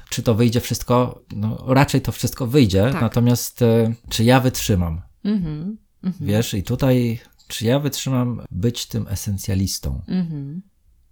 czy 0.10 0.24
to 0.24 0.36
wyjdzie 0.36 0.62
wszystko? 0.62 1.24
No 1.36 1.64
raczej 1.68 2.02
to 2.02 2.12
wszystko 2.12 2.48
wyjdzie, 2.48 2.90
tak. 2.92 3.02
natomiast 3.02 3.62
e, 3.62 3.94
czy 4.10 4.24
ja 4.24 4.40
wytrzymam? 4.40 5.02
Mm 5.24 5.44
-hmm. 5.44 6.12
Wiesz, 6.22 6.54
i 6.54 6.64
tutaj 6.64 7.20
czy 7.48 7.66
ja 7.66 7.80
wytrzymam 7.80 8.42
być 8.52 8.86
tym 8.86 9.08
esencjalistą? 9.08 10.02
-hmm 10.08 10.60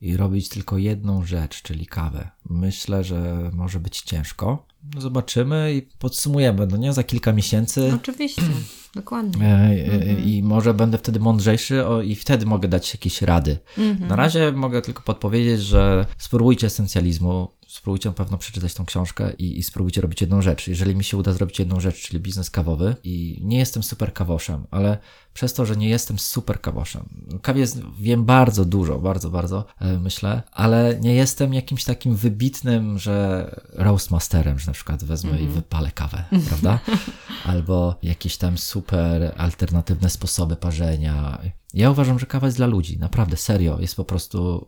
i 0.04 0.18
robić 0.18 0.50
tylko 0.50 0.78
jedną 0.78 1.26
rzecz, 1.26 1.62
czyli 1.62 1.86
kawę. 1.86 2.30
Myślę, 2.50 3.04
że 3.04 3.50
może 3.54 3.80
być 3.80 4.02
ciężko. 4.02 4.66
Zobaczymy 4.98 5.74
i 5.76 5.82
podsumujemy, 5.82 6.68
no 6.68 6.78
nie 6.78 6.94
za 6.94 7.04
kilka 7.04 7.34
miesięcy. 7.34 7.92
Oczywiście, 7.96 8.42
dokładnie. 8.96 9.46
E, 9.46 9.70
e, 9.70 9.94
mhm. 9.94 10.26
I 10.26 10.44
może 10.44 10.74
będę 10.74 10.98
wtedy 10.98 11.20
mądrzejszy 11.20 11.86
o, 11.88 12.02
i 12.02 12.16
wtedy 12.16 12.46
mogę 12.46 12.68
dać 12.68 12.94
jakieś 12.94 13.22
rady. 13.22 13.58
Mhm. 13.78 14.10
Na 14.10 14.16
razie 14.16 14.52
mogę 14.52 14.82
tylko 14.82 15.02
podpowiedzieć, 15.02 15.62
że 15.62 16.06
spróbujcie 16.18 16.68
esencjalizmu, 16.68 17.48
spróbujcie 17.74 18.10
na 18.10 18.16
pewno 18.16 18.38
przeczytać 18.38 18.74
tą 18.74 18.86
książkę 18.86 19.34
i, 19.34 19.60
i, 19.60 19.64
spróbujcie 19.64 20.02
robić 20.02 20.22
jedną 20.22 20.42
rzecz. 20.42 20.68
Jeżeli 20.68 20.96
mi 20.96 21.04
się 21.04 21.18
uda 21.18 21.34
zrobić 21.34 21.60
jedną 21.60 21.80
rzecz, 21.80 22.02
czyli 22.02 22.20
biznes 22.20 22.50
kawowy 22.50 22.96
i 23.04 23.40
nie 23.44 23.58
jestem 23.58 23.84
super 23.84 24.14
kawoszem, 24.14 24.68
ale 24.72 24.98
przez 25.34 25.54
to, 25.54 25.66
że 25.66 25.76
nie 25.78 25.90
jestem 25.90 26.20
super 26.20 26.62
kawoszem. 26.62 27.10
Kawie 27.42 27.66
wiem 28.00 28.26
bardzo 28.26 28.66
dużo, 28.66 29.00
bardzo, 29.00 29.30
bardzo 29.30 29.66
e, 29.80 30.00
myślę, 30.00 30.42
ale 30.52 30.98
nie 31.02 31.16
jestem 31.16 31.54
jakimś 31.54 31.84
takim 31.84 32.16
wybitnym, 32.16 33.00
że 33.00 33.50
roastmasterem, 33.74 34.60
że 34.60 34.68
na 34.68 34.74
przykład 34.74 35.04
wezmę 35.04 35.30
mm 35.30 35.42
-hmm. 35.42 35.44
i 35.44 35.48
mhm. 35.48 35.62
wypalę 35.62 35.92
kawę, 35.92 36.24
prawda? 36.48 36.80
Albo 37.46 37.96
jakieś 38.04 38.38
tam 38.38 38.58
super 38.58 39.34
alternatywne 39.38 40.10
sposoby 40.10 40.56
parzenia. 40.56 41.42
Ja 41.74 41.92
uważam, 41.92 42.20
że 42.20 42.26
kawa 42.26 42.48
jest 42.48 42.58
dla 42.58 42.68
ludzi, 42.68 43.00
naprawdę, 43.00 43.38
serio. 43.38 43.80
Jest 43.80 43.96
po 43.96 44.06
prostu 44.06 44.68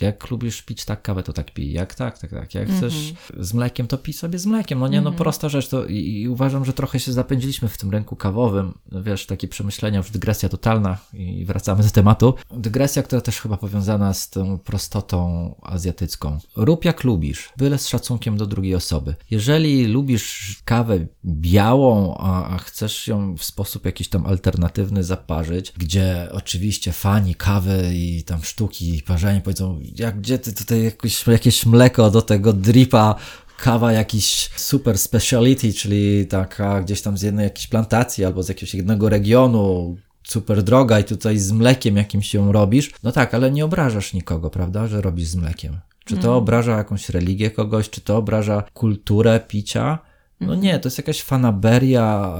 jak 0.00 0.30
lubisz 0.30 0.62
pić 0.62 0.84
tak 0.84 1.02
kawę, 1.02 1.22
to 1.22 1.32
tak 1.32 1.50
pij. 1.50 1.72
Jak 1.72 1.94
tak, 1.94 2.18
tak, 2.18 2.30
tak. 2.30 2.54
Jak 2.54 2.68
chcesz 2.68 2.94
mm 2.94 3.14
-hmm. 3.14 3.44
z 3.44 3.52
mlekiem, 3.52 3.86
to 3.86 3.98
pij 3.98 4.14
sobie 4.14 4.38
z 4.38 4.46
mlekiem. 4.46 4.78
No 4.78 4.88
nie, 4.88 5.00
no 5.00 5.08
mm 5.08 5.14
-hmm. 5.14 5.22
prosta 5.22 5.48
rzecz. 5.48 5.68
To 5.68 5.86
i, 5.86 6.20
i, 6.20 6.28
uważam, 6.28 6.64
że 6.64 6.72
trochę 6.72 7.00
się 7.00 7.12
zapędziliśmy 7.12 7.68
w 7.68 7.78
tym 7.78 7.90
rynku 7.90 8.16
kawowym. 8.16 8.78
Wiesz, 8.92 9.26
takie 9.26 9.48
przemyślenia, 9.48 9.98
już 9.98 10.10
dygresja 10.10 10.48
totalna 10.48 10.98
i 11.12 11.44
wracamy 11.44 11.82
do 11.82 11.90
tematu. 11.90 12.34
Dygresja, 12.50 13.02
która 13.02 13.20
też 13.20 13.40
chyba 13.40 13.56
powiązana 13.56 14.14
z 14.14 14.30
tą 14.30 14.58
prostotą 14.58 15.54
azjatycką. 15.62 16.38
Rób 16.56 16.84
jak 16.84 17.04
lubisz, 17.04 17.52
byle 17.56 17.78
z 17.78 17.88
szacunkiem 17.88 18.36
do 18.36 18.46
drugiej 18.46 18.74
osoby. 18.74 19.14
Jeżeli 19.30 19.86
lubisz 19.86 20.56
kawę 20.64 21.06
białą, 21.24 22.16
a, 22.18 22.48
a 22.48 22.58
chcesz 22.58 23.08
ją 23.08 23.34
w 23.36 23.44
sposób 23.44 23.84
jakiś 23.86 24.08
tam 24.08 24.26
alternatywny 24.26 25.04
zaparzyć, 25.04 25.72
gdzie 25.76 26.28
oczywiście 26.32 26.92
fani 26.92 27.34
kawy 27.34 27.90
i 27.94 28.24
tam 28.24 28.42
sztuki 28.42 29.02
parzenia 29.06 29.40
powiedzą, 29.40 29.80
jak 29.96 30.20
gdzie 30.20 30.38
ty 30.38 30.52
tutaj 30.52 30.84
jakoś, 30.84 31.26
jakieś 31.26 31.66
mleko 31.66 32.10
do 32.10 32.22
tego 32.22 32.52
dripa, 32.52 33.14
kawa 33.58 33.92
jakiś 33.92 34.50
super 34.56 34.98
speciality, 34.98 35.72
czyli 35.72 36.26
taka 36.26 36.80
gdzieś 36.80 37.02
tam 37.02 37.18
z 37.18 37.22
jednej 37.22 37.44
jakiejś 37.44 37.66
plantacji 37.66 38.24
albo 38.24 38.42
z 38.42 38.48
jakiegoś 38.48 38.74
jednego 38.74 39.08
regionu, 39.08 39.96
super 40.24 40.62
droga 40.62 41.00
i 41.00 41.04
tutaj 41.04 41.38
z 41.38 41.52
mlekiem 41.52 41.96
jakimś 41.96 42.34
ją 42.34 42.52
robisz, 42.52 42.90
no 43.02 43.12
tak, 43.12 43.34
ale 43.34 43.50
nie 43.50 43.64
obrażasz 43.64 44.12
nikogo, 44.12 44.50
prawda, 44.50 44.86
że 44.86 45.00
robisz 45.00 45.28
z 45.28 45.36
mlekiem. 45.36 45.78
Czy 46.04 46.16
to 46.16 46.28
mm. 46.28 46.36
obraża 46.36 46.76
jakąś 46.76 47.08
religię 47.08 47.50
kogoś, 47.50 47.90
czy 47.90 48.00
to 48.00 48.16
obraża 48.16 48.62
kulturę 48.74 49.40
picia, 49.48 49.98
no 50.40 50.54
nie, 50.54 50.78
to 50.78 50.86
jest 50.86 50.98
jakaś 50.98 51.22
fanaberia, 51.22 52.36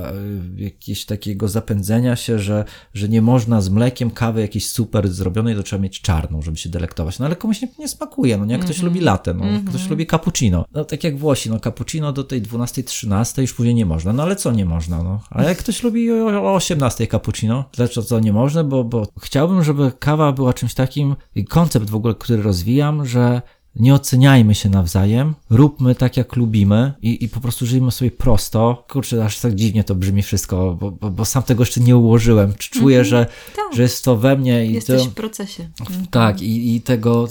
y, 0.59 0.63
jakieś 0.63 1.05
takiego 1.05 1.49
zapędzenia 1.49 2.17
się, 2.17 2.39
że, 2.39 2.65
że 2.95 3.09
nie 3.09 3.23
można 3.23 3.61
z 3.61 3.69
mlekiem 3.69 4.11
kawy 4.11 4.41
jakiejś 4.41 4.71
super 4.71 5.09
zrobionej, 5.09 5.57
to 5.57 5.63
trzeba 5.63 5.83
mieć 5.83 6.01
czarną, 6.01 6.43
żeby 6.43 6.57
się 6.57 6.69
delektować. 6.69 7.19
No 7.19 7.27
ale 7.27 7.37
komuś 7.37 7.63
nie, 7.63 7.69
nie 7.79 7.89
smakuje, 7.89 8.39
no 8.39 8.45
nie, 8.45 8.53
jak 8.53 8.63
ktoś 8.65 8.77
mm 8.77 8.91
-hmm. 8.91 8.95
lubi 8.95 9.05
latte, 9.05 9.35
no, 9.35 9.45
mm 9.45 9.65
-hmm. 9.65 9.69
ktoś 9.69 9.89
lubi 9.89 10.07
cappuccino. 10.07 10.65
No 10.73 10.85
tak 10.85 11.05
jak 11.05 11.19
Włosi, 11.19 11.51
no 11.51 11.61
cappuccino 11.61 12.13
do 12.13 12.25
tej 12.25 12.43
12-13 12.43 13.41
już 13.41 13.53
później 13.53 13.75
nie 13.75 13.87
można, 13.87 14.13
no 14.13 14.23
ale 14.23 14.37
co 14.37 14.53
nie 14.53 14.65
można, 14.65 15.03
no. 15.03 15.21
A 15.31 15.43
jak 15.43 15.59
ktoś 15.59 15.83
lubi 15.83 16.13
o 16.13 16.55
18 16.55 17.07
cappuccino, 17.07 17.65
dlaczego 17.73 18.07
co 18.07 18.21
nie 18.21 18.33
można? 18.33 18.65
Bo, 18.65 18.85
bo 18.85 19.07
chciałbym, 19.21 19.65
żeby 19.65 19.93
kawa 19.99 20.33
była 20.33 20.53
czymś 20.53 20.75
takim, 20.75 21.17
koncept 21.49 21.91
w 21.91 21.95
ogóle, 21.95 22.15
który 22.15 22.43
rozwijam, 22.43 23.07
że 23.07 23.43
nie 23.77 23.95
oceniajmy 23.95 24.55
się 24.55 24.69
nawzajem, 24.69 25.35
róbmy 25.51 25.95
tak, 25.95 26.17
jak 26.17 26.37
lubimy 26.37 26.93
i, 27.03 27.25
i 27.25 27.29
po 27.29 27.41
prostu 27.41 27.67
żyjmy 27.67 27.91
sobie 27.91 28.11
prosto. 28.11 28.85
Kurczę, 28.89 29.25
aż 29.25 29.41
tak 29.41 29.55
dziwnie 29.55 29.85
to 29.85 29.95
brzmi 29.95 30.23
wszystko, 30.23 30.77
bo, 30.81 30.91
bo, 30.91 31.11
bo 31.11 31.25
sam 31.25 31.43
tego 31.43 31.63
jeszcze 31.63 31.81
nie 31.81 31.97
ułożyłem. 31.97 32.55
Czy 32.59 32.71
czuję, 32.71 32.97
mm 32.97 33.07
-hmm. 33.07 33.11
że, 33.11 33.27
tak. 33.57 33.75
że 33.75 33.83
jest 33.83 34.05
to 34.05 34.17
we 34.17 34.37
mnie. 34.37 34.67
I 34.67 34.73
Jesteś 34.73 35.03
to, 35.05 35.11
w 35.11 35.15
procesie. 35.15 35.71
Tak, 36.11 36.43
i, 36.43 36.77
i 36.77 36.81
tego 36.81 37.29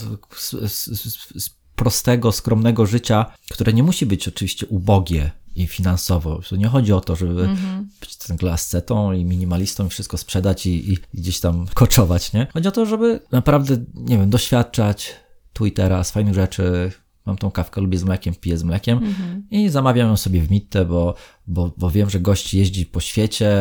prostego, 1.76 2.32
skromnego 2.32 2.86
życia, 2.86 3.26
które 3.52 3.74
nie 3.74 3.84
musi 3.84 4.06
być 4.06 4.28
oczywiście 4.28 4.66
ubogie 4.66 5.32
i 5.56 5.68
finansowo. 5.68 6.42
To 6.50 6.56
nie 6.56 6.68
chodzi 6.68 6.94
o 6.94 7.02
to, 7.02 7.16
żeby 7.16 7.44
mm 7.44 7.56
-hmm. 7.56 7.84
być 8.00 8.16
tym 8.16 8.50
ascetą 8.50 9.14
i 9.14 9.26
minimalistą 9.26 9.86
i 9.86 9.90
wszystko 9.90 10.18
sprzedać 10.18 10.66
i, 10.66 10.94
i, 10.94 10.98
gdzieś 11.14 11.40
tam 11.40 11.66
koczować, 11.74 12.34
nie? 12.34 12.48
Chodzi 12.54 12.68
o 12.68 12.72
to, 12.72 12.86
żeby 12.86 13.20
naprawdę, 13.32 13.78
nie 13.96 14.18
wiem, 14.18 14.30
doświadczać, 14.30 15.16
tu 15.54 15.66
i 15.66 15.72
teraz, 15.72 16.12
fajnych 16.12 16.34
rzeczy. 16.34 16.92
Mam 17.26 17.38
tą 17.38 17.52
kawkę, 17.52 17.82
lubię 17.82 17.98
z 17.98 18.04
mlekiem, 18.04 18.36
piję 18.36 18.58
z 18.58 18.64
mlekiem 18.64 18.98
mhm. 18.98 19.44
i 19.52 19.70
zamawiam 19.70 20.08
ją 20.08 20.18
sobie 20.18 20.42
w 20.42 20.52
Mitte, 20.52 20.86
bo, 20.86 21.16
bo, 21.48 21.72
bo 21.78 21.92
wiem, 21.92 22.10
że 22.10 22.20
gość 22.20 22.54
jeździ 22.54 22.86
po 22.86 23.00
świecie, 23.00 23.52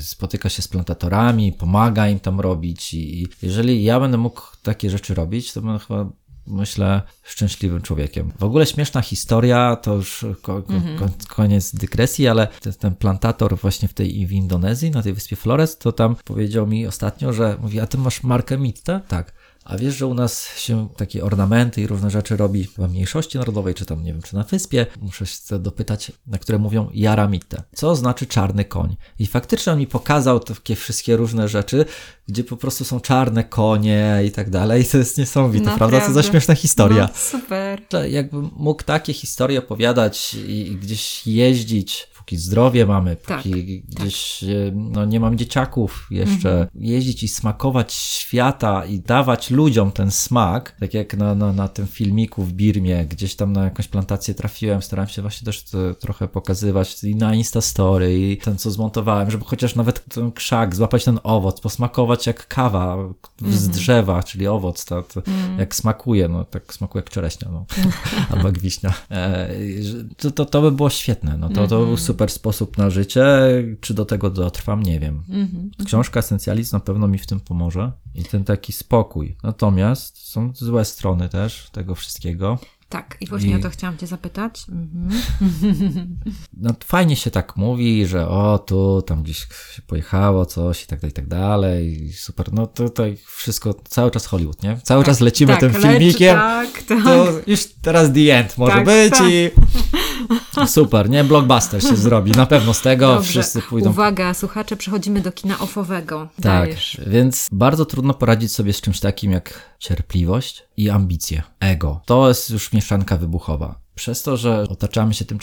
spotyka 0.00 0.48
się 0.48 0.62
z 0.62 0.68
plantatorami, 0.68 1.52
pomaga 1.52 2.08
im 2.08 2.20
tam 2.20 2.40
robić 2.40 2.94
i 2.94 3.26
jeżeli 3.42 3.84
ja 3.84 4.00
będę 4.00 4.18
mógł 4.18 4.42
takie 4.62 4.90
rzeczy 4.90 5.14
robić, 5.14 5.52
to 5.52 5.62
będę 5.62 5.78
chyba 5.78 6.10
myślę, 6.46 7.02
szczęśliwym 7.22 7.82
człowiekiem. 7.82 8.32
W 8.38 8.44
ogóle 8.44 8.66
śmieszna 8.66 9.02
historia, 9.02 9.76
to 9.76 9.94
już 9.94 10.26
ko 10.42 10.62
mm 10.68 10.82
-hmm. 10.82 11.26
koniec 11.26 11.74
dygresji, 11.74 12.28
ale 12.28 12.46
ten, 12.46 12.72
ten, 12.72 12.94
plantator 12.94 13.58
właśnie 13.58 13.88
w 13.88 13.94
tej 13.94 14.26
w 14.26 14.32
Indonezji, 14.32 14.90
na 14.90 15.02
tej 15.02 15.12
wyspie 15.12 15.36
Flores, 15.36 15.78
to 15.78 15.92
tam 15.92 16.16
powiedział 16.24 16.66
mi 16.66 16.86
ostatnio, 16.86 17.32
że 17.32 17.56
mówi, 17.62 17.80
a 17.80 17.86
ty 17.86 17.98
masz 17.98 18.22
markę 18.22 18.58
Mitte? 18.58 19.00
Tak. 19.08 19.32
A 19.70 19.78
wiesz, 19.78 19.96
że 19.96 20.06
u 20.06 20.14
nas 20.14 20.56
się 20.56 20.88
takie 20.96 21.24
ornamenty 21.24 21.80
i 21.82 21.86
różne 21.86 22.10
rzeczy 22.10 22.36
robi 22.36 22.64
w 22.64 22.78
mniejszości 22.78 23.38
narodowej, 23.38 23.74
czy 23.74 23.86
tam 23.86 24.04
nie 24.04 24.12
wiem, 24.12 24.22
czy 24.22 24.34
na 24.34 24.44
wyspie. 24.44 24.86
Muszę 25.00 25.26
się 25.26 25.58
dopytać, 25.58 26.12
na 26.26 26.38
które 26.38 26.58
mówią 26.58 26.90
jaramitte. 26.94 27.62
Co 27.74 27.96
znaczy 27.96 28.26
czarny 28.26 28.64
koń? 28.64 28.96
I 29.18 29.26
faktycznie 29.26 29.72
on 29.72 29.78
mi 29.78 29.86
pokazał 29.86 30.40
takie 30.40 30.76
wszystkie 30.76 31.16
różne 31.16 31.48
rzeczy, 31.48 31.84
gdzie 32.28 32.44
po 32.44 32.56
prostu 32.56 32.84
są 32.84 33.00
czarne 33.00 33.44
konie 33.44 34.22
i 34.26 34.30
tak 34.30 34.50
dalej. 34.50 34.82
I 34.82 34.84
to 34.84 34.98
jest 34.98 35.18
niesamowite, 35.18 35.70
no, 35.70 35.76
prawda? 35.76 36.00
Co 36.00 36.12
za 36.12 36.22
śmieszna 36.22 36.54
historia. 36.54 37.08
No, 37.12 37.38
super. 37.40 37.82
Jakbym 38.08 38.50
mógł 38.56 38.82
takie 38.82 39.12
historie 39.12 39.58
opowiadać 39.58 40.34
i 40.34 40.76
gdzieś 40.82 41.26
jeździć 41.26 42.08
póki 42.30 42.42
zdrowie 42.42 42.86
mamy, 42.86 43.16
póki 43.16 43.50
tak, 43.50 44.00
gdzieś 44.00 44.40
tak. 44.40 44.74
no, 44.74 45.04
nie 45.04 45.20
mam 45.20 45.38
dzieciaków 45.38 46.06
jeszcze, 46.10 46.50
mhm. 46.50 46.68
jeździć 46.74 47.22
i 47.22 47.28
smakować 47.28 47.92
świata 47.92 48.84
i 48.84 49.00
dawać 49.00 49.50
ludziom 49.50 49.92
ten 49.92 50.10
smak, 50.10 50.76
tak 50.80 50.94
jak 50.94 51.14
na, 51.14 51.34
na, 51.34 51.52
na 51.52 51.68
tym 51.68 51.86
filmiku 51.86 52.42
w 52.42 52.52
Birmie, 52.52 53.04
gdzieś 53.04 53.36
tam 53.36 53.52
na 53.52 53.64
jakąś 53.64 53.88
plantację 53.88 54.34
trafiłem, 54.34 54.82
staram 54.82 55.08
się 55.08 55.22
właśnie 55.22 55.44
też 55.44 55.64
to, 55.64 55.94
trochę 55.94 56.28
pokazywać 56.28 57.04
i 57.04 57.16
na 57.16 57.34
Instastory 57.34 58.18
i 58.18 58.36
ten, 58.36 58.58
co 58.58 58.70
zmontowałem, 58.70 59.30
żeby 59.30 59.44
chociaż 59.44 59.74
nawet 59.74 60.14
ten 60.14 60.32
krzak, 60.32 60.76
złapać 60.76 61.04
ten 61.04 61.18
owoc, 61.22 61.60
posmakować 61.60 62.26
jak 62.26 62.48
kawa 62.48 62.96
z 63.40 63.64
mhm. 63.64 63.72
drzewa, 63.72 64.22
czyli 64.22 64.46
owoc, 64.46 64.84
to, 64.84 65.02
to 65.02 65.20
mhm. 65.20 65.58
jak 65.58 65.74
smakuje, 65.74 66.28
no 66.28 66.44
tak 66.44 66.74
smakuje 66.74 67.02
jak 67.02 67.10
czereśnia, 67.10 67.48
no, 67.52 67.66
albo 68.30 68.48
jak 68.48 68.58
wiśnia. 68.58 68.94
E, 69.10 69.50
to, 70.16 70.30
to, 70.30 70.44
to 70.44 70.62
by 70.62 70.72
było 70.72 70.90
świetne, 70.90 71.36
no 71.38 71.48
to, 71.48 71.66
to 71.66 71.86
był 71.86 71.96
super 71.96 72.19
super 72.20 72.30
sposób 72.30 72.78
na 72.78 72.90
życie. 72.90 73.24
Czy 73.80 73.94
do 73.94 74.04
tego 74.04 74.30
dotrwam, 74.30 74.82
nie 74.82 75.00
wiem. 75.00 75.22
Mhm. 75.28 75.70
Książka 75.86 76.20
Esencjalizm 76.20 76.76
na 76.76 76.80
pewno 76.80 77.08
mi 77.08 77.18
w 77.18 77.26
tym 77.26 77.40
pomoże 77.40 77.92
i 78.14 78.24
ten 78.24 78.44
taki 78.44 78.72
spokój. 78.72 79.36
Natomiast 79.42 80.18
są 80.18 80.52
złe 80.54 80.84
strony 80.84 81.28
też 81.28 81.70
tego 81.72 81.94
wszystkiego. 81.94 82.58
Tak, 82.88 83.16
i 83.20 83.26
właśnie 83.26 83.50
I... 83.50 83.54
o 83.54 83.58
to 83.58 83.70
chciałam 83.70 83.98
Cię 83.98 84.06
zapytać. 84.06 84.66
Mhm. 84.68 85.10
No 86.52 86.74
fajnie 86.84 87.16
się 87.16 87.30
tak 87.30 87.56
mówi, 87.56 88.06
że 88.06 88.28
o, 88.28 88.58
tu, 88.58 89.02
tam 89.02 89.22
gdzieś 89.22 89.38
się 89.76 89.82
pojechało 89.86 90.46
coś 90.46 90.84
i 90.84 90.86
tak 90.86 91.00
dalej, 91.00 91.10
i 91.10 91.14
tak 91.14 91.26
dalej. 91.26 92.12
Super, 92.12 92.52
no 92.52 92.66
to 92.66 92.84
tutaj 92.84 93.16
wszystko, 93.26 93.74
cały 93.88 94.10
czas 94.10 94.26
Hollywood, 94.26 94.62
nie? 94.62 94.80
Cały 94.82 95.04
tak, 95.04 95.12
czas 95.12 95.20
lecimy 95.20 95.52
tak, 95.52 95.60
tym 95.60 95.82
filmikiem. 95.82 96.36
tak, 96.36 96.82
tak. 96.82 97.04
To 97.04 97.26
już 97.46 97.66
teraz 97.82 98.12
the 98.12 98.38
end 98.38 98.58
może 98.58 98.72
tak, 98.72 98.84
być 98.84 99.10
tak. 99.10 99.30
i 99.30 99.50
super, 100.66 101.10
nie? 101.10 101.24
Blockbuster 101.24 101.82
się 101.82 101.96
zrobi, 101.96 102.30
na 102.30 102.46
pewno 102.46 102.74
z 102.74 102.80
tego 102.80 103.14
Dobrze. 103.14 103.30
wszyscy 103.30 103.62
pójdą. 103.62 103.90
Uwaga, 103.90 104.34
słuchacze, 104.34 104.76
przechodzimy 104.76 105.20
do 105.20 105.32
kina 105.32 105.58
ofowego. 105.58 106.28
Tak, 106.36 106.42
Dajesz. 106.42 107.00
więc 107.06 107.48
bardzo 107.52 107.84
trudno 107.84 108.14
poradzić 108.14 108.52
sobie 108.52 108.72
z 108.72 108.80
czymś 108.80 109.00
takim 109.00 109.32
jak 109.32 109.62
cierpliwość 109.78 110.62
i 110.76 110.90
ambicje, 110.90 111.42
ego. 111.60 112.00
To 112.06 112.28
jest 112.28 112.50
już 112.50 112.72
mieszanka 112.72 113.16
wybuchowa 113.16 113.80
przez 114.00 114.22
to, 114.22 114.36
że 114.36 114.62
otaczamy 114.68 115.14
się 115.14 115.24
tym, 115.24 115.38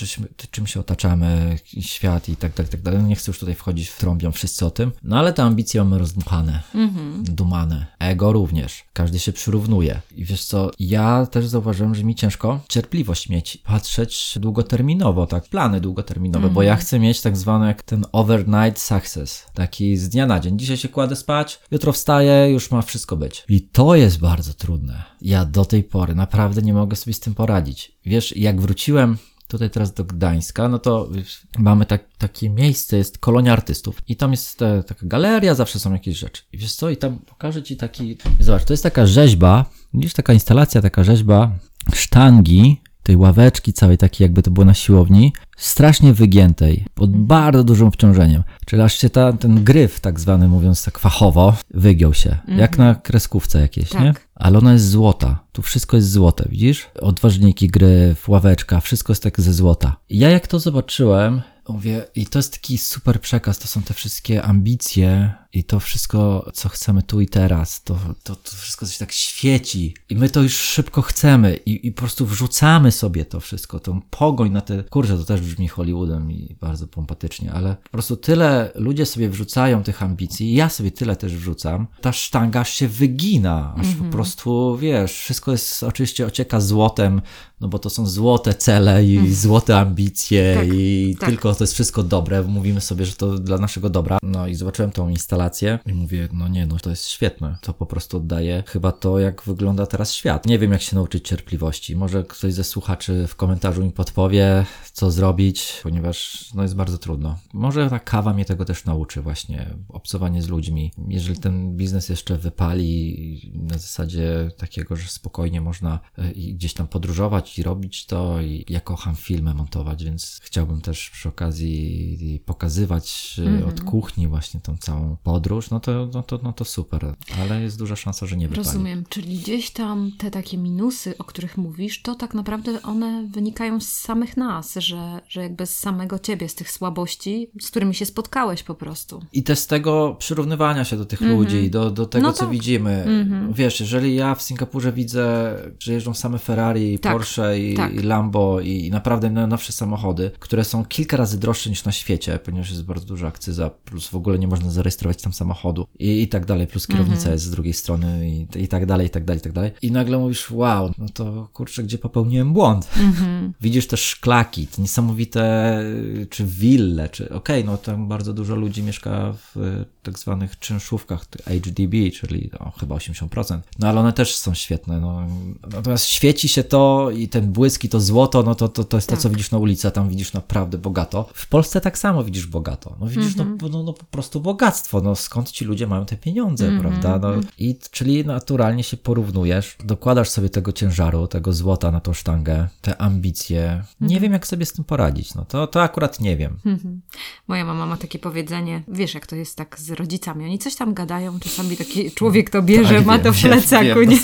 czym 0.52 0.68
się 0.68 0.80
otaczamy, 0.80 1.60
świat 1.80 2.30
i 2.30 2.36
tak 2.36 2.54
dalej, 2.54 2.72
tak 2.72 2.82
dalej. 2.82 3.02
No 3.02 3.08
nie 3.08 3.16
chcę 3.16 3.32
już 3.32 3.40
tutaj 3.40 3.56
wchodzić 3.56 3.88
w 3.88 3.98
trąbią 3.98 4.32
wszyscy 4.32 4.66
o 4.66 4.72
tym, 4.72 4.92
no 5.04 5.20
ale 5.20 5.34
te 5.34 5.44
ambicje 5.44 5.84
mamy 5.84 6.00
rozdmuchane, 6.00 6.64
mm-hmm. 6.76 7.24
dumane, 7.24 7.88
ego 8.00 8.32
również. 8.32 8.84
Każdy 8.94 9.20
się 9.20 9.34
przyrównuje. 9.34 10.02
I 10.16 10.26
wiesz 10.26 10.46
co, 10.46 10.72
ja 10.80 11.26
też 11.26 11.48
zauważyłem, 11.48 11.96
że 11.96 12.04
mi 12.04 12.16
ciężko 12.16 12.60
cierpliwość 12.70 13.30
mieć, 13.30 13.58
patrzeć 13.58 14.38
długoterminowo, 14.42 15.28
tak, 15.28 15.50
plany 15.50 15.82
długoterminowe, 15.82 16.48
mm-hmm. 16.48 16.54
bo 16.54 16.62
ja 16.62 16.72
mhm. 16.72 16.86
chcę 16.86 17.00
mieć 17.00 17.22
tak 17.22 17.38
zwany 17.38 17.68
jak 17.68 17.84
ten 17.84 18.06
overnight 18.12 18.82
success, 18.82 19.46
taki 19.54 19.98
z 19.98 20.10
dnia 20.10 20.26
na 20.26 20.40
dzień. 20.40 20.60
Dzisiaj 20.60 20.78
się 20.78 20.90
kładę 20.90 21.16
spać, 21.16 21.60
jutro 21.72 21.92
wstaję, 21.92 22.52
już 22.52 22.72
ma 22.72 22.82
wszystko 22.82 23.18
być. 23.18 23.44
I 23.50 23.62
to 23.62 23.96
jest 23.96 24.20
bardzo 24.20 24.54
trudne. 24.54 25.04
Ja 25.22 25.46
do 25.46 25.66
tej 25.66 25.84
pory 25.84 26.16
naprawdę 26.16 26.62
nie 26.62 26.74
mogę 26.74 26.96
sobie 26.96 27.14
z 27.14 27.20
tym 27.20 27.36
poradzić. 27.36 27.97
Wiesz, 28.08 28.38
jak 28.38 28.62
wróciłem 28.62 29.18
tutaj 29.48 29.70
teraz 29.70 29.94
do 29.94 30.04
Gdańska, 30.04 30.70
no 30.70 30.80
to 30.80 31.10
mamy 31.58 31.86
tak, 31.86 32.04
takie 32.18 32.50
miejsce, 32.50 32.98
jest 32.98 33.18
kolonia 33.18 33.54
artystów 33.54 34.02
i 34.08 34.16
tam 34.16 34.32
jest 34.32 34.58
ta, 34.58 34.84
taka 34.84 35.06
galeria, 35.08 35.56
zawsze 35.56 35.80
są 35.80 35.94
jakieś 35.94 36.18
rzeczy. 36.18 36.44
I 36.52 36.58
wiesz 36.58 36.76
co, 36.76 36.90
i 36.90 36.98
tam 36.98 37.20
pokażę 37.20 37.64
Ci 37.64 37.78
taki, 37.78 38.18
zobacz, 38.40 38.66
to 38.66 38.74
jest 38.74 38.84
taka 38.84 39.06
rzeźba, 39.06 39.66
widzisz, 39.94 40.14
taka 40.14 40.34
instalacja, 40.34 40.82
taka 40.82 41.04
rzeźba 41.04 41.52
sztangi, 41.94 42.82
tej 43.04 43.16
ławeczki 43.16 43.74
całej 43.74 43.98
takiej 43.98 44.26
jakby 44.26 44.44
to 44.44 44.52
było 44.52 44.66
na 44.66 44.74
siłowni, 44.74 45.34
strasznie 45.58 46.14
wygiętej, 46.14 46.86
pod 46.96 47.18
bardzo 47.18 47.64
dużym 47.64 47.88
obciążeniem. 47.88 48.44
Czyli 48.66 48.82
aż 48.82 48.98
się 48.98 49.10
ta, 49.10 49.34
ten 49.34 49.64
gryf, 49.64 50.00
tak 50.00 50.20
zwany, 50.20 50.48
mówiąc 50.48 50.86
tak 50.86 51.00
fachowo, 51.00 51.58
wygiął 51.74 52.14
się. 52.14 52.38
Jak 52.48 52.78
na 52.78 52.96
kreskówce 52.96 53.62
jakieś, 53.62 53.90
tak. 53.90 54.02
nie? 54.02 54.14
Ale 54.36 54.58
ona 54.58 54.74
jest 54.74 54.90
złota. 54.90 55.40
Tu 55.52 55.62
wszystko 55.62 55.98
jest 55.98 56.12
złote, 56.12 56.46
widzisz? 56.50 56.90
Odważniki, 57.02 57.68
gryf, 57.68 58.30
ławeczka, 58.30 58.80
wszystko 58.80 59.12
jest 59.12 59.24
tak 59.24 59.42
ze 59.42 59.54
złota. 59.54 59.96
Ja 60.10 60.30
jak 60.30 60.48
to 60.48 60.60
zobaczyłem, 60.60 61.42
mówię, 61.70 62.06
i 62.16 62.26
to 62.26 62.40
jest 62.40 62.54
taki 62.54 62.78
super 62.78 63.22
przekaz, 63.22 63.60
to 63.60 63.68
są 63.68 63.82
te 63.82 63.94
wszystkie 63.94 64.44
ambicje, 64.44 65.34
i 65.54 65.64
to 65.64 65.80
wszystko, 65.80 66.52
co 66.54 66.70
chcemy 66.70 67.04
tu 67.04 67.22
i 67.22 67.28
teraz, 67.28 67.84
to, 67.84 68.00
to, 68.24 68.36
to 68.36 68.52
wszystko 68.56 68.86
się 68.86 69.00
tak 69.00 69.12
świeci 69.12 69.94
i 70.10 70.16
my 70.16 70.30
to 70.30 70.42
już 70.42 70.56
szybko 70.56 71.02
chcemy 71.02 71.56
i, 71.66 71.88
i 71.88 71.92
po 71.92 72.00
prostu 72.00 72.26
wrzucamy 72.26 72.92
sobie 72.92 73.26
to 73.26 73.40
wszystko, 73.40 73.80
tą 73.80 74.02
pogoń 74.02 74.52
na 74.52 74.62
te, 74.62 74.84
kurczę, 74.84 75.18
to 75.18 75.24
też 75.24 75.42
brzmi 75.42 75.68
Hollywoodem 75.68 76.32
i 76.32 76.56
bardzo 76.62 76.88
pompatycznie, 76.88 77.52
ale 77.52 77.76
po 77.84 77.90
prostu 77.90 78.18
tyle 78.18 78.72
ludzie 78.76 79.06
sobie 79.06 79.30
wrzucają 79.30 79.84
tych 79.84 80.04
ambicji, 80.04 80.54
ja 80.54 80.70
sobie 80.70 80.92
tyle 80.92 81.16
też 81.16 81.36
wrzucam, 81.36 81.88
ta 82.02 82.12
sztanga 82.12 82.60
aż 82.60 82.74
się 82.74 82.88
wygina, 82.88 83.74
aż 83.78 83.86
mm 83.86 83.94
-hmm. 83.94 83.98
po 83.98 84.06
mhm. 84.06 84.12
prostu, 84.12 84.78
wiesz, 84.78 85.12
wszystko 85.12 85.52
jest, 85.52 85.84
oczywiście 85.84 86.26
ocieka 86.26 86.60
złotem, 86.60 87.22
no 87.62 87.68
bo 87.68 87.80
to 87.80 87.90
są 87.90 88.08
złote 88.08 88.54
cele 88.54 89.06
i 89.06 89.18
mm. 89.18 89.34
złote 89.34 89.80
ambicje 89.80 90.56
tak, 90.56 90.68
i 90.74 91.16
tak. 91.20 91.30
tylko 91.30 91.56
to 91.56 91.64
jest 91.64 91.74
wszystko 91.74 92.04
dobre, 92.04 92.44
mówimy 92.44 92.82
sobie, 92.82 93.06
że 93.06 93.14
to 93.14 93.40
dla 93.40 93.58
naszego 93.58 93.90
dobra, 93.90 94.18
no 94.24 94.48
i 94.48 94.56
zobaczyłem 94.56 94.92
tą 94.92 95.10
instalację 95.10 95.37
i 95.86 95.94
mówię, 95.94 96.28
no 96.34 96.48
nie, 96.48 96.66
no 96.66 96.78
to 96.78 96.90
jest 96.90 97.08
świetne. 97.08 97.58
To 97.62 97.74
po 97.74 97.86
prostu 97.86 98.18
oddaje 98.18 98.64
chyba 98.68 98.92
to, 98.92 99.20
jak 99.20 99.44
wygląda 99.44 99.86
teraz 99.86 100.14
świat. 100.14 100.46
Nie 100.46 100.60
wiem, 100.60 100.72
jak 100.72 100.82
się 100.82 100.96
nauczyć 100.96 101.28
cierpliwości. 101.28 101.96
Może 101.96 102.24
ktoś 102.24 102.54
ze 102.54 102.64
słuchaczy 102.64 103.28
w 103.28 103.36
komentarzu 103.36 103.84
mi 103.84 103.92
podpowie, 103.92 104.66
co 104.94 105.12
zrobić, 105.12 105.80
ponieważ 105.84 106.50
no 106.54 106.64
jest 106.64 106.76
bardzo 106.76 106.98
trudno. 106.98 107.40
Może 107.54 107.90
ta 107.90 108.00
kawa 108.00 108.34
mnie 108.34 108.46
tego 108.46 108.66
też 108.66 108.86
nauczy 108.86 109.22
właśnie, 109.22 109.76
obcowanie 109.90 110.42
z 110.42 110.48
ludźmi. 110.48 110.92
Jeżeli 111.08 111.40
ten 111.40 111.78
biznes 111.78 112.10
jeszcze 112.10 112.38
wypali 112.38 113.52
na 113.54 113.78
zasadzie 113.78 114.52
takiego, 114.58 114.96
że 114.96 115.08
spokojnie 115.08 115.62
można 115.62 116.00
e, 116.18 116.30
gdzieś 116.34 116.74
tam 116.74 116.88
podróżować 116.88 117.60
i 117.60 117.64
robić 117.64 118.06
to 118.06 118.42
i 118.42 118.66
ja 118.70 118.80
kocham 118.80 119.16
filmy 119.16 119.54
montować, 119.54 120.04
więc 120.04 120.40
chciałbym 120.44 120.82
też 120.82 121.10
przy 121.10 121.30
okazji 121.30 122.42
pokazywać 122.46 123.36
mm 123.40 123.62
-hmm. 123.62 123.68
od 123.68 123.82
kuchni 123.82 124.28
właśnie 124.28 124.60
tą 124.60 124.78
całą 124.78 125.18
podróż, 125.28 125.70
no 125.70 125.80
to, 125.80 126.10
no, 126.14 126.24
to, 126.24 126.40
no 126.44 126.54
to 126.54 126.66
super, 126.66 127.14
ale 127.42 127.62
jest 127.62 127.80
duża 127.80 127.96
szansa, 127.96 128.26
że 128.26 128.38
nie 128.38 128.48
wypali. 128.48 128.68
Rozumiem, 128.68 129.04
czyli 129.10 129.38
gdzieś 129.38 129.72
tam 129.72 130.12
te 130.18 130.32
takie 130.32 130.58
minusy, 130.58 131.18
o 131.18 131.24
których 131.24 131.58
mówisz, 131.58 132.02
to 132.02 132.16
tak 132.16 132.34
naprawdę 132.34 132.82
one 132.82 133.28
wynikają 133.34 133.80
z 133.80 133.88
samych 133.88 134.38
nas, 134.38 134.76
że, 134.76 135.22
że 135.28 135.42
jakby 135.42 135.66
z 135.66 135.78
samego 135.78 136.20
ciebie, 136.20 136.50
z 136.50 136.56
tych 136.56 136.72
słabości, 136.72 137.50
z 137.62 137.68
którymi 137.72 137.96
się 137.96 138.06
spotkałeś 138.06 138.64
po 138.64 138.76
prostu. 138.76 139.22
I 139.34 139.44
też 139.44 139.60
z 139.60 139.68
tego 139.68 140.16
przyrównywania 140.20 140.84
się 140.84 140.98
do 140.98 141.06
tych 141.06 141.22
mm 141.22 141.34
-hmm. 141.34 141.40
ludzi, 141.40 141.70
do, 141.70 141.92
do 141.92 142.06
tego, 142.06 142.28
no 142.28 142.34
co 142.34 142.40
tak. 142.40 142.50
widzimy. 142.50 143.04
Mm 143.04 143.30
-hmm. 143.30 143.54
Wiesz, 143.54 143.80
jeżeli 143.80 144.16
ja 144.16 144.36
w 144.36 144.42
Singapurze 144.42 144.92
widzę, 144.92 145.56
że 145.80 145.94
jeżdżą 145.94 146.14
same 146.14 146.40
Ferrari, 146.40 147.00
tak. 147.00 147.14
Porsche 147.14 147.60
i, 147.60 147.74
tak. 147.74 147.94
i 147.94 148.00
Lambo 148.00 148.62
i 148.62 148.90
naprawdę 148.92 149.30
najnowsze 149.30 149.74
samochody, 149.74 150.32
które 150.40 150.64
są 150.64 150.86
kilka 150.86 151.18
razy 151.18 151.40
droższe 151.40 151.70
niż 151.70 151.86
na 151.86 151.92
świecie, 151.92 152.40
ponieważ 152.40 152.70
jest 152.70 152.86
bardzo 152.86 153.06
duża 153.06 153.28
akcyza, 153.28 153.70
plus 153.70 154.08
w 154.08 154.16
ogóle 154.16 154.40
nie 154.40 154.48
można 154.48 154.72
zarejestrować 154.72 155.17
tam 155.22 155.34
samochodu 155.34 155.88
i, 156.00 156.22
i 156.22 156.28
tak 156.28 156.46
dalej, 156.46 156.68
plus 156.68 156.88
kierownica 156.88 157.30
-hmm. 157.30 157.32
jest 157.32 157.44
z 157.44 157.52
drugiej 157.52 157.74
strony 157.74 158.30
i, 158.30 158.64
i 158.64 158.68
tak 158.68 158.86
dalej, 158.86 159.08
i 159.08 159.10
tak 159.10 159.26
dalej, 159.26 159.40
i 159.40 159.44
tak 159.44 159.54
dalej. 159.54 159.72
I 159.82 159.92
nagle 159.92 160.18
mówisz, 160.18 160.52
wow, 160.52 160.92
no 160.98 161.06
to 161.14 161.50
kurczę, 161.54 161.84
gdzie 161.84 161.98
popełniłem 161.98 162.54
błąd? 162.54 162.90
-hmm. 162.96 163.52
Widzisz 163.62 163.88
też 163.88 164.02
szklaki, 164.02 164.68
te 164.68 164.82
niesamowite, 164.82 165.84
czy 166.30 166.46
wille, 166.46 167.10
czy 167.10 167.26
okej, 167.26 167.62
okay, 167.62 167.72
no 167.72 167.78
tam 167.78 168.08
bardzo 168.08 168.34
dużo 168.34 168.56
ludzi 168.56 168.84
mieszka 168.84 169.34
w 169.34 169.84
tak 170.04 170.20
zwanych 170.20 170.60
czynszówkach 170.60 171.26
HDB, 171.46 172.12
czyli 172.14 172.50
no, 172.60 172.72
chyba 172.80 172.96
80%, 172.96 173.60
no 173.80 173.88
ale 173.88 174.00
one 174.00 174.14
też 174.14 174.36
są 174.36 174.54
świetne, 174.54 175.00
no. 175.00 175.28
Natomiast 175.72 176.06
świeci 176.06 176.50
się 176.50 176.64
to 176.64 177.12
i 177.12 177.28
ten 177.28 177.52
błysk 177.52 177.84
i 177.84 177.90
to 177.90 178.00
złoto, 178.00 178.44
no 178.44 178.56
to, 178.56 178.70
to, 178.70 178.84
to 178.84 178.98
jest 178.98 179.10
tak. 179.10 179.18
to, 179.18 179.24
co 179.24 179.30
widzisz 179.30 179.52
na 179.52 179.58
ulicy, 179.58 179.88
a 179.88 179.92
tam 179.92 180.10
widzisz 180.10 180.34
naprawdę 180.34 180.78
bogato. 180.78 181.30
W 181.34 181.48
Polsce 181.48 181.82
tak 181.82 181.98
samo 181.98 182.24
widzisz 182.24 182.48
bogato. 182.48 182.96
No 183.00 183.08
widzisz 183.08 183.36
mm 183.36 183.58
-hmm. 183.58 183.62
no, 183.62 183.70
no, 183.70 183.84
no, 183.84 183.94
po 183.94 184.06
prostu 184.06 184.42
bogactwo, 184.42 185.02
no 185.08 185.16
skąd 185.16 185.52
ci 185.52 185.66
ludzie 185.66 185.88
mają 185.88 186.06
te 186.06 186.18
pieniądze, 186.18 186.68
mm 186.68 186.78
-hmm. 186.78 186.82
prawda? 186.82 187.20
No, 187.20 187.42
i, 187.58 187.80
czyli 187.92 188.26
naturalnie 188.26 188.84
się 188.84 188.98
porównujesz, 188.98 189.76
dokładasz 189.84 190.30
sobie 190.30 190.50
tego 190.50 190.72
ciężaru, 190.72 191.28
tego 191.28 191.54
złota 191.54 191.92
na 191.92 192.00
tą 192.00 192.14
sztangę, 192.14 192.68
te 192.82 193.02
ambicje. 193.02 193.64
Mm 193.70 193.82
-hmm. 193.82 193.86
Nie 194.02 194.08
mhm. 194.08 194.22
wiem, 194.22 194.34
jak 194.34 194.48
sobie 194.48 194.66
z 194.66 194.74
tym 194.74 194.86
poradzić. 194.86 195.36
No 195.36 195.46
to, 195.46 195.68
to 195.68 195.82
akurat 195.82 196.20
nie 196.20 196.38
wiem. 196.38 196.58
Mhm. 196.78 197.02
Moja 197.48 197.66
mama 197.66 197.86
ma 197.86 197.98
takie 197.98 198.20
powiedzenie, 198.20 198.84
wiesz, 198.88 199.14
jak 199.14 199.28
to 199.28 199.36
jest 199.36 199.58
tak 199.58 199.80
z 199.80 199.92
rodzicami. 199.92 200.46
Oni 200.46 200.60
coś 200.60 200.76
tam 200.76 200.94
gadają, 200.94 201.40
czasami 201.40 201.78
taki 201.78 202.12
człowiek 202.12 202.50
to 202.50 202.62
bierze, 202.62 202.96
tak, 202.96 203.06
ma 203.06 203.20
to 203.20 203.34
w 203.34 203.42
plecaku. 203.42 204.00
Wiem, 204.00 204.10
nie? 204.10 204.18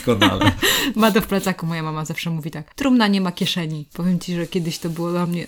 ma 1.01 1.11
to 1.11 1.21
w 1.21 1.27
plecaku. 1.27 1.65
Moja 1.65 1.83
mama 1.83 2.05
zawsze 2.05 2.29
mówi 2.29 2.51
tak, 2.51 2.73
trumna 2.73 3.07
nie 3.07 3.21
ma 3.21 3.31
kieszeni. 3.31 3.87
Powiem 3.93 4.19
ci, 4.19 4.35
że 4.35 4.47
kiedyś 4.47 4.79
to 4.79 4.89
było 4.89 5.11
dla 5.11 5.25
mnie, 5.25 5.47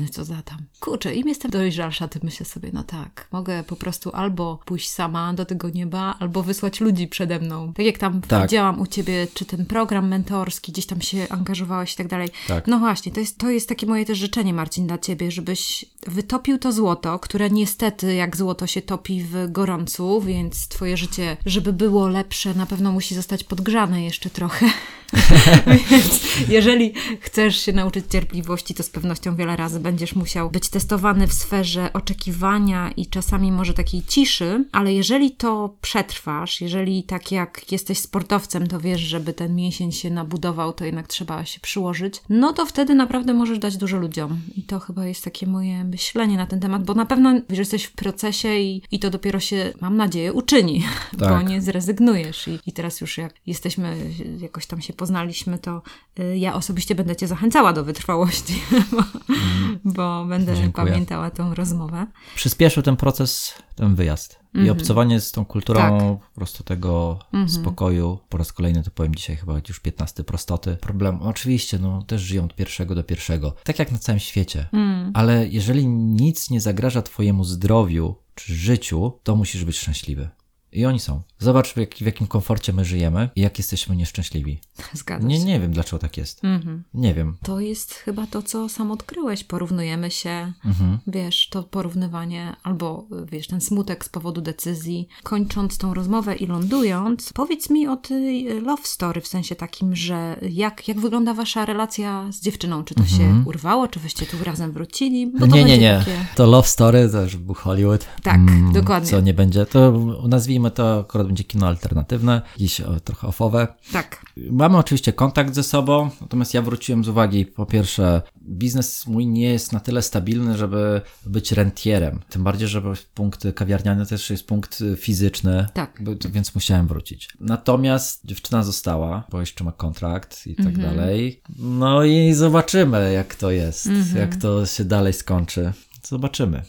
no 0.00 0.06
co 0.10 0.24
za 0.24 0.42
tam. 0.42 0.58
Kurczę, 0.80 1.14
im 1.14 1.28
jestem 1.28 1.50
dojrzalsza, 1.50 2.08
to 2.08 2.18
myślę 2.22 2.46
sobie, 2.46 2.70
no 2.72 2.82
tak, 2.82 3.28
mogę 3.32 3.62
po 3.62 3.76
prostu 3.76 4.10
albo 4.10 4.58
pójść 4.64 4.75
sama 4.78 5.34
do 5.34 5.44
tego 5.44 5.70
nieba, 5.70 6.14
albo 6.18 6.42
wysłać 6.42 6.80
ludzi 6.80 7.08
przede 7.08 7.38
mną. 7.38 7.72
Tak 7.72 7.86
jak 7.86 7.98
tam 7.98 8.20
tak. 8.20 8.42
widziałam 8.42 8.80
u 8.80 8.86
ciebie, 8.86 9.26
czy 9.34 9.44
ten 9.44 9.66
program 9.66 10.08
mentorski, 10.08 10.72
gdzieś 10.72 10.86
tam 10.86 11.00
się 11.00 11.26
angażowałeś 11.30 11.94
i 11.94 11.96
tak 11.96 12.08
dalej. 12.08 12.28
Tak. 12.48 12.66
No 12.66 12.78
właśnie, 12.78 13.12
to 13.12 13.20
jest, 13.20 13.38
to 13.38 13.50
jest 13.50 13.68
takie 13.68 13.86
moje 13.86 14.04
też 14.04 14.18
życzenie, 14.18 14.54
Marcin, 14.54 14.86
dla 14.86 14.98
ciebie, 14.98 15.30
żebyś 15.30 15.84
wytopił 16.06 16.58
to 16.58 16.72
złoto, 16.72 17.18
które 17.18 17.50
niestety 17.50 18.14
jak 18.14 18.36
złoto 18.36 18.66
się 18.66 18.82
topi 18.82 19.22
w 19.22 19.52
gorącu, 19.52 20.20
więc 20.20 20.68
twoje 20.68 20.96
życie, 20.96 21.36
żeby 21.46 21.72
było 21.72 22.08
lepsze, 22.08 22.54
na 22.54 22.66
pewno 22.66 22.92
musi 22.92 23.14
zostać 23.14 23.44
podgrzane 23.44 24.04
jeszcze 24.04 24.30
trochę. 24.30 24.66
Więc 25.90 26.20
jeżeli 26.48 26.92
chcesz 27.20 27.60
się 27.60 27.72
nauczyć 27.72 28.04
cierpliwości, 28.10 28.74
to 28.74 28.82
z 28.82 28.90
pewnością 28.90 29.36
wiele 29.36 29.56
razy 29.56 29.80
będziesz 29.80 30.14
musiał 30.14 30.50
być 30.50 30.68
testowany 30.68 31.26
w 31.26 31.32
sferze 31.32 31.92
oczekiwania 31.92 32.90
i 32.96 33.06
czasami 33.06 33.52
może 33.52 33.74
takiej 33.74 34.02
ciszy, 34.02 34.64
ale 34.72 34.94
jeżeli 34.94 35.30
to 35.30 35.74
przetrwasz, 35.80 36.60
jeżeli 36.60 37.02
tak 37.02 37.32
jak 37.32 37.72
jesteś 37.72 37.98
sportowcem, 37.98 38.66
to 38.66 38.80
wiesz, 38.80 39.00
żeby 39.00 39.32
ten 39.32 39.56
mięsień 39.56 39.92
się 39.92 40.10
nabudował, 40.10 40.72
to 40.72 40.84
jednak 40.84 41.06
trzeba 41.08 41.44
się 41.44 41.60
przyłożyć, 41.60 42.22
no 42.28 42.52
to 42.52 42.66
wtedy 42.66 42.94
naprawdę 42.94 43.34
możesz 43.34 43.58
dać 43.58 43.76
dużo 43.76 43.96
ludziom. 43.96 44.40
I 44.56 44.62
to 44.62 44.80
chyba 44.80 45.06
jest 45.06 45.24
takie 45.24 45.46
moje 45.46 45.84
myślenie 45.84 46.36
na 46.36 46.46
ten 46.46 46.60
temat, 46.60 46.84
bo 46.84 46.94
na 46.94 47.06
pewno 47.06 47.40
że 47.50 47.56
jesteś 47.62 47.84
w 47.84 47.92
procesie 47.92 48.56
i, 48.56 48.82
i 48.90 48.98
to 48.98 49.10
dopiero 49.10 49.40
się, 49.40 49.72
mam 49.80 49.96
nadzieję, 49.96 50.32
uczyni, 50.32 50.84
tak. 51.18 51.28
bo 51.28 51.42
nie 51.48 51.62
zrezygnujesz. 51.62 52.48
I, 52.48 52.58
I 52.66 52.72
teraz 52.72 53.00
już 53.00 53.18
jak 53.18 53.34
jesteśmy, 53.46 53.96
jakoś 54.38 54.66
tam 54.66 54.80
się 54.80 54.92
poznaliśmy, 54.96 55.58
to 55.58 55.82
y, 56.20 56.38
ja 56.38 56.54
osobiście 56.54 56.94
będę 56.94 57.16
Cię 57.16 57.26
zachęcała 57.26 57.72
do 57.72 57.84
wytrwałości, 57.84 58.62
bo, 58.92 59.02
mm. 59.34 59.78
bo 59.84 60.24
będę 60.28 60.56
Dziękuję. 60.56 60.86
pamiętała 60.86 61.30
tą 61.30 61.54
rozmowę. 61.54 62.06
Przyspieszył 62.34 62.82
ten 62.82 62.96
proces, 62.96 63.54
ten 63.74 63.94
wyjazd. 63.94 64.38
I 64.54 64.58
mm 64.58 64.68
-hmm. 64.68 64.80
obcowanie 64.80 65.20
z 65.20 65.32
tą 65.32 65.44
kulturą 65.44 65.80
tak. 65.80 66.00
po 66.00 66.34
prostu 66.34 66.64
tego 66.64 67.18
mm 67.32 67.46
-hmm. 67.46 67.50
spokoju. 67.50 68.18
Po 68.28 68.38
raz 68.38 68.52
kolejny 68.52 68.82
to 68.82 68.90
powiem 68.90 69.14
dzisiaj 69.14 69.36
chyba 69.36 69.60
już 69.68 69.80
15 69.80 70.24
prostoty. 70.24 70.76
Problem, 70.80 71.22
oczywiście, 71.22 71.78
no 71.78 72.02
też 72.02 72.22
żyją 72.22 72.44
od 72.44 72.54
pierwszego 72.54 72.94
do 72.94 73.04
pierwszego. 73.04 73.54
Tak 73.64 73.78
jak 73.78 73.92
na 73.92 73.98
całym 73.98 74.18
świecie. 74.18 74.68
Mm. 74.72 75.10
Ale 75.14 75.48
jeżeli 75.48 75.86
nic 75.88 76.50
nie 76.50 76.60
zagraża 76.60 77.02
twojemu 77.02 77.44
zdrowiu 77.44 78.14
czy 78.34 78.54
życiu, 78.54 79.12
to 79.22 79.36
musisz 79.36 79.64
być 79.64 79.78
szczęśliwy. 79.78 80.28
I 80.76 80.86
oni 80.86 81.00
są. 81.00 81.22
Zobacz, 81.38 81.72
w, 81.72 81.76
jak, 81.76 81.94
w 81.94 82.00
jakim 82.00 82.26
komforcie 82.26 82.72
my 82.72 82.84
żyjemy 82.84 83.28
i 83.36 83.40
jak 83.40 83.58
jesteśmy 83.58 83.96
nieszczęśliwi. 83.96 84.60
Zgadza 84.92 85.26
nie, 85.26 85.38
się. 85.38 85.44
Nie 85.44 85.60
wiem, 85.60 85.72
dlaczego 85.72 85.98
tak 85.98 86.16
jest. 86.16 86.44
Mhm. 86.44 86.84
Nie 86.94 87.14
wiem. 87.14 87.36
To 87.42 87.60
jest 87.60 87.94
chyba 87.94 88.26
to, 88.26 88.42
co 88.42 88.68
sam 88.68 88.90
odkryłeś. 88.90 89.44
Porównujemy 89.44 90.10
się, 90.10 90.52
mhm. 90.64 90.98
wiesz, 91.06 91.48
to 91.48 91.62
porównywanie, 91.62 92.56
albo 92.62 93.06
wiesz, 93.32 93.46
ten 93.46 93.60
smutek 93.60 94.04
z 94.04 94.08
powodu 94.08 94.40
decyzji. 94.40 95.08
Kończąc 95.22 95.78
tą 95.78 95.94
rozmowę 95.94 96.34
i 96.34 96.46
lądując, 96.46 97.32
powiedz 97.32 97.70
mi 97.70 97.88
o 97.88 97.96
tej 97.96 98.60
love 98.60 98.82
story, 98.84 99.20
w 99.20 99.26
sensie 99.26 99.54
takim, 99.54 99.96
że 99.96 100.40
jak, 100.50 100.88
jak 100.88 101.00
wygląda 101.00 101.34
wasza 101.34 101.64
relacja 101.64 102.32
z 102.32 102.40
dziewczyną? 102.40 102.84
Czy 102.84 102.94
to 102.94 103.02
mhm. 103.02 103.18
się 103.18 103.48
urwało, 103.48 103.88
czy 103.88 104.00
wyście 104.00 104.26
tu 104.26 104.44
razem 104.44 104.72
wrócili? 104.72 105.26
Bo 105.26 105.46
nie, 105.46 105.64
nie, 105.64 105.78
nie. 105.78 105.98
Takie... 105.98 106.26
To 106.34 106.46
love 106.46 106.68
story, 106.68 107.08
to 107.12 107.22
już 107.22 107.36
był 107.36 107.54
Hollywood. 107.54 108.06
Tak, 108.22 108.36
mm, 108.36 108.72
dokładnie. 108.72 109.10
Co 109.10 109.20
nie 109.20 109.34
będzie, 109.34 109.66
to 109.66 109.92
nazwijmy 110.28 110.65
to 110.70 111.00
akurat 111.00 111.26
będzie 111.26 111.44
kino 111.44 111.66
alternatywne, 111.66 112.42
jakieś 112.52 112.82
trochę 113.04 113.26
ofowe. 113.26 113.68
Tak. 113.92 114.26
Mamy 114.50 114.78
oczywiście 114.78 115.12
kontakt 115.12 115.54
ze 115.54 115.62
sobą, 115.62 116.10
natomiast 116.20 116.54
ja 116.54 116.62
wróciłem 116.62 117.04
z 117.04 117.08
uwagi, 117.08 117.46
po 117.46 117.66
pierwsze, 117.66 118.22
biznes 118.42 119.06
mój 119.06 119.26
nie 119.26 119.50
jest 119.50 119.72
na 119.72 119.80
tyle 119.80 120.02
stabilny, 120.02 120.56
żeby 120.56 121.00
być 121.26 121.52
rentierem. 121.52 122.20
Tym 122.28 122.44
bardziej, 122.44 122.68
że 122.68 122.82
punkt 123.14 123.46
kawiarniany 123.54 124.06
też 124.06 124.30
jest 124.30 124.46
punkt 124.46 124.84
fizyczny, 124.96 125.66
tak. 125.74 126.02
więc 126.30 126.54
musiałem 126.54 126.86
wrócić. 126.86 127.28
Natomiast 127.40 128.26
dziewczyna 128.26 128.62
została, 128.62 129.24
bo 129.30 129.40
jeszcze 129.40 129.64
ma 129.64 129.72
kontrakt 129.72 130.46
i 130.46 130.56
tak 130.56 130.66
mhm. 130.66 130.96
dalej. 130.96 131.42
No 131.58 132.04
i 132.04 132.34
zobaczymy, 132.34 133.12
jak 133.12 133.34
to 133.34 133.50
jest, 133.50 133.86
mhm. 133.86 134.16
jak 134.16 134.36
to 134.36 134.66
się 134.66 134.84
dalej 134.84 135.12
skończy. 135.12 135.72
Zobaczymy. 136.02 136.62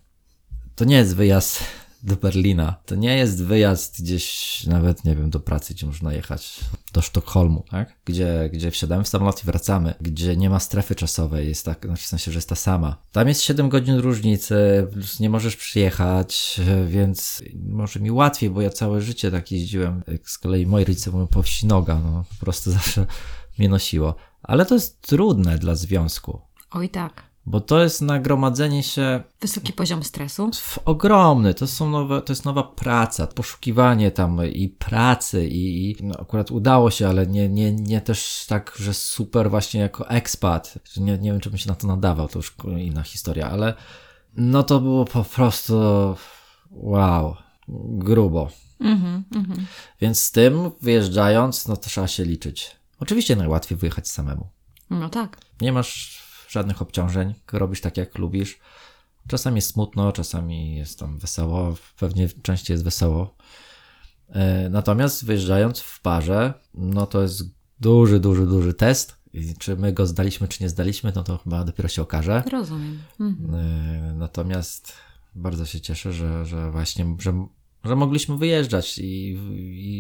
To 0.75 0.85
nie 0.85 0.95
jest 0.95 1.15
wyjazd 1.15 1.63
do 2.03 2.15
Berlina. 2.15 2.75
To 2.85 2.95
nie 2.95 3.17
jest 3.17 3.43
wyjazd 3.43 4.01
gdzieś 4.01 4.63
nawet, 4.67 5.05
nie 5.05 5.15
wiem, 5.15 5.29
do 5.29 5.39
pracy, 5.39 5.73
gdzie 5.73 5.85
można 5.85 6.13
jechać 6.13 6.59
do 6.93 7.01
Sztokholmu, 7.01 7.63
tak? 7.69 7.95
Gdzie, 8.05 8.49
gdzie 8.53 8.71
wsiadamy 8.71 9.03
w 9.03 9.07
samolot 9.07 9.43
i 9.43 9.45
wracamy, 9.45 9.93
gdzie 10.01 10.37
nie 10.37 10.49
ma 10.49 10.59
strefy 10.59 10.95
czasowej, 10.95 11.47
jest 11.47 11.65
tak, 11.65 11.85
znaczy 11.85 12.03
w 12.03 12.07
sensie, 12.07 12.31
że 12.31 12.37
jest 12.37 12.49
ta 12.49 12.55
sama. 12.55 12.97
Tam 13.11 13.27
jest 13.27 13.41
7 13.41 13.69
godzin 13.69 13.95
różnicy, 13.95 14.87
nie 15.19 15.29
możesz 15.29 15.55
przyjechać, 15.55 16.61
więc 16.87 17.43
może 17.63 17.99
mi 17.99 18.11
łatwiej, 18.11 18.49
bo 18.49 18.61
ja 18.61 18.69
całe 18.69 19.01
życie 19.01 19.31
tak 19.31 19.51
jeździłem, 19.51 20.03
z 20.23 20.37
kolei 20.37 20.65
moi 20.65 20.85
rodzice 20.85 21.11
mówią 21.11 21.27
po 21.27 21.43
wsi 21.43 21.67
noga, 21.67 21.99
no 21.99 22.23
po 22.29 22.45
prostu 22.45 22.71
zawsze 22.77 23.05
mnie 23.59 23.69
nosiło. 23.69 24.15
Ale 24.43 24.65
to 24.65 24.73
jest 24.73 25.01
trudne 25.01 25.57
dla 25.57 25.75
związku. 25.75 26.41
Oj 26.71 26.89
tak 26.89 27.26
bo 27.47 27.61
to 27.61 27.83
jest 27.83 28.01
nagromadzenie 28.01 28.83
się. 28.83 29.23
Wysoki 29.41 29.73
poziom 29.73 30.03
stresu. 30.03 30.51
Ogromny. 30.85 31.53
To, 31.53 31.67
są 31.67 31.89
nowe, 31.89 32.21
to 32.21 32.33
jest 32.33 32.45
nowa 32.45 32.63
praca, 32.63 33.27
poszukiwanie 33.27 34.11
tam 34.11 34.45
i 34.45 34.69
pracy, 34.69 35.47
i, 35.47 35.91
i 35.91 35.95
no 36.03 36.15
akurat 36.19 36.51
udało 36.51 36.91
się, 36.91 37.07
ale 37.07 37.27
nie, 37.27 37.49
nie, 37.49 37.71
nie 37.71 38.01
też 38.01 38.45
tak, 38.47 38.73
że 38.79 38.93
super 38.93 39.49
właśnie 39.49 39.81
jako 39.81 40.09
ekspat. 40.09 40.79
Nie, 40.97 41.17
nie 41.17 41.31
wiem, 41.31 41.41
czy 41.41 41.49
bym 41.49 41.57
się 41.57 41.69
na 41.69 41.75
to 41.75 41.87
nadawał, 41.87 42.27
to 42.27 42.39
już 42.39 42.55
inna 42.77 43.03
historia, 43.03 43.49
ale 43.49 43.73
no 44.37 44.63
to 44.63 44.79
było 44.79 45.05
po 45.05 45.23
prostu 45.23 45.75
wow, 46.71 47.35
grubo. 47.87 48.49
Mm-hmm, 48.81 49.21
mm-hmm. 49.31 49.61
Więc 50.01 50.23
z 50.23 50.31
tym 50.31 50.71
wyjeżdżając, 50.81 51.67
no 51.67 51.77
to 51.77 51.89
trzeba 51.89 52.07
się 52.07 52.23
liczyć. 52.23 52.75
Oczywiście 52.99 53.35
najłatwiej 53.35 53.77
wyjechać 53.77 54.07
samemu. 54.07 54.49
No 54.89 55.09
tak. 55.09 55.37
Nie 55.61 55.73
masz 55.73 56.16
żadnych 56.47 56.81
obciążeń, 56.81 57.33
robisz 57.51 57.81
tak 57.81 57.97
jak 57.97 58.17
lubisz. 58.17 58.59
Czasami 59.27 59.55
jest 59.55 59.73
smutno, 59.73 60.11
czasami 60.11 60.75
jest 60.75 60.99
tam 60.99 61.19
wesoło, 61.19 61.75
pewnie 61.99 62.29
częściej 62.41 62.73
jest 62.73 62.83
wesoło. 62.83 63.35
E, 64.29 64.69
natomiast 64.69 65.25
wyjeżdżając 65.25 65.79
w 65.79 66.01
parze, 66.01 66.53
no 66.73 67.05
to 67.05 67.21
jest 67.21 67.43
duży, 67.79 68.19
duży, 68.19 68.45
duży 68.45 68.73
test. 68.73 69.17
I 69.33 69.55
czy 69.59 69.75
my 69.75 69.93
go 69.93 70.07
zdaliśmy, 70.07 70.47
czy 70.47 70.63
nie 70.63 70.69
zdaliśmy, 70.69 71.11
no 71.15 71.23
to 71.23 71.37
chyba 71.37 71.63
dopiero 71.63 71.89
się 71.89 72.01
okaże. 72.01 72.43
Rozumiem. 72.51 72.99
Mhm. 73.19 73.55
E, 73.55 74.13
natomiast 74.13 74.93
bardzo 75.35 75.65
się 75.65 75.81
cieszę, 75.81 76.13
że, 76.13 76.45
że 76.45 76.71
właśnie, 76.71 77.15
że, 77.19 77.47
że 77.83 77.95
mogliśmy 77.95 78.37
wyjeżdżać 78.37 78.97
i, 78.97 79.37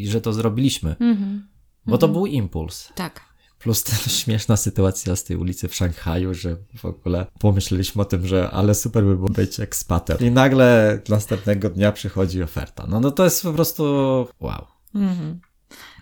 i 0.01 0.07
że 0.07 0.21
to 0.21 0.33
zrobiliśmy. 0.33 0.89
Mhm. 0.99 1.47
Bo 1.85 1.97
to 1.97 2.07
mhm. 2.07 2.13
był 2.13 2.25
impuls. 2.25 2.89
Tak. 2.95 3.26
Plus 3.59 3.83
ta 3.83 3.95
śmieszna 4.21 4.57
sytuacja 4.57 5.15
z 5.15 5.23
tej 5.23 5.37
ulicy 5.37 5.67
w 5.67 5.75
Szanghaju, 5.75 6.33
że 6.33 6.55
w 6.77 6.85
ogóle 6.85 7.25
pomyśleliśmy 7.39 8.01
o 8.01 8.05
tym, 8.05 8.27
że 8.27 8.49
ale 8.51 8.75
super 8.75 9.03
by 9.03 9.15
było 9.15 9.29
być 9.29 9.59
ekspatem. 9.59 10.17
I 10.19 10.31
nagle 10.31 10.99
następnego 11.09 11.69
dnia 11.69 11.91
przychodzi 11.91 12.43
oferta. 12.43 12.85
No, 12.89 12.99
no 12.99 13.11
to 13.11 13.23
jest 13.23 13.43
po 13.43 13.53
prostu 13.53 13.83
wow. 14.39 14.65
Mhm. 14.95 15.39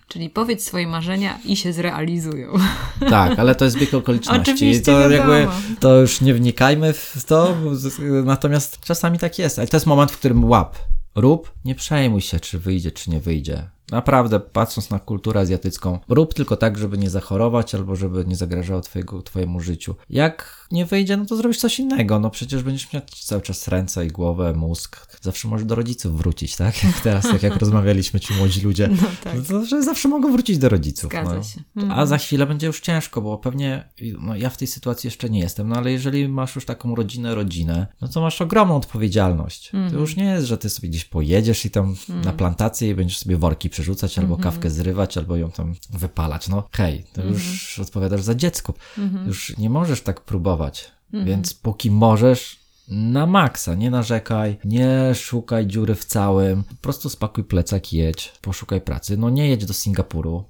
Czyli 0.08 0.30
powiedz 0.30 0.66
swoje 0.66 0.88
marzenia 0.88 1.40
i 1.46 1.56
się 1.56 1.74
zrealizują. 1.74 2.54
Tak, 3.10 3.40
ale 3.40 3.56
to 3.56 3.66
jest 3.66 3.78
zbieg 3.78 3.94
okoliczności. 3.94 4.52
Oczywiście, 4.52 4.84
to, 4.84 5.10
jakby, 5.10 5.48
to 5.80 6.02
już 6.02 6.22
nie 6.22 6.34
wnikajmy 6.34 6.94
w 6.94 7.24
to, 7.28 7.58
natomiast 8.24 8.80
czasami 8.80 9.20
tak 9.20 9.40
jest. 9.40 9.60
Ale 9.60 9.68
to 9.68 9.78
jest 9.78 9.86
moment, 9.86 10.12
w 10.12 10.18
którym 10.18 10.44
łap, 10.44 10.78
rób, 11.16 11.54
nie 11.66 11.76
przejmuj 11.76 12.22
się, 12.22 12.40
czy 12.40 12.60
wyjdzie, 12.60 12.92
czy 12.92 13.10
nie 13.10 13.20
wyjdzie. 13.20 13.70
Naprawdę, 13.92 14.40
patrząc 14.40 14.90
na 14.90 15.00
kulturę 15.00 15.40
azjatycką, 15.40 16.00
rób 16.10 16.34
tylko 16.34 16.58
tak, 16.58 16.78
żeby 16.78 16.98
nie 16.98 17.10
zachorować 17.10 17.76
albo 17.76 17.96
żeby 17.96 18.26
nie 18.26 18.36
zagrażało 18.36 18.82
twojego, 18.82 19.22
twojemu 19.22 19.60
życiu. 19.60 19.96
Jak 20.10 20.65
nie 20.72 20.86
wyjdzie, 20.86 21.18
no 21.18 21.26
to 21.26 21.36
zrobisz 21.36 21.58
coś 21.58 21.80
innego. 21.80 22.20
No 22.20 22.30
przecież 22.30 22.64
będziesz 22.64 22.94
miał 22.94 23.02
cały 23.24 23.42
czas 23.42 23.68
ręce 23.68 24.06
i 24.06 24.08
głowę, 24.08 24.54
mózg. 24.54 25.18
Zawsze 25.22 25.48
możesz 25.48 25.66
do 25.66 25.76
rodziców 25.76 26.18
wrócić, 26.18 26.56
tak? 26.56 26.84
Jak 26.84 27.00
teraz, 27.00 27.24
tak 27.24 27.44
jak 27.44 27.56
rozmawialiśmy 27.64 28.20
ci 28.20 28.34
młodzi 28.34 28.62
ludzie. 28.62 28.88
No 28.88 29.08
tak. 29.24 29.66
Że 29.70 29.84
zawsze 29.84 30.08
mogą 30.10 30.32
wrócić 30.32 30.58
do 30.58 30.70
rodziców. 30.70 31.12
Zgadza 31.12 31.36
no. 31.36 31.44
się. 31.44 31.62
Mhm. 31.76 32.00
A 32.00 32.06
za 32.06 32.18
chwilę 32.18 32.46
będzie 32.46 32.68
już 32.68 32.80
ciężko, 32.80 33.22
bo 33.22 33.38
pewnie, 33.38 33.90
no 34.20 34.36
ja 34.36 34.50
w 34.50 34.58
tej 34.58 34.68
sytuacji 34.68 35.08
jeszcze 35.08 35.30
nie 35.30 35.40
jestem, 35.40 35.68
no 35.68 35.76
ale 35.76 35.92
jeżeli 35.92 36.28
masz 36.28 36.56
już 36.56 36.66
taką 36.66 36.96
rodzinę, 36.96 37.36
rodzinę, 37.36 37.88
no 38.02 38.08
to 38.08 38.22
masz 38.22 38.42
ogromną 38.42 38.76
odpowiedzialność. 38.76 39.76
Mhm. 39.76 39.94
To 39.94 40.00
już 40.00 40.16
nie 40.16 40.26
jest, 40.26 40.48
że 40.48 40.58
ty 40.58 40.70
sobie 40.70 40.90
gdzieś 40.90 41.06
pojedziesz 41.06 41.66
i 41.66 41.72
tam 41.72 41.86
mhm. 41.86 42.22
na 42.22 42.34
plantację 42.34 42.90
i 42.90 42.96
będziesz 42.96 43.18
sobie 43.18 43.38
worki 43.38 43.70
przerzucać, 43.70 44.20
albo 44.20 44.36
mhm. 44.36 44.54
kawkę 44.54 44.70
zrywać, 44.70 45.18
albo 45.18 45.36
ją 45.36 45.52
tam 45.52 45.76
wypalać. 45.90 46.48
No 46.48 46.68
hej, 46.72 47.06
to 47.14 47.22
mhm. 47.22 47.34
już 47.34 47.80
odpowiadasz 47.80 48.22
za 48.22 48.36
dziecko. 48.36 48.74
Mhm. 48.98 49.28
Już 49.28 49.58
nie 49.58 49.70
możesz 49.70 50.02
tak 50.02 50.22
próbować. 50.22 50.55
Więc 51.26 51.54
póki 51.54 51.92
możesz, 51.92 52.60
na 52.88 53.26
maksa, 53.26 53.76
nie 53.76 53.92
narzekaj, 53.92 54.58
nie 54.66 55.16
szukaj 55.16 55.68
dziury 55.68 55.96
w 55.96 56.06
całym, 56.06 56.64
po 56.64 56.76
prostu 56.76 57.10
spakuj 57.10 57.44
plecak, 57.44 57.94
jedź, 57.94 58.34
poszukaj 58.42 58.82
pracy. 58.82 59.18
No 59.18 59.30
nie 59.30 59.50
jedź 59.50 59.66
do 59.66 59.74
Singapuru, 59.74 60.44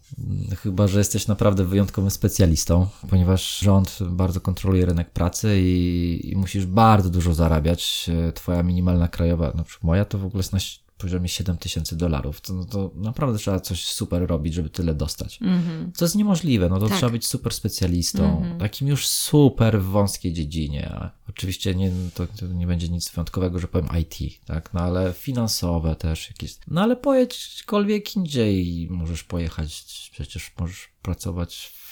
chyba 0.63 0.87
że 0.87 0.99
jesteś 0.99 1.27
naprawdę 1.27 1.63
wyjątkowym 1.65 2.11
specjalistą, 2.11 2.87
ponieważ 3.09 3.59
rząd 3.59 3.97
bardzo 4.01 4.41
kontroluje 4.41 4.85
rynek 4.85 5.09
pracy 5.09 5.61
i, 5.61 6.29
i 6.31 6.35
musisz 6.35 6.65
bardzo 6.65 7.09
dużo 7.09 7.33
zarabiać. 7.33 8.09
Twoja 8.33 8.63
minimalna 8.63 9.07
krajowa, 9.07 9.51
na 9.55 9.63
przykład 9.63 9.83
moja, 9.83 10.05
to 10.05 10.17
w 10.17 10.25
ogóle 10.25 10.39
jest 10.39 10.53
na 10.53 10.59
poziomie 10.97 11.29
7 11.29 11.57
tysięcy 11.57 11.97
dolarów. 11.97 12.41
To, 12.41 12.53
no 12.53 12.65
to 12.65 12.91
naprawdę 12.95 13.39
trzeba 13.39 13.59
coś 13.59 13.85
super 13.85 14.27
robić, 14.27 14.53
żeby 14.53 14.69
tyle 14.69 14.95
dostać. 14.95 15.39
Mm-hmm. 15.39 15.91
To 15.97 16.05
jest 16.05 16.15
niemożliwe, 16.15 16.69
no 16.69 16.79
to 16.79 16.87
tak. 16.87 16.97
trzeba 16.97 17.11
być 17.11 17.27
super 17.27 17.53
specjalistą, 17.53 18.41
mm-hmm. 18.41 18.59
takim 18.59 18.87
już 18.87 19.07
super 19.07 19.81
w 19.81 19.85
wąskiej 19.85 20.33
dziedzinie. 20.33 21.09
Oczywiście 21.29 21.75
nie, 21.75 21.91
to, 22.13 22.27
to, 22.27 22.47
nie 22.47 22.67
będzie 22.67 22.89
nic 22.89 23.11
wyjątkowego, 23.11 23.59
że 23.59 23.67
powiem 23.67 23.89
IT, 24.01 24.45
tak, 24.45 24.73
no 24.73 24.79
ale 24.79 25.13
finansowe 25.13 25.95
też 25.95 26.27
jakieś. 26.27 26.55
No 26.67 26.81
ale 26.81 26.95
pojedź 26.95 27.51
gdziekolwiek 27.55 28.15
indziej, 28.15 28.87
możesz 28.91 29.23
pojechać, 29.23 30.09
przecież 30.13 30.51
możesz 30.59 30.89
pracować 31.01 31.71
w 31.73 31.84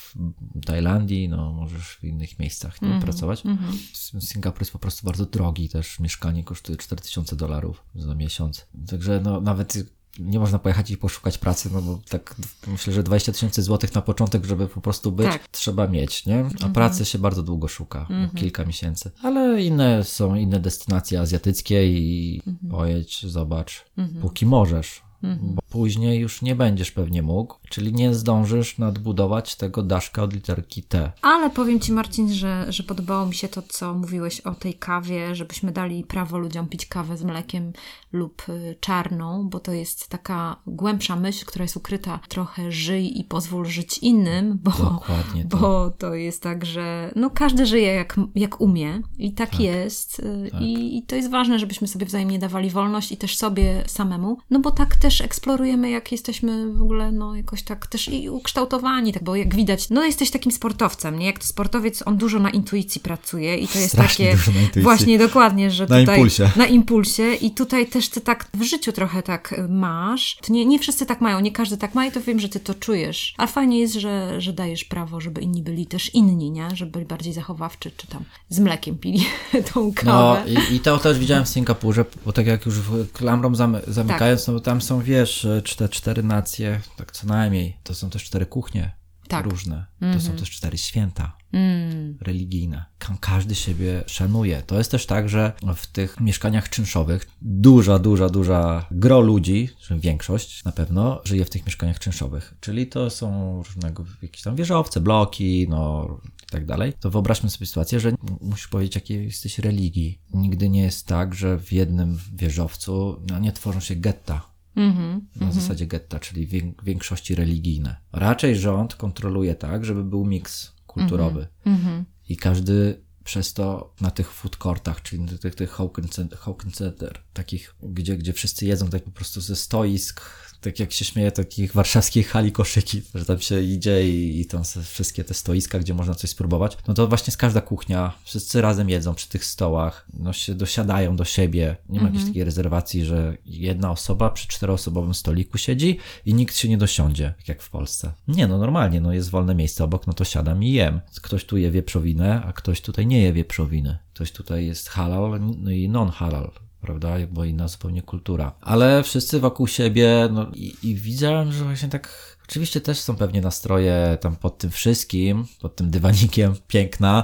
Tajlandii, 0.66 1.30
no 1.30 1.54
możesz 1.54 1.98
w 2.02 2.04
innych 2.04 2.40
miejscach 2.40 2.82
nie, 2.82 2.88
mm 2.88 3.00
-hmm, 3.00 3.04
pracować. 3.04 3.46
Mm 3.46 3.58
-hmm. 3.58 4.22
Singapur 4.22 4.62
jest 4.62 4.72
po 4.72 4.80
prostu 4.80 5.06
bardzo 5.06 5.26
drogi 5.26 5.70
też, 5.70 6.00
mieszkanie 6.00 6.44
kosztuje 6.44 6.78
4000 6.78 7.36
dolarów 7.36 7.84
za 7.96 8.16
miesiąc. 8.16 8.66
Także 8.88 9.22
no 9.24 9.42
nawet 9.42 9.78
nie 10.20 10.40
można 10.40 10.60
pojechać 10.60 10.92
i 10.92 10.98
poszukać 10.98 11.38
pracy, 11.38 11.70
no 11.74 11.82
bo 11.82 12.02
tak 12.10 12.36
myślę, 12.68 12.94
że 12.94 13.04
20 13.04 13.32
tysięcy 13.32 13.64
złotych 13.64 13.96
na 13.96 14.02
początek, 14.02 14.46
żeby 14.46 14.68
po 14.68 14.82
prostu 14.82 15.12
być, 15.12 15.28
tak. 15.28 15.48
trzeba 15.48 15.88
mieć, 15.88 16.26
nie? 16.26 16.40
A 16.40 16.48
mhm. 16.48 16.74
pracy 16.74 17.06
się 17.06 17.20
bardzo 17.20 17.44
długo 17.44 17.68
szuka, 17.68 18.00
mhm. 18.00 18.30
kilka 18.30 18.66
miesięcy. 18.66 19.12
Ale 19.22 19.64
inne 19.64 20.04
są 20.04 20.36
inne 20.36 20.60
destynacje 20.60 21.20
azjatyckie 21.20 21.88
i 21.88 22.42
mhm. 22.48 22.72
pojedź, 22.72 23.26
zobacz, 23.26 23.86
mhm. 23.98 24.22
póki 24.22 24.46
możesz. 24.46 25.02
Mhm. 25.24 25.56
Bo 25.56 25.62
później 25.70 26.20
już 26.20 26.42
nie 26.42 26.56
będziesz 26.56 26.92
pewnie 26.92 27.22
mógł, 27.22 27.56
czyli 27.70 27.94
nie 27.94 28.14
zdążysz 28.14 28.78
nadbudować 28.78 29.56
tego 29.56 29.84
daszka 29.84 30.24
od 30.24 30.34
literki 30.34 30.84
T. 30.84 31.12
Ale 31.22 31.50
powiem 31.50 31.80
Ci, 31.80 31.92
Marcin, 31.92 32.34
że, 32.34 32.66
że 32.70 32.84
podobało 32.84 33.26
mi 33.26 33.36
się 33.36 33.48
to, 33.48 33.62
co 33.62 33.94
mówiłeś 33.94 34.42
o 34.42 34.56
tej 34.56 34.74
kawie, 34.74 35.36
żebyśmy 35.36 35.72
dali 35.72 36.04
prawo 36.04 36.38
ludziom 36.38 36.68
pić 36.68 36.86
kawę 36.86 37.18
z 37.18 37.24
mlekiem 37.24 37.74
lub 38.14 38.50
y, 38.50 38.76
czarną, 38.80 39.50
bo 39.50 39.60
to 39.60 39.72
jest 39.72 40.08
taka 40.08 40.56
głębsza 40.68 41.16
myśl, 41.16 41.46
która 41.46 41.64
jest 41.64 41.78
ukryta. 41.78 42.20
Trochę 42.28 42.72
żyj 42.72 43.20
i 43.20 43.24
pozwól 43.24 43.66
żyć 43.66 43.98
innym, 43.98 44.60
bo, 44.64 44.72
Dokładnie 44.72 45.46
to. 45.46 45.58
bo 45.58 45.90
to 45.92 46.14
jest 46.14 46.42
tak, 46.42 46.66
że 46.66 47.12
no 47.16 47.30
każdy 47.30 47.66
żyje 47.66 47.94
jak, 47.94 48.20
jak 48.36 48.62
umie 48.62 49.02
i 49.18 49.34
tak, 49.34 49.50
tak. 49.50 49.60
jest. 49.60 50.20
Y, 50.20 50.50
tak. 50.52 50.62
I, 50.62 50.98
I 50.98 51.04
to 51.04 51.16
jest 51.16 51.30
ważne, 51.30 51.60
żebyśmy 51.60 51.88
sobie 51.88 52.06
wzajemnie 52.06 52.40
dawali 52.40 52.70
wolność 52.70 53.12
i 53.12 53.18
też 53.18 53.38
sobie 53.38 53.84
samemu, 53.88 54.38
no 54.50 54.60
bo 54.60 54.72
tak 54.72 54.96
też 54.96 55.13
eksplorujemy, 55.22 55.90
jak 55.90 56.12
jesteśmy 56.12 56.74
w 56.74 56.82
ogóle, 56.82 57.12
no 57.12 57.36
jakoś 57.36 57.64
tak 57.64 57.88
też 57.88 58.08
i 58.08 58.30
ukształtowani, 58.30 59.14
tak, 59.14 59.24
bo 59.24 59.36
jak 59.36 59.56
widać, 59.56 59.90
no 59.90 60.06
jesteś 60.06 60.32
takim 60.32 60.52
sportowcem, 60.52 61.20
nie? 61.20 61.26
Jak 61.26 61.40
to 61.40 61.46
sportowiec, 61.46 62.04
on 62.06 62.18
dużo 62.18 62.40
na 62.40 62.50
intuicji 62.50 63.02
pracuje 63.02 63.58
i 63.58 63.68
to 63.68 63.80
jest 63.80 63.92
Strasznie 63.92 64.38
takie... 64.38 64.82
Właśnie, 64.82 65.18
dokładnie, 65.18 65.72
że 65.72 65.88
na 65.88 66.00
tutaj... 66.00 66.16
Impulsie. 66.16 66.52
Na 66.56 66.66
impulsie. 66.66 67.34
I 67.34 67.52
tutaj 67.52 67.88
też 67.88 68.10
ty 68.10 68.22
tak 68.22 68.48
w 68.54 68.64
życiu 68.64 68.92
trochę 68.92 69.24
tak 69.24 69.56
masz. 69.70 70.38
To 70.42 70.54
nie, 70.54 70.66
nie 70.66 70.80
wszyscy 70.80 71.06
tak 71.06 71.22
mają, 71.22 71.40
nie 71.40 71.52
każdy 71.52 71.78
tak 71.78 71.96
ma 71.96 72.06
i 72.06 72.12
to 72.12 72.22
wiem, 72.22 72.40
że 72.40 72.50
ty 72.50 72.60
to 72.60 72.74
czujesz. 72.74 73.34
Ale 73.38 73.48
fajnie 73.48 73.80
jest, 73.80 73.94
że, 73.94 74.42
że 74.42 74.54
dajesz 74.54 74.84
prawo, 74.84 75.22
żeby 75.22 75.42
inni 75.42 75.64
byli 75.64 75.86
też 75.86 76.16
inni, 76.16 76.52
nie? 76.52 76.68
Żeby 76.74 76.92
byli 76.92 77.06
bardziej 77.06 77.34
zachowawczy, 77.34 77.92
czy 77.98 78.08
tam 78.08 78.24
z 78.50 78.60
mlekiem 78.60 78.98
pili 78.98 79.26
tą 79.74 79.94
kawę. 79.94 80.44
No 80.54 80.62
i, 80.62 80.76
i 80.76 80.80
to 80.80 80.98
też 80.98 81.20
widziałem 81.20 81.46
w 81.46 81.50
Singapurze, 81.50 82.06
bo 82.26 82.34
tak 82.34 82.48
jak 82.48 82.66
już 82.66 82.76
klamrą 83.14 83.56
zamykając, 83.88 84.42
tak. 84.42 84.48
no 84.48 84.54
bo 84.54 84.60
tam 84.60 84.82
są, 84.82 85.02
wiesz, 85.04 85.48
te 85.78 85.90
cztery 85.90 86.24
nacje, 86.24 86.82
tak 86.98 87.12
co 87.12 87.28
najmniej, 87.28 87.78
to 87.84 87.96
są 87.96 88.10
też 88.10 88.24
cztery 88.24 88.46
kuchnie 88.46 89.04
tak. 89.28 89.46
różne. 89.46 89.76
Mm 89.76 90.14
-hmm. 90.14 90.16
To 90.16 90.22
są 90.22 90.32
mhm. 90.32 90.40
też 90.40 90.52
cztery 90.52 90.78
święta 90.78 91.38
mm. 91.54 92.18
religijne. 92.22 92.86
Każdy 93.20 93.56
siebie 93.56 94.04
szanuje. 94.08 94.62
To 94.62 94.78
jest 94.78 94.92
też 94.92 95.06
tak, 95.06 95.30
że 95.30 95.54
w 95.76 95.88
tych 95.88 96.20
mieszkaniach 96.20 96.70
czynszowych 96.70 97.28
duża, 97.42 98.00
duża, 98.00 98.30
duża 98.30 98.86
gro 98.92 99.20
ludzi, 99.20 99.70
większość 99.92 100.64
na 100.64 100.72
pewno, 100.72 101.22
żyje 101.24 101.46
w 101.46 101.50
tych 101.50 101.66
mieszkaniach 101.66 102.00
czynszowych. 102.00 102.56
Czyli 102.60 102.88
to 102.88 103.10
są 103.10 103.58
różnego 103.64 104.06
jakieś 104.22 104.42
tam 104.42 104.56
wieżowce, 104.56 105.02
bloki, 105.02 105.68
no 105.70 106.08
i 106.44 106.52
tak 106.52 106.66
dalej. 106.66 106.94
To 107.00 107.10
wyobraźmy 107.10 107.50
sobie 107.50 107.66
sytuację, 107.66 108.00
że 108.00 108.14
musisz 108.42 108.68
powiedzieć, 108.68 108.96
jakiej 108.96 109.26
jesteś 109.26 109.60
religii. 109.60 110.20
Nigdy 110.34 110.70
nie 110.70 110.82
jest 110.82 111.08
tak, 111.08 111.36
że 111.36 111.60
w 111.60 111.72
jednym 111.72 112.20
wieżowcu 112.34 113.22
no, 113.30 113.40
nie 113.40 113.52
tworzą 113.52 113.80
się 113.80 113.96
getta 113.96 114.53
Mm 114.76 114.94
-hmm, 114.94 115.22
na 115.42 115.48
-hmm. 115.48 115.52
zasadzie 115.52 115.88
getta, 115.88 116.20
czyli 116.20 116.48
większości 116.84 117.36
religijne. 117.36 117.96
Raczej 118.12 118.56
rząd 118.56 118.96
kontroluje 118.96 119.56
tak, 119.56 119.86
żeby 119.86 120.04
był 120.04 120.26
miks 120.26 120.74
kulturowy. 120.88 121.48
Mm 121.66 121.80
-hmm. 121.80 122.04
I 122.30 122.38
każdy 122.38 123.04
przez 123.24 123.54
to 123.54 123.94
na 124.02 124.12
tych 124.12 124.32
food 124.32 124.58
courtach, 124.58 125.02
czyli 125.02 125.22
na 125.22 125.38
tych, 125.38 125.56
tych 125.56 125.72
Hawken 125.72 126.72
Center, 126.72 127.24
takich, 127.34 127.76
gdzie, 127.84 128.18
gdzie 128.18 128.34
wszyscy 128.34 128.66
jedzą 128.66 128.90
tak 128.90 129.04
po 129.04 129.12
prostu 129.12 129.42
ze 129.42 129.56
stoisk, 129.56 130.22
tak 130.64 130.80
jak 130.80 130.92
się 130.92 131.06
śmieje, 131.06 131.32
takich 131.32 131.74
warszawskich 131.74 132.30
hali 132.30 132.52
koszyki, 132.52 133.02
że 133.16 133.26
tam 133.26 133.40
się 133.40 133.62
idzie 133.62 134.10
i, 134.10 134.42
i 134.42 134.46
tam 134.46 134.62
wszystkie 134.84 135.24
te 135.24 135.34
stoiska, 135.34 135.80
gdzie 135.80 135.94
można 135.94 136.16
coś 136.16 136.30
spróbować, 136.30 136.78
no 136.88 136.94
to 136.94 137.08
właśnie 137.08 137.34
z 137.34 137.38
każda 137.38 137.62
kuchnia, 137.62 138.14
wszyscy 138.24 138.62
razem 138.62 138.90
jedzą 138.90 139.16
przy 139.16 139.30
tych 139.30 139.46
stołach, 139.46 140.06
no 140.14 140.34
się 140.34 140.56
dosiadają 140.56 141.16
do 141.16 141.26
siebie, 141.26 141.76
nie 141.90 142.00
ma 142.00 142.02
mhm. 142.02 142.14
jakiejś 142.14 142.30
takiej 142.30 142.44
rezerwacji, 142.44 143.06
że 143.06 143.38
jedna 143.46 143.92
osoba 143.92 144.30
przy 144.30 144.48
czteroosobowym 144.48 145.14
stoliku 145.14 145.58
siedzi 145.58 146.00
i 146.26 146.34
nikt 146.34 146.56
się 146.56 146.70
nie 146.70 146.78
dosiądzie, 146.78 147.34
tak 147.38 147.48
jak 147.48 147.62
w 147.62 147.70
Polsce. 147.70 148.12
Nie, 148.28 148.48
no 148.48 148.58
normalnie, 148.58 149.02
no 149.02 149.14
jest 149.14 149.30
wolne 149.30 149.56
miejsce 149.56 149.84
obok, 149.84 150.08
no 150.08 150.14
to 150.14 150.24
siadam 150.26 150.64
i 150.64 150.72
jem. 150.72 151.02
Ktoś 151.22 151.46
tu 151.46 151.58
je 151.58 151.72
wieprzowinę, 151.72 152.44
a 152.46 152.54
ktoś 152.54 152.82
tutaj 152.82 153.08
nie 153.08 153.22
je 153.22 153.34
wieprzowiny. 153.34 153.98
Ktoś 154.14 154.32
tutaj 154.32 154.66
jest 154.66 154.90
halal 154.90 155.40
no 155.58 155.72
i 155.72 155.90
non-halal 155.90 156.52
prawda? 156.84 157.16
Bo 157.32 157.46
inna 157.46 157.68
zupełnie 157.68 158.02
kultura. 158.02 158.56
Ale 158.62 159.04
wszyscy 159.04 159.40
wokół 159.40 159.68
siebie, 159.68 160.30
no 160.32 160.48
i, 160.56 160.76
i 160.84 160.96
widziałem, 160.96 161.52
że 161.52 161.64
właśnie 161.64 161.90
tak. 161.90 162.34
Oczywiście 162.50 162.82
też 162.82 163.00
są 163.00 163.16
pewnie 163.16 163.42
nastroje 163.42 164.18
tam 164.22 164.36
pod 164.36 164.58
tym 164.58 164.72
wszystkim, 164.72 165.46
pod 165.62 165.76
tym 165.76 165.90
dywanikiem 165.90 166.56
piękna. 166.68 167.24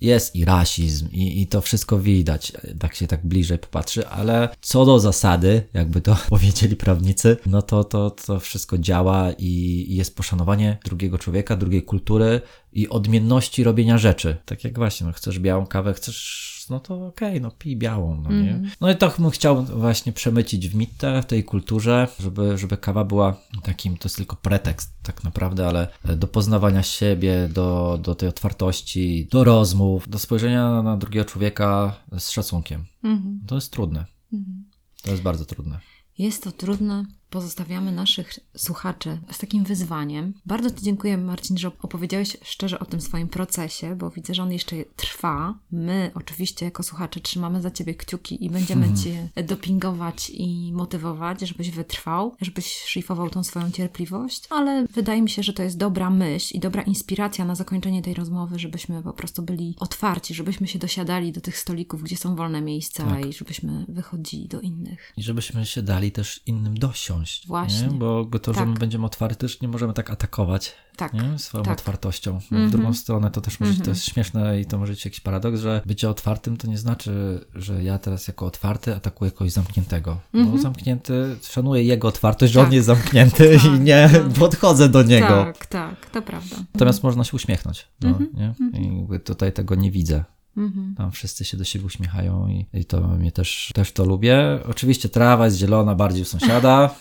Jest 0.00 0.36
i 0.36 0.44
rasizm, 0.44 1.08
i, 1.12 1.42
i 1.42 1.46
to 1.46 1.60
wszystko 1.60 1.98
widać, 1.98 2.52
tak 2.78 2.94
się 2.94 3.06
tak 3.06 3.26
bliżej 3.26 3.58
popatrzy, 3.58 4.08
ale 4.08 4.48
co 4.60 4.84
do 4.84 5.00
zasady, 5.00 5.68
jakby 5.74 6.00
to 6.00 6.16
powiedzieli 6.28 6.76
prawnicy, 6.76 7.36
no 7.46 7.62
to 7.62 7.84
to, 7.84 8.10
to 8.10 8.40
wszystko 8.40 8.78
działa 8.78 9.32
i, 9.32 9.86
i 9.88 9.96
jest 9.96 10.16
poszanowanie 10.16 10.78
drugiego 10.84 11.18
człowieka, 11.18 11.56
drugiej 11.56 11.82
kultury 11.82 12.40
i 12.72 12.88
odmienności 12.88 13.64
robienia 13.64 13.98
rzeczy. 13.98 14.36
Tak 14.44 14.64
jak 14.64 14.78
właśnie, 14.78 15.06
no 15.06 15.12
chcesz 15.12 15.38
białą 15.38 15.66
kawę, 15.66 15.94
chcesz 15.94 16.63
no 16.70 16.80
to 16.80 17.06
okej, 17.06 17.28
okay, 17.28 17.40
no 17.40 17.50
pij 17.50 17.76
białą, 17.76 18.20
no 18.22 18.30
nie? 18.30 18.50
Mm. 18.50 18.70
No 18.80 18.90
i 18.90 18.96
to 18.96 19.12
bym 19.18 19.30
chciał 19.30 19.64
właśnie 19.64 20.12
przemycić 20.12 20.68
w 20.68 20.74
mitę, 20.74 21.22
w 21.22 21.26
tej 21.26 21.44
kulturze, 21.44 22.08
żeby, 22.20 22.58
żeby 22.58 22.76
kawa 22.76 23.04
była 23.04 23.36
takim, 23.62 23.96
to 23.96 24.06
jest 24.08 24.16
tylko 24.16 24.36
pretekst 24.36 24.94
tak 25.02 25.24
naprawdę, 25.24 25.66
ale 25.68 25.88
do 26.16 26.26
poznawania 26.26 26.82
siebie, 26.82 27.48
do, 27.52 27.98
do 28.02 28.14
tej 28.14 28.28
otwartości, 28.28 29.28
do 29.30 29.44
rozmów, 29.44 30.08
do 30.08 30.18
spojrzenia 30.18 30.82
na 30.82 30.96
drugiego 30.96 31.24
człowieka 31.24 32.00
z 32.18 32.30
szacunkiem. 32.30 32.84
Mm. 33.04 33.40
To 33.46 33.54
jest 33.54 33.72
trudne. 33.72 34.04
Mm. 34.32 34.64
To 35.02 35.10
jest 35.10 35.22
bardzo 35.22 35.44
trudne. 35.44 35.80
Jest 36.18 36.44
to 36.44 36.52
trudne, 36.52 37.04
pozostawiamy 37.34 37.92
naszych 37.92 38.38
słuchaczy 38.56 39.18
z 39.32 39.38
takim 39.38 39.64
wyzwaniem. 39.64 40.34
Bardzo 40.46 40.70
Ci 40.70 40.82
dziękuję, 40.82 41.18
Marcin, 41.18 41.58
że 41.58 41.70
opowiedziałeś 41.82 42.36
szczerze 42.42 42.78
o 42.78 42.84
tym 42.84 43.00
swoim 43.00 43.28
procesie, 43.28 43.96
bo 43.96 44.10
widzę, 44.10 44.34
że 44.34 44.42
on 44.42 44.52
jeszcze 44.52 44.76
trwa. 44.96 45.58
My, 45.72 46.10
oczywiście, 46.14 46.64
jako 46.64 46.82
słuchacze, 46.82 47.20
trzymamy 47.20 47.62
za 47.62 47.70
Ciebie 47.70 47.94
kciuki 47.94 48.44
i 48.44 48.50
będziemy 48.50 48.86
mhm. 48.86 49.02
Cię 49.02 49.28
dopingować 49.44 50.30
i 50.30 50.72
motywować, 50.72 51.40
żebyś 51.40 51.70
wytrwał, 51.70 52.36
żebyś 52.40 52.82
szlifował 52.84 53.30
tą 53.30 53.44
swoją 53.44 53.70
cierpliwość, 53.70 54.46
ale 54.50 54.86
wydaje 54.86 55.22
mi 55.22 55.30
się, 55.30 55.42
że 55.42 55.52
to 55.52 55.62
jest 55.62 55.78
dobra 55.78 56.10
myśl 56.10 56.56
i 56.56 56.60
dobra 56.60 56.82
inspiracja 56.82 57.44
na 57.44 57.54
zakończenie 57.54 58.02
tej 58.02 58.14
rozmowy, 58.14 58.58
żebyśmy 58.58 59.02
po 59.02 59.12
prostu 59.12 59.42
byli 59.42 59.76
otwarci, 59.78 60.34
żebyśmy 60.34 60.68
się 60.68 60.78
dosiadali 60.78 61.32
do 61.32 61.40
tych 61.40 61.58
stolików, 61.58 62.02
gdzie 62.02 62.16
są 62.16 62.36
wolne 62.36 62.60
miejsca 62.60 63.04
tak. 63.04 63.26
i 63.26 63.32
żebyśmy 63.32 63.84
wychodzili 63.88 64.48
do 64.48 64.60
innych. 64.60 65.12
I 65.16 65.22
żebyśmy 65.22 65.66
się 65.66 65.82
dali 65.82 66.12
też 66.12 66.40
innym 66.46 66.78
dosiąść 66.78 67.23
Właśnie. 67.46 67.88
Nie? 67.88 67.94
Bo 67.94 68.24
to, 68.42 68.52
że 68.52 68.58
tak. 68.58 68.68
my 68.68 68.74
będziemy 68.74 69.06
otwarci, 69.06 69.36
też 69.36 69.60
nie 69.60 69.68
możemy 69.68 69.92
tak 69.92 70.10
atakować 70.10 70.74
tak. 70.96 71.12
Nie? 71.12 71.38
swoją 71.38 71.64
tak. 71.64 71.72
otwartością. 71.72 72.40
W 72.40 72.52
mm 72.52 72.68
-hmm. 72.68 72.70
drugą 72.70 72.94
stronę 72.94 73.30
to 73.30 73.40
też 73.40 73.60
może, 73.60 73.70
mm 73.70 73.82
-hmm. 73.82 73.84
to 73.84 73.90
jest 73.90 74.04
śmieszne 74.04 74.60
i 74.60 74.66
to 74.66 74.78
może 74.78 74.92
być 74.92 75.04
jakiś 75.04 75.20
paradoks, 75.20 75.60
że 75.60 75.82
bycie 75.86 76.10
otwartym 76.10 76.56
to 76.56 76.66
nie 76.66 76.78
znaczy, 76.78 77.44
że 77.54 77.82
ja 77.82 77.98
teraz 77.98 78.28
jako 78.28 78.46
otwarty 78.46 78.94
atakuję 78.94 79.30
kogoś 79.30 79.52
zamkniętego. 79.52 80.10
Mm 80.10 80.20
-hmm. 80.22 80.32
Bo 80.32 80.40
mhm. 80.40 80.62
zamknięty, 80.62 81.36
szanuję 81.42 81.82
jego 81.82 82.08
otwartość, 82.08 82.52
że 82.52 82.60
tak. 82.60 82.68
on 82.68 82.74
jest 82.74 82.86
zamknięty 82.86 83.58
i 83.66 83.80
nie 83.80 84.10
tak. 84.12 84.22
podchodzę 84.40 84.88
do 84.88 85.02
niego. 85.02 85.44
Tak, 85.44 85.66
tak, 85.66 86.10
to 86.10 86.22
prawda. 86.22 86.56
Natomiast 86.74 87.02
można 87.02 87.24
się 87.24 87.36
uśmiechnąć. 87.36 87.88
No, 88.00 88.08
mhm. 88.08 88.30
nie? 88.34 88.54
I 88.80 89.20
tutaj 89.20 89.52
tego 89.52 89.74
nie 89.74 89.90
widzę. 89.90 90.24
Mhm. 90.56 90.94
Tam 90.96 91.12
wszyscy 91.12 91.44
się 91.44 91.56
do 91.56 91.64
siebie 91.64 91.84
uśmiechają 91.84 92.48
i, 92.48 92.66
i 92.74 92.84
to 92.84 93.00
mnie 93.00 93.32
też, 93.32 93.70
też 93.74 93.92
to 93.92 94.04
lubię. 94.04 94.38
Oczywiście 94.68 95.08
trawa 95.08 95.44
jest 95.44 95.56
zielona 95.56 95.94
bardziej 95.94 96.22
u 96.22 96.24
sąsiada. 96.24 96.94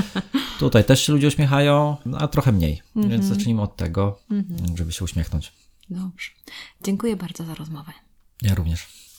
Tutaj 0.58 0.84
też 0.84 1.06
się 1.06 1.12
ludzie 1.12 1.28
uśmiechają, 1.28 1.96
a 2.18 2.28
trochę 2.28 2.52
mniej. 2.52 2.82
Mhm. 2.96 3.10
Więc 3.10 3.24
zacznijmy 3.24 3.62
od 3.62 3.76
tego, 3.76 4.18
mhm. 4.30 4.76
żeby 4.76 4.92
się 4.92 5.04
uśmiechnąć. 5.04 5.52
Dobrze. 5.90 6.30
Dziękuję 6.84 7.16
bardzo 7.16 7.44
za 7.44 7.54
rozmowę. 7.54 7.92
Ja 8.42 8.54
również. 8.54 9.09